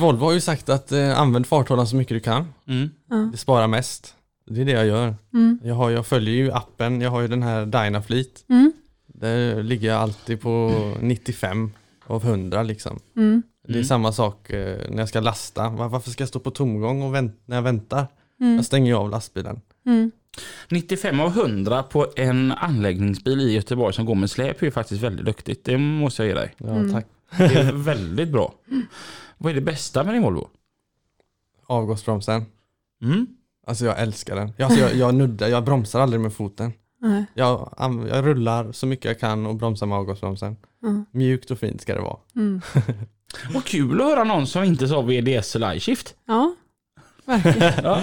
Volvo 0.00 0.24
har 0.24 0.32
ju 0.32 0.40
sagt 0.40 0.68
att 0.68 0.92
eh, 0.92 1.20
använd 1.20 1.46
farthållaren 1.46 1.86
så 1.88 1.96
mycket 1.96 2.14
du 2.16 2.20
kan. 2.20 2.46
Mm. 2.66 2.90
Det 3.32 3.36
sparar 3.38 3.66
mest. 3.66 4.14
Det 4.46 4.60
är 4.60 4.64
det 4.64 4.72
jag 4.72 4.86
gör. 4.86 5.14
Mm. 5.34 5.58
Jag, 5.64 5.74
har, 5.74 5.90
jag 5.90 6.06
följer 6.06 6.34
ju 6.34 6.52
appen, 6.52 7.00
jag 7.00 7.10
har 7.10 7.20
ju 7.20 7.28
den 7.28 7.42
här 7.42 7.66
Dynafleet. 7.66 8.44
Mm. 8.48 8.72
Där 9.06 9.62
ligger 9.62 9.88
jag 9.88 10.00
alltid 10.00 10.40
på 10.40 10.72
95 11.00 11.70
av 12.06 12.24
100 12.24 12.62
liksom. 12.62 12.98
Mm. 13.16 13.42
Det 13.66 13.72
är 13.72 13.74
Mm. 13.74 13.84
samma 13.84 14.12
sak 14.12 14.50
eh, 14.50 14.78
när 14.90 14.98
jag 14.98 15.08
ska 15.08 15.20
lasta. 15.20 15.68
Var- 15.68 15.88
Varför 15.88 16.10
ska 16.10 16.22
jag 16.22 16.28
stå 16.28 16.38
på 16.40 16.50
tomgång 16.50 17.02
och 17.02 17.14
vänt, 17.14 17.40
när 17.46 17.56
jag 17.56 17.62
väntar? 17.62 18.06
Mm. 18.40 18.56
Jag 18.56 18.64
stänger 18.64 18.86
ju 18.86 18.94
av 18.96 19.10
lastbilen. 19.10 19.60
Mm. 20.70 20.80
95 20.82 21.20
av 21.20 21.28
100 21.38 21.82
på 21.82 22.06
en 22.16 22.52
anläggningsbil 22.52 23.40
i 23.40 23.52
Göteborg 23.54 23.94
som 23.94 24.04
går 24.06 24.14
med 24.14 24.30
släp 24.30 24.60
är 24.62 24.66
ju 24.66 24.70
faktiskt 24.70 25.02
väldigt 25.02 25.26
duktigt. 25.26 25.64
Det 25.64 25.78
måste 25.78 26.22
jag 26.22 26.28
ge 26.28 26.34
dig. 26.34 26.54
Ja, 26.58 26.68
Mm. 26.68 26.92
tack. 26.92 27.06
Det 27.38 27.44
är 27.54 27.72
väldigt 27.72 28.28
bra. 28.28 28.54
Vad 29.38 29.50
är 29.50 29.54
det 29.54 29.60
bästa 29.60 30.04
med 30.04 30.14
din 30.14 30.22
Volvo? 30.22 30.48
Avgasbromsen. 31.66 32.44
Mm. 33.02 33.26
Alltså 33.66 33.84
jag 33.84 34.00
älskar 34.00 34.36
den. 34.36 34.52
Jag, 34.56 34.66
alltså 34.66 34.80
jag, 34.80 34.94
jag 34.94 35.14
nuddar, 35.14 35.48
jag 35.48 35.64
bromsar 35.64 36.00
aldrig 36.00 36.20
med 36.20 36.32
foten. 36.32 36.72
Nej. 37.00 37.24
Jag, 37.34 37.74
jag 38.10 38.26
rullar 38.26 38.72
så 38.72 38.86
mycket 38.86 39.04
jag 39.04 39.20
kan 39.20 39.46
och 39.46 39.54
bromsar 39.56 39.86
med 39.86 39.98
avgasbromsen. 39.98 40.56
Mm. 40.82 41.06
Mjukt 41.10 41.50
och 41.50 41.58
fint 41.58 41.80
ska 41.82 41.94
det 41.94 42.00
vara. 42.00 42.16
Mm. 42.36 42.60
Vad 43.54 43.64
kul 43.64 44.00
att 44.00 44.06
höra 44.06 44.24
någon 44.24 44.46
som 44.46 44.64
inte 44.64 44.88
sa 44.88 45.00
VDS 45.00 45.56
eller 45.56 45.74
iShift. 45.74 46.14
Ja, 46.26 46.54
verkligen. 47.24 47.72
Ja. 47.84 48.02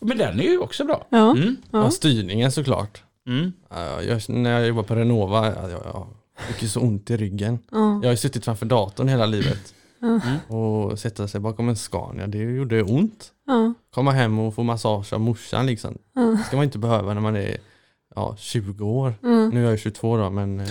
Men 0.00 0.18
den 0.18 0.40
är 0.40 0.44
ju 0.44 0.58
också 0.58 0.84
bra. 0.84 1.06
Ja. 1.08 1.30
Mm. 1.30 1.56
Ja. 1.70 1.82
Ja. 1.82 1.90
styrningen 1.90 2.52
såklart. 2.52 3.02
Mm. 3.26 3.52
Ja, 3.70 4.02
Jag, 4.02 4.28
när 4.28 4.50
jag 4.50 4.68
jobbade 4.68 4.88
på 4.88 4.94
Renova, 4.94 5.46
jag, 5.46 5.70
jag, 5.70 6.06
fick 6.48 6.62
ju 6.62 6.68
så 6.68 6.80
ont 6.80 7.10
i 7.10 7.16
ryggen. 7.16 7.58
Ja. 7.70 7.78
Jag 7.78 8.08
har 8.08 8.10
ju 8.10 8.16
suttit 8.16 8.44
framför 8.44 8.66
datorn 8.66 9.08
hela 9.08 9.26
livet. 9.26 9.74
Ja. 10.00 10.56
Och 10.56 10.98
sätta 10.98 11.28
sig 11.28 11.40
bakom 11.40 11.68
en 11.68 11.76
Scania, 11.76 12.26
det 12.26 12.38
gjorde 12.38 12.82
ont. 12.82 13.32
Ja. 13.46 13.74
Komma 13.94 14.10
hem 14.10 14.38
och 14.38 14.54
få 14.54 14.62
massage 14.62 15.12
av 15.12 15.20
morsan 15.20 15.66
liksom. 15.66 15.98
Det 16.14 16.44
ska 16.46 16.56
man 16.56 16.64
inte 16.64 16.78
behöva 16.78 17.14
när 17.14 17.20
man 17.20 17.36
är 17.36 17.56
ja, 18.14 18.36
20 18.38 18.86
år. 18.86 19.14
Nu 19.22 19.60
är 19.60 19.62
jag 19.62 19.72
ju 19.72 19.78
22 19.78 20.16
då 20.16 20.30
men 20.30 20.60
eh, 20.60 20.68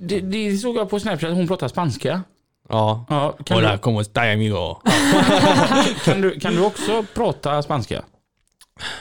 Det, 0.00 0.20
det 0.20 0.56
såg 0.56 0.76
jag 0.76 0.90
på 0.90 1.00
Snapchat, 1.00 1.34
hon 1.34 1.48
pratar 1.48 1.68
spanska. 1.68 2.22
Ja. 2.68 3.04
Ja, 3.08 3.36
kan, 3.44 3.62
du, 3.62 3.78
como 3.78 4.00
está 4.00 4.22
amigo? 4.32 4.74
kan, 6.04 6.20
du, 6.20 6.40
kan 6.40 6.54
du 6.54 6.64
också 6.64 7.04
prata 7.14 7.62
spanska? 7.62 8.02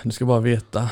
Du 0.04 0.12
ska 0.12 0.26
bara 0.26 0.40
veta 0.40 0.90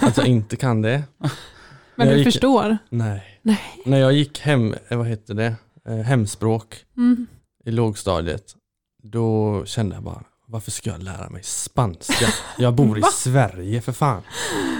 att 0.00 0.16
jag 0.16 0.26
inte 0.26 0.56
kan 0.56 0.82
det. 0.82 1.02
Men 1.96 2.08
du 2.08 2.16
gick- 2.16 2.24
förstår? 2.24 2.78
Nej. 2.90 3.40
Nej. 3.42 3.60
När 3.84 3.98
jag 3.98 4.12
gick 4.12 4.40
hem, 4.40 4.74
eh, 4.88 4.96
vad 4.98 5.06
heter 5.06 5.34
det, 5.34 5.54
Eh, 5.88 5.96
hemspråk 5.96 6.76
Mm. 6.96 7.26
i 7.64 7.70
lågstadiet, 7.70 8.44
då 9.02 9.62
kände 9.66 9.94
jag 9.94 10.04
bara, 10.04 10.22
varför 10.46 10.70
ska 10.70 10.90
jag 10.90 11.02
lära 11.02 11.30
mig 11.30 11.42
spanska? 11.42 12.26
Jag 12.58 12.74
bor 12.74 12.98
i 12.98 13.02
Sverige 13.12 13.80
för 13.82 13.92
fan. 13.92 14.22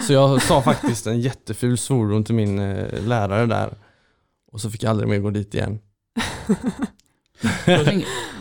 Så 0.06 0.12
jag 0.12 0.42
sa 0.42 0.62
faktiskt 0.62 1.06
en 1.06 1.20
jätteful 1.20 1.78
svordom 1.78 2.24
till 2.24 2.34
min 2.34 2.58
eh, 2.58 3.02
lärare 3.06 3.46
där. 3.46 3.70
Och 4.52 4.60
så 4.60 4.70
fick 4.70 4.82
jag 4.82 4.90
aldrig 4.90 5.08
mer 5.08 5.18
gå 5.18 5.30
dit 5.30 5.54
igen. 5.54 5.78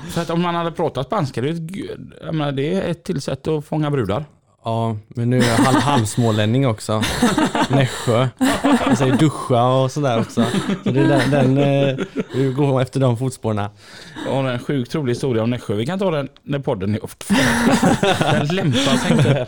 För 0.09 0.21
att 0.21 0.29
om 0.29 0.41
man 0.41 0.55
hade 0.55 0.71
pratat 0.71 1.05
spanska, 1.05 1.41
det 1.41 1.49
är, 1.49 1.53
ett, 1.53 2.33
menar, 2.33 2.51
det 2.51 2.73
är 2.73 2.91
ett 2.91 3.03
till 3.03 3.21
sätt 3.21 3.47
att 3.47 3.65
fånga 3.65 3.91
brudar. 3.91 4.25
Ja, 4.63 4.97
men 5.07 5.29
nu 5.29 5.39
är 5.39 5.47
jag 5.47 5.55
halv, 5.55 5.77
halvsmålänning 5.77 6.67
också. 6.67 7.01
Nässjö. 7.69 8.27
Jag 8.61 8.97
säger 8.97 9.17
duscha 9.17 9.67
och 9.67 9.91
sådär 9.91 10.19
också. 10.19 10.45
Så 10.83 10.91
det 10.91 10.99
är 10.99 11.07
den, 11.07 11.31
den 11.31 11.57
eh, 11.57 11.97
vi 12.35 12.53
går 12.53 12.81
efter 12.81 12.99
de 12.99 13.17
fotspåren. 13.17 13.69
Jag 14.25 14.33
har 14.33 14.43
en 14.43 14.59
sjukt 14.59 14.95
rolig 14.95 15.11
historia 15.11 15.43
om 15.43 15.49
Nässjö. 15.49 15.75
Vi 15.75 15.85
kan 15.85 15.99
ta 15.99 16.11
den 16.11 16.29
när 16.43 16.59
podden 16.59 16.95
är 16.95 16.99
Den 18.31 18.47
lämpar 18.47 18.97
sig 18.97 19.11
inte 19.11 19.29
här. 19.29 19.47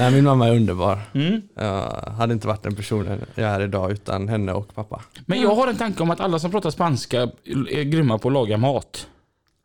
Nej, 0.00 0.12
min 0.12 0.24
mamma 0.24 0.48
är 0.48 0.56
underbar. 0.56 0.98
Mm. 1.14 1.42
Jag 1.54 1.90
hade 2.16 2.32
inte 2.32 2.46
varit 2.46 2.62
den 2.62 2.76
personen 2.76 3.24
jag 3.34 3.50
är 3.50 3.60
idag 3.60 3.92
utan 3.92 4.28
henne 4.28 4.52
och 4.52 4.74
pappa. 4.74 5.00
Men 5.26 5.40
jag 5.40 5.54
har 5.54 5.68
en 5.68 5.76
tanke 5.76 6.02
om 6.02 6.10
att 6.10 6.20
alla 6.20 6.38
som 6.38 6.50
pratar 6.50 6.70
spanska 6.70 7.20
är 7.70 7.82
grymma 7.82 8.18
på 8.18 8.28
att 8.28 8.34
laga 8.34 8.56
mat. 8.56 9.06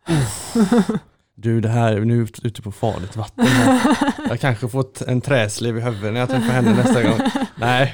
Du, 1.38 1.62
det 1.62 1.70
här 1.70 1.94
är 1.94 2.00
nu 2.00 2.28
ute 2.44 2.62
på 2.62 2.72
farligt 2.72 3.16
vatten. 3.16 3.46
Här. 3.46 3.98
Jag 4.30 4.40
kanske 4.40 4.68
fått 4.68 5.02
en 5.02 5.22
träslev 5.22 5.78
i 5.78 5.82
huvudet 5.82 6.14
när 6.14 6.20
jag 6.20 6.30
träffar 6.30 6.54
henne 6.54 6.74
nästa 6.74 7.04
gång. 7.04 7.20
Nej. 7.56 7.94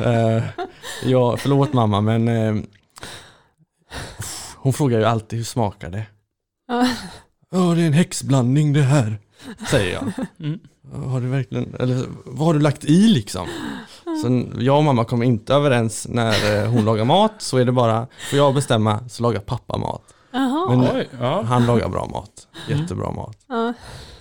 Uh, 0.00 0.42
ja, 1.04 1.36
förlåt 1.36 1.72
mamma 1.72 2.00
men 2.00 2.28
eh, 2.28 2.54
hon 4.56 4.72
frågar 4.72 4.98
ju 4.98 5.04
alltid 5.04 5.38
hur 5.38 5.44
smakar 5.44 5.90
det? 5.90 6.06
Ja. 6.68 6.88
Ja, 7.50 7.58
det 7.58 7.82
är 7.82 7.86
en 7.86 7.92
häxblandning 7.92 8.72
det 8.72 8.82
här, 8.82 9.18
säger 9.70 9.94
jag. 9.94 10.12
Mm. 10.40 10.60
Har 10.92 11.20
du 11.20 11.26
verkligen, 11.28 11.74
eller 11.74 12.04
vad 12.24 12.46
har 12.46 12.54
du 12.54 12.60
lagt 12.60 12.84
i 12.84 13.08
liksom? 13.08 13.46
Så 14.22 14.44
jag 14.62 14.76
och 14.78 14.84
mamma 14.84 15.04
kommer 15.04 15.24
inte 15.26 15.54
överens 15.54 16.06
när 16.10 16.62
eh, 16.64 16.70
hon 16.70 16.84
lagar 16.84 17.04
mat, 17.04 17.32
så 17.38 17.58
är 17.58 17.64
det 17.64 17.72
bara, 17.72 18.06
får 18.30 18.38
jag 18.38 18.54
bestämma 18.54 19.08
så 19.08 19.22
lagar 19.22 19.40
pappa 19.40 19.78
mat. 19.78 20.14
Jaha. 20.30 20.76
Men- 20.76 20.96
Oj, 20.96 21.08
ja. 21.20 21.42
Han 21.42 21.66
lagar 21.66 21.88
bra 21.88 22.06
mat, 22.06 22.48
jättebra 22.68 23.10
mat, 23.12 23.36
Ja. 23.48 23.72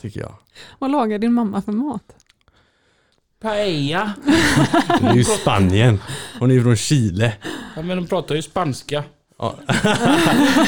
tycker 0.01 0.19
jag. 0.19 0.33
Vad 0.79 0.91
lagar 0.91 1.19
din 1.19 1.33
mamma 1.33 1.61
för 1.61 1.71
mat? 1.71 2.03
Paella. 3.41 4.13
Det 5.01 5.07
är 5.07 5.13
ju 5.15 5.23
Spanien, 5.23 5.99
hon 6.39 6.51
är 6.51 6.61
från 6.61 6.75
Chile. 6.75 7.33
Ja, 7.75 7.81
men 7.81 7.97
de 7.97 8.07
pratar 8.07 8.35
ju 8.35 8.41
spanska. 8.41 9.03
Ja. 9.39 9.55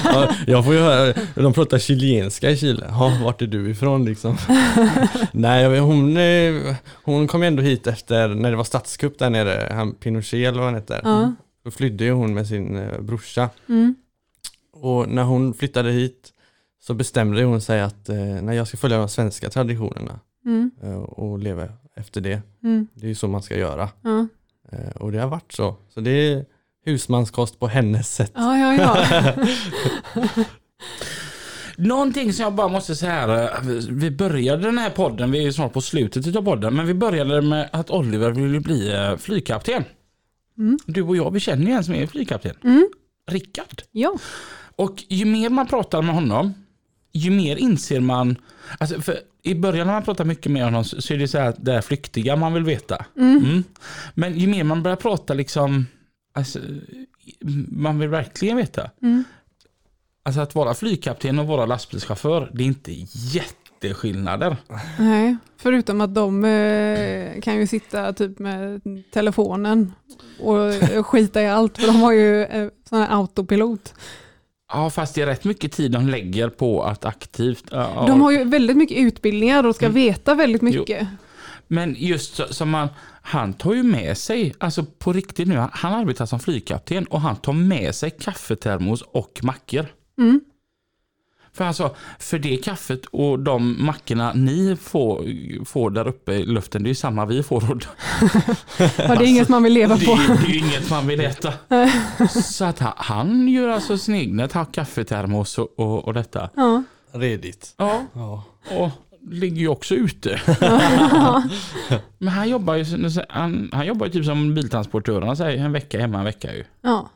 ja, 0.03 0.29
jag 0.47 0.65
får 0.65 0.73
ju 0.73 0.79
höra, 0.79 1.13
de 1.35 1.53
pratar 1.53 1.79
chilenska 1.79 2.49
i 2.49 2.57
Chile. 2.57 2.85
Ja, 2.89 3.19
vart 3.23 3.41
är 3.41 3.47
du 3.47 3.69
ifrån 3.69 4.05
liksom? 4.05 4.37
Nej, 5.31 5.79
hon, 5.79 6.17
eh, 6.17 6.75
hon 7.03 7.27
kom 7.27 7.43
ändå 7.43 7.63
hit 7.63 7.87
efter 7.87 8.27
när 8.27 8.51
det 8.51 8.57
var 8.57 8.63
statskupp 8.63 9.19
där 9.19 9.29
nere, 9.29 9.73
han 9.73 9.95
Pinochet 9.95 10.47
eller 10.47 10.57
vad 10.57 10.65
han 10.67 10.75
heter. 10.75 11.01
Ja. 11.03 11.33
Då 11.63 11.71
flydde 11.71 12.03
ju 12.03 12.11
hon 12.11 12.33
med 12.33 12.47
sin 12.47 12.77
eh, 12.77 13.01
brorsa. 13.01 13.49
Mm. 13.69 13.95
Och 14.73 15.09
när 15.09 15.23
hon 15.23 15.53
flyttade 15.53 15.91
hit 15.91 16.33
så 16.81 16.93
bestämde 16.93 17.43
hon 17.43 17.61
sig 17.61 17.81
att 17.81 18.09
eh, 18.09 18.15
när 18.17 18.53
jag 18.53 18.67
ska 18.67 18.77
följa 18.77 18.97
de 18.97 19.09
svenska 19.09 19.49
traditionerna 19.49 20.19
Mm. 20.45 20.71
eh, 20.83 20.95
och 20.95 21.39
leva 21.39 21.67
efter 21.95 22.21
det. 22.21 22.41
Mm. 22.63 22.87
Det 22.93 23.05
är 23.05 23.09
ju 23.09 23.15
så 23.15 23.27
man 23.27 23.41
ska 23.43 23.57
göra. 23.57 23.89
Ja. 24.01 24.27
Och 24.95 25.11
det 25.11 25.19
har 25.19 25.27
varit 25.27 25.51
så. 25.51 25.75
Så 25.93 25.99
det 26.01 26.45
husmanskost 26.85 27.59
på 27.59 27.67
hennes 27.67 28.15
sätt. 28.15 28.31
ja, 28.35 28.57
ja, 28.57 28.75
ja. 28.75 29.33
Någonting 31.77 32.33
som 32.33 32.43
jag 32.43 32.53
bara 32.53 32.67
måste 32.67 32.95
säga 32.95 33.11
här. 33.11 33.59
Vi 33.91 34.11
började 34.11 34.63
den 34.63 34.77
här 34.77 34.89
podden, 34.89 35.31
vi 35.31 35.47
är 35.47 35.51
snart 35.51 35.73
på 35.73 35.81
slutet 35.81 36.35
av 36.35 36.41
podden, 36.41 36.75
men 36.75 36.87
vi 36.87 36.93
började 36.93 37.41
med 37.41 37.69
att 37.71 37.89
Oliver 37.89 38.31
ville 38.31 38.59
bli 38.59 38.93
eh, 38.93 39.17
flygkapten. 39.17 39.83
Mm. 40.57 40.79
Du 40.85 41.01
och 41.01 41.17
jag, 41.17 41.31
vi 41.31 41.39
känner 41.39 41.65
ju 41.65 41.71
en 41.71 41.83
som 41.83 41.93
är 41.93 42.07
flygkapten. 42.07 42.55
Mm. 42.63 42.89
Rickard. 43.31 43.81
ja. 43.91 44.17
Och 44.75 45.03
ju 45.07 45.25
mer 45.25 45.49
man 45.49 45.67
pratar 45.67 46.01
med 46.01 46.15
honom, 46.15 46.53
ju 47.13 47.31
mer 47.31 47.55
inser 47.55 47.99
man, 47.99 48.35
alltså 48.79 49.01
för 49.01 49.19
i 49.43 49.55
början 49.55 49.87
när 49.87 49.93
man 49.93 50.03
pratar 50.03 50.25
mycket 50.25 50.51
med 50.51 50.63
honom 50.63 50.83
så 50.83 51.13
är 51.13 51.17
det 51.17 51.27
så 51.27 51.37
här 51.37 51.49
att 51.49 51.65
det 51.65 51.73
är 51.73 51.81
flyktiga 51.81 52.35
man 52.35 52.53
vill 52.53 52.63
veta. 52.63 53.05
Mm. 53.17 53.63
Men 54.13 54.39
ju 54.39 54.47
mer 54.47 54.63
man 54.63 54.83
börjar 54.83 54.97
prata 54.97 55.33
liksom, 55.33 55.85
alltså, 56.39 56.59
man 57.71 57.99
vill 57.99 58.09
verkligen 58.09 58.57
veta. 58.57 58.89
Mm. 59.01 59.23
Alltså 60.23 60.41
att 60.41 60.55
vara 60.55 60.73
flygkapten 60.73 61.39
och 61.39 61.47
vara 61.47 61.65
lastbilschaufför, 61.65 62.51
det 62.53 62.63
är 62.63 62.67
inte 62.67 62.91
jätteskillnader. 63.13 64.57
Nej, 64.99 65.37
förutom 65.57 66.01
att 66.01 66.15
de 66.15 66.45
eh, 66.45 67.41
kan 67.41 67.55
ju 67.57 67.67
sitta 67.67 68.13
typ 68.13 68.39
med 68.39 68.81
telefonen 69.11 69.93
och 70.39 71.05
skita 71.05 71.41
i 71.41 71.47
allt 71.47 71.77
för 71.77 71.87
de 71.87 71.95
har 71.95 72.11
ju 72.11 72.43
eh, 72.43 72.69
sån 72.89 72.99
här 72.99 73.07
autopilot. 73.17 73.93
Ja, 74.73 74.89
fast 74.89 75.15
det 75.15 75.21
är 75.21 75.25
rätt 75.25 75.43
mycket 75.43 75.71
tid 75.71 75.91
de 75.91 76.07
lägger 76.07 76.49
på 76.49 76.83
att 76.83 77.05
aktivt... 77.05 77.63
ja, 77.71 78.03
De 78.07 78.21
har 78.21 78.31
ju 78.31 78.43
väldigt 78.43 78.77
mycket 78.77 78.97
utbildningar 78.97 79.63
och 79.65 79.75
ska 79.75 79.85
Mm. 79.85 79.95
veta 79.95 80.35
väldigt 80.35 80.61
mycket. 80.61 81.07
Men 81.71 81.95
just 81.99 82.35
så, 82.35 82.53
som 82.53 82.69
man, 82.69 82.87
han 83.21 83.53
tar 83.53 83.73
ju 83.73 83.83
med 83.83 84.17
sig, 84.17 84.53
alltså 84.57 84.83
på 84.99 85.13
riktigt 85.13 85.47
nu, 85.47 85.55
han, 85.71 85.93
arbetar 85.93 86.25
som 86.25 86.39
flygkapten 86.39 87.05
och 87.05 87.21
han 87.21 87.35
tar 87.35 87.53
med 87.53 87.95
sig 87.95 88.09
kaffetermos 88.11 89.01
och 89.01 89.39
mackor. 89.43 89.85
Mm. 90.17 90.41
För 91.53 91.65
alltså, 91.65 91.95
för 92.19 92.39
det 92.39 92.57
kaffet 92.57 93.05
och 93.05 93.39
de 93.39 93.85
mackorna 93.85 94.33
ni 94.33 94.75
får, 94.81 95.25
får 95.65 95.89
där 95.89 96.07
uppe 96.07 96.33
i 96.33 96.45
luften, 96.45 96.83
det 96.83 96.87
är 96.87 96.91
ju 96.91 96.95
samma 96.95 97.25
vi 97.25 97.43
får. 97.43 97.63
Ja, 98.97 99.15
det 99.15 99.25
är 99.25 99.27
inget 99.27 99.49
man 99.49 99.63
vill 99.63 99.73
leva 99.73 99.95
det, 99.95 100.05
på. 100.05 100.11
är- 100.11 100.27
det 100.47 100.51
är 100.51 100.57
inget 100.57 100.89
man 100.89 101.07
vill 101.07 101.19
äta. 101.19 101.53
Så 102.43 102.65
att 102.65 102.79
han, 102.79 102.93
han 102.97 103.47
gör 103.47 103.67
alltså 103.67 103.97
sin 103.97 104.15
egna 104.15 104.47
kaffetermos 104.47 105.57
och, 105.57 105.79
och, 105.79 106.05
och 106.07 106.13
detta. 106.13 106.49
Ja. 106.55 106.83
Redigt. 107.11 107.73
Ja, 107.77 108.05
Ja. 108.13 108.43
och 108.77 108.89
ligger 109.31 109.57
ju 109.57 109.67
också 109.67 109.95
ute. 109.95 110.41
Men 112.17 112.33
han 112.33 112.49
jobbar 112.49 112.75
ju, 112.75 112.85
han, 113.29 113.69
han 113.73 113.85
jobbar 113.87 114.05
ju 114.05 114.11
typ 114.11 114.25
som 114.25 114.53
biltransportör. 114.55 115.21
Han 115.21 115.37
säger 115.37 115.65
en 115.65 115.71
vecka 115.71 115.99
hemma, 115.99 116.19
en 116.19 116.25
vecka 116.25 116.55
ju. 116.55 116.63
Ja. 116.81 117.09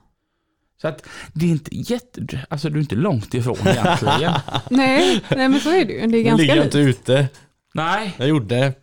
Så 0.82 0.88
att 0.88 1.06
det 1.34 1.46
är 1.46 1.50
inte 1.50 1.70
jätte, 1.78 2.46
alltså 2.50 2.70
du 2.70 2.76
är 2.78 2.82
inte 2.82 2.96
långt 2.96 3.34
ifrån 3.34 3.58
egentligen. 3.66 4.34
Nej, 4.70 5.22
nej, 5.36 5.50
men 5.50 5.60
så 5.60 5.70
är 5.70 5.86
det 5.86 5.94
ju. 5.94 6.08
Det 6.08 6.18
är 6.18 6.24
ganska 6.24 6.42
ligger 6.42 6.56
likt. 6.56 6.66
inte 6.66 6.78
ute. 6.78 7.28
Nej, 7.74 8.16
Jag 8.18 8.28
gjorde. 8.28 8.74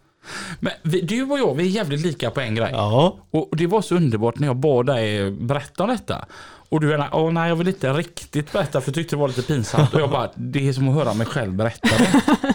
men 0.60 0.72
vi, 0.82 1.00
du 1.00 1.22
och 1.22 1.38
jag, 1.38 1.54
vi 1.54 1.62
är 1.62 1.68
jävligt 1.70 2.00
lika 2.00 2.30
på 2.30 2.40
en 2.40 2.54
grej. 2.54 2.70
Ja. 2.72 3.18
Och 3.30 3.48
det 3.56 3.66
var 3.66 3.82
så 3.82 3.96
underbart 3.96 4.38
när 4.38 4.46
jag 4.46 4.56
bad 4.56 4.86
dig 4.86 5.30
berätta 5.30 5.82
om 5.84 5.88
detta. 5.90 6.26
Och 6.68 6.80
du 6.80 6.94
är 6.94 7.08
åh 7.12 7.32
nej 7.32 7.48
jag 7.48 7.56
vill 7.56 7.68
inte 7.68 7.92
riktigt 7.92 8.52
berätta 8.52 8.80
för 8.80 8.88
jag 8.88 8.94
tyckte 8.94 9.16
det 9.16 9.20
var 9.20 9.28
lite 9.28 9.42
pinsamt. 9.42 9.94
Och 9.94 10.00
jag 10.00 10.10
bara, 10.10 10.30
det 10.34 10.68
är 10.68 10.72
som 10.72 10.88
att 10.88 10.94
höra 10.94 11.14
mig 11.14 11.26
själv 11.26 11.52
berätta 11.52 11.88
det. 11.98 12.54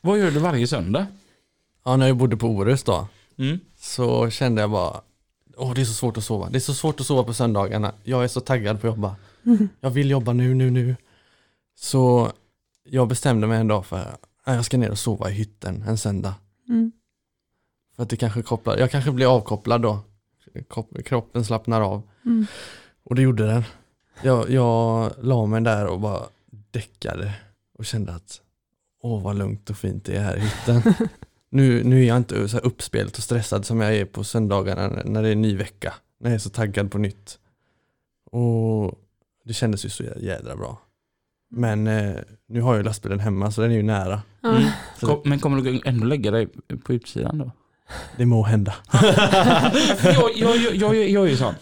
Vad 0.00 0.18
gör 0.18 0.30
du 0.30 0.38
varje 0.40 0.66
söndag? 0.66 1.06
Ja, 1.84 1.96
när 1.96 2.06
jag 2.06 2.16
bodde 2.16 2.36
på 2.36 2.46
Orust 2.48 2.86
då. 2.86 3.08
Mm. 3.38 3.58
Så 3.78 4.30
kände 4.30 4.60
jag 4.60 4.70
bara, 4.70 5.00
åh 5.56 5.74
det 5.74 5.80
är 5.80 5.84
så 5.84 5.92
svårt 5.92 6.16
att 6.16 6.24
sova. 6.24 6.50
Det 6.50 6.58
är 6.58 6.60
så 6.60 6.74
svårt 6.74 7.00
att 7.00 7.06
sova 7.06 7.24
på 7.24 7.34
söndagarna. 7.34 7.92
Jag 8.04 8.24
är 8.24 8.28
så 8.28 8.40
taggad 8.40 8.80
på 8.80 8.86
att 8.88 8.94
jobba. 8.94 9.16
Jag 9.80 9.90
vill 9.90 10.10
jobba 10.10 10.32
nu, 10.32 10.54
nu, 10.54 10.70
nu. 10.70 10.96
Så 11.74 12.32
jag 12.84 13.08
bestämde 13.08 13.46
mig 13.46 13.60
en 13.60 13.68
dag 13.68 13.86
för 13.86 13.96
att 14.44 14.54
jag 14.54 14.64
ska 14.64 14.78
ner 14.78 14.90
och 14.90 14.98
sova 14.98 15.30
i 15.30 15.32
hytten 15.32 15.84
en 15.86 15.98
söndag. 15.98 16.34
Mm. 16.68 16.92
För 17.96 18.02
att 18.02 18.08
det 18.10 18.16
kanske 18.16 18.42
kopplar, 18.42 18.78
jag 18.78 18.90
kanske 18.90 19.10
blir 19.10 19.34
avkopplad 19.36 19.82
då. 19.82 19.98
Kropp- 20.68 21.02
Kroppen 21.02 21.44
slappnar 21.44 21.80
av. 21.80 22.02
Mm. 22.24 22.46
Och 23.04 23.14
det 23.14 23.22
gjorde 23.22 23.46
den. 23.46 23.64
Jag, 24.22 24.50
jag 24.50 25.12
la 25.22 25.46
mig 25.46 25.60
där 25.60 25.86
och 25.86 26.00
bara 26.00 26.26
däckade 26.70 27.32
och 27.78 27.84
kände 27.86 28.14
att 28.14 28.40
åh 29.02 29.22
vad 29.22 29.38
lugnt 29.38 29.70
och 29.70 29.76
fint 29.76 30.04
det 30.04 30.16
är 30.16 30.20
här 30.22 30.36
i 30.36 30.40
hytten. 30.40 30.94
nu, 31.50 31.84
nu 31.84 32.02
är 32.02 32.08
jag 32.08 32.16
inte 32.16 32.48
så 32.48 32.56
här 32.56 32.66
uppspelt 32.66 33.16
och 33.18 33.22
stressad 33.24 33.64
som 33.66 33.80
jag 33.80 33.94
är 33.96 34.04
på 34.04 34.24
söndagarna 34.24 35.02
när- 35.04 35.22
det 35.22 35.28
är 35.28 35.32
en 35.32 35.42
ny 35.42 35.56
vecka. 35.56 35.94
När 36.20 36.30
jag 36.30 36.34
är 36.34 36.38
så 36.38 36.50
taggad 36.50 36.90
på 36.90 36.98
nytt. 36.98 37.38
Och 38.30 38.94
det 39.44 39.52
kändes 39.52 39.84
ju 39.84 39.88
så 39.88 40.04
jädra 40.20 40.56
bra. 40.56 40.78
Men 41.50 41.86
eh, 41.86 42.14
nu 42.48 42.60
har 42.60 42.76
jag 42.76 42.84
lastbilen 42.84 43.20
hemma 43.20 43.50
så 43.50 43.60
den 43.60 43.70
är 43.70 43.74
ju 43.74 43.82
nära. 43.82 44.22
Mm. 44.44 44.62
Kom, 45.00 45.20
men 45.24 45.38
kommer 45.38 45.62
du 45.62 45.80
ändå 45.84 46.06
lägga 46.06 46.30
dig 46.30 46.48
på 46.84 46.92
utsidan 46.92 47.38
då? 47.38 47.50
det 48.16 48.26
må 48.26 48.42
hända. 48.42 48.74
jag, 50.02 50.30
jag, 50.36 50.56
jag, 50.56 50.74
jag, 50.76 50.94
jag 51.10 51.24
är 51.26 51.30
ju 51.30 51.36
sån. 51.36 51.54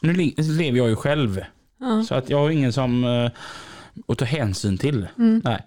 Nu 0.00 0.12
le- 0.12 0.34
lever 0.36 0.78
jag 0.78 0.88
ju 0.88 0.96
själv. 0.96 1.40
Ja. 1.80 2.04
Så 2.08 2.14
att 2.14 2.30
jag 2.30 2.38
har 2.38 2.50
ingen 2.50 2.72
som 2.72 3.04
eh, 3.04 3.30
att 4.08 4.18
ta 4.18 4.24
hänsyn 4.24 4.78
till. 4.78 5.08
Mm. 5.18 5.40
Nej. 5.44 5.62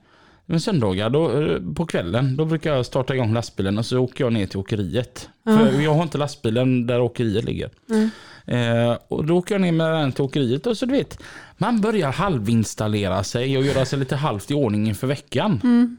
Men 0.49 0.61
söndagar 0.61 1.09
då, 1.09 1.41
eh, 1.41 1.73
på 1.75 1.85
kvällen 1.85 2.37
då 2.37 2.45
brukar 2.45 2.75
jag 2.75 2.85
starta 2.85 3.15
igång 3.15 3.33
lastbilen 3.33 3.77
och 3.77 3.85
så 3.85 3.99
åker 3.99 4.23
jag 4.23 4.33
ner 4.33 4.47
till 4.47 4.59
åkeriet. 4.59 5.29
Ja. 5.43 5.57
För 5.57 5.81
jag 5.81 5.93
har 5.93 6.03
inte 6.03 6.17
lastbilen 6.17 6.87
där 6.87 7.01
åkeriet 7.01 7.45
ligger. 7.45 7.69
Mm. 7.89 8.09
Eh, 8.45 8.97
och 9.07 9.25
då 9.25 9.37
åker 9.37 9.55
jag 9.55 9.61
ner 9.61 9.71
med 9.71 9.91
den 9.91 10.11
till 10.11 10.23
åkeriet 10.23 10.67
och 10.67 10.77
så 10.77 10.85
du 10.85 10.91
vet, 10.91 11.19
man 11.57 11.81
börjar 11.81 12.11
halvinstallera 12.11 13.23
sig 13.23 13.57
och 13.57 13.63
göra 13.63 13.85
sig 13.85 13.99
lite 13.99 14.15
halvt 14.15 14.51
i 14.51 14.53
ordning 14.53 14.87
inför 14.87 15.07
veckan. 15.07 15.61
Mm. 15.63 15.97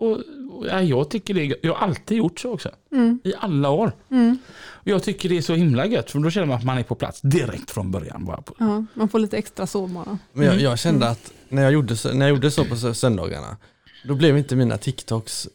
Och, 0.00 0.10
och 0.50 0.66
ja, 0.70 0.82
jag 0.82 1.10
tycker 1.10 1.34
det, 1.34 1.56
jag 1.62 1.74
har 1.74 1.86
alltid 1.86 2.18
gjort 2.18 2.40
så 2.40 2.52
också. 2.52 2.70
Mm. 2.92 3.20
I 3.24 3.32
alla 3.38 3.70
år. 3.70 3.92
Mm. 4.10 4.38
Och 4.54 4.88
jag 4.88 5.02
tycker 5.02 5.28
det 5.28 5.36
är 5.36 5.42
så 5.42 5.54
himla 5.54 5.86
gött 5.86 6.10
för 6.10 6.18
då 6.18 6.30
känner 6.30 6.46
man 6.46 6.56
att 6.56 6.64
man 6.64 6.78
är 6.78 6.82
på 6.82 6.94
plats 6.94 7.20
direkt 7.20 7.70
från 7.70 7.90
början. 7.90 8.24
Bara 8.24 8.42
på. 8.42 8.54
Ja, 8.58 8.84
man 8.94 9.08
får 9.08 9.18
lite 9.18 9.36
extra 9.36 9.66
sovmorgon. 9.66 10.18
Men 10.32 10.46
jag, 10.46 10.60
jag 10.60 10.78
kände 10.78 11.08
att 11.08 11.32
när 11.52 11.62
jag, 11.62 11.72
gjorde 11.72 11.96
så, 11.96 12.12
när 12.12 12.26
jag 12.26 12.34
gjorde 12.34 12.50
så 12.50 12.64
på 12.64 12.74
sö- 12.74 12.92
söndagarna, 12.94 13.56
då 14.04 14.14
blev 14.14 14.38
inte 14.38 14.56
mina 14.56 14.78
TikToks 14.78 15.48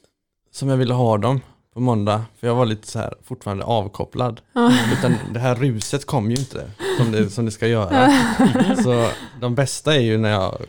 som 0.51 0.69
jag 0.69 0.77
ville 0.77 0.93
ha 0.93 1.17
dem 1.17 1.41
på 1.73 1.79
måndag, 1.79 2.25
för 2.39 2.47
jag 2.47 2.55
var 2.55 2.65
lite 2.65 2.87
så 2.87 2.99
här 2.99 3.13
fortfarande 3.23 3.63
avkopplad. 3.63 4.41
Ja. 4.53 4.71
Utan 4.99 5.15
det 5.33 5.39
här 5.39 5.55
ruset 5.55 6.05
kom 6.05 6.31
ju 6.31 6.37
inte 6.37 6.71
som 6.97 7.11
det, 7.11 7.29
som 7.29 7.45
det 7.45 7.51
ska 7.51 7.67
göra. 7.67 8.11
Så 8.83 9.09
de 9.41 9.55
bästa 9.55 9.95
är 9.95 9.99
ju 9.99 10.17
när 10.17 10.29
jag, 10.29 10.61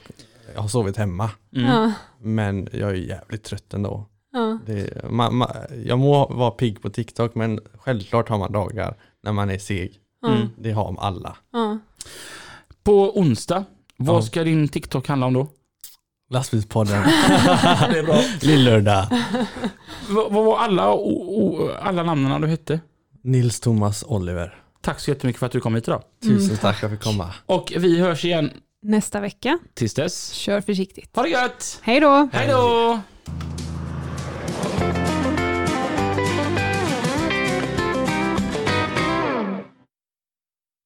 jag 0.54 0.60
har 0.60 0.68
sovit 0.68 0.96
hemma, 0.96 1.30
Mm. 1.56 1.92
Men 2.22 2.68
jag 2.72 2.90
är 2.90 2.94
jävligt 2.94 3.42
trött 3.44 3.74
ändå. 3.74 4.06
Ja. 4.32 4.58
Det, 4.66 5.10
ma, 5.10 5.30
ma, 5.30 5.50
jag 5.84 5.98
må 5.98 6.26
vara 6.28 6.50
pigg 6.50 6.82
på 6.82 6.90
TikTok, 6.90 7.34
men 7.34 7.60
självklart 7.74 8.28
har 8.28 8.38
man 8.38 8.52
dagar 8.52 8.96
när 9.22 9.32
man 9.32 9.50
är 9.50 9.58
seg. 9.58 9.92
Mm. 10.26 10.48
Det 10.58 10.70
har 10.72 10.96
alla. 11.00 11.36
Ja. 11.52 11.78
På 12.84 13.18
onsdag, 13.18 13.64
vad 13.98 14.16
Ja. 14.16 14.22
ska 14.22 14.44
din 14.44 14.68
TikTok 14.68 15.08
handla 15.08 15.26
om 15.26 15.32
då? 15.34 15.48
Lastbilspodden, 16.30 17.02
det 17.92 17.98
är 17.98 18.02
bra. 18.02 18.20
Lillördag, 18.40 19.06
Vad 20.08 20.32
var 20.32 20.58
alla, 20.58 20.92
o, 20.92 20.98
o, 21.26 21.70
alla 21.82 22.02
namnen 22.02 22.40
du 22.40 22.48
hette? 22.48 22.80
Nils 23.24 23.60
Thomas 23.60 24.04
Oliver. 24.08 24.54
Tack 24.80 25.00
så 25.00 25.10
jättemycket 25.10 25.38
för 25.40 25.46
att 25.46 25.52
du 25.52 25.60
kom 25.60 25.74
hit 25.74 25.88
idag. 25.88 26.02
Tusen 26.22 26.36
Mm. 26.44 26.56
tack 26.56 26.60
för 26.60 26.68
att 26.86 26.92
jag 26.92 27.00
fick 27.00 27.00
komma. 27.08 27.34
Och 27.46 27.72
vi 27.76 28.00
hörs 28.00 28.24
igen 28.24 28.50
Nästa 28.82 29.20
vecka, 29.20 29.58
tills 29.74 29.94
dess. 29.94 30.32
kör 30.32 30.60
försiktigt. 30.60 31.16
Ha 31.16 31.22
det 31.22 31.28
gött! 31.28 31.78
Hej 31.82 32.00
då! 32.00 32.28
Hej 32.32 32.48
då! 32.48 33.00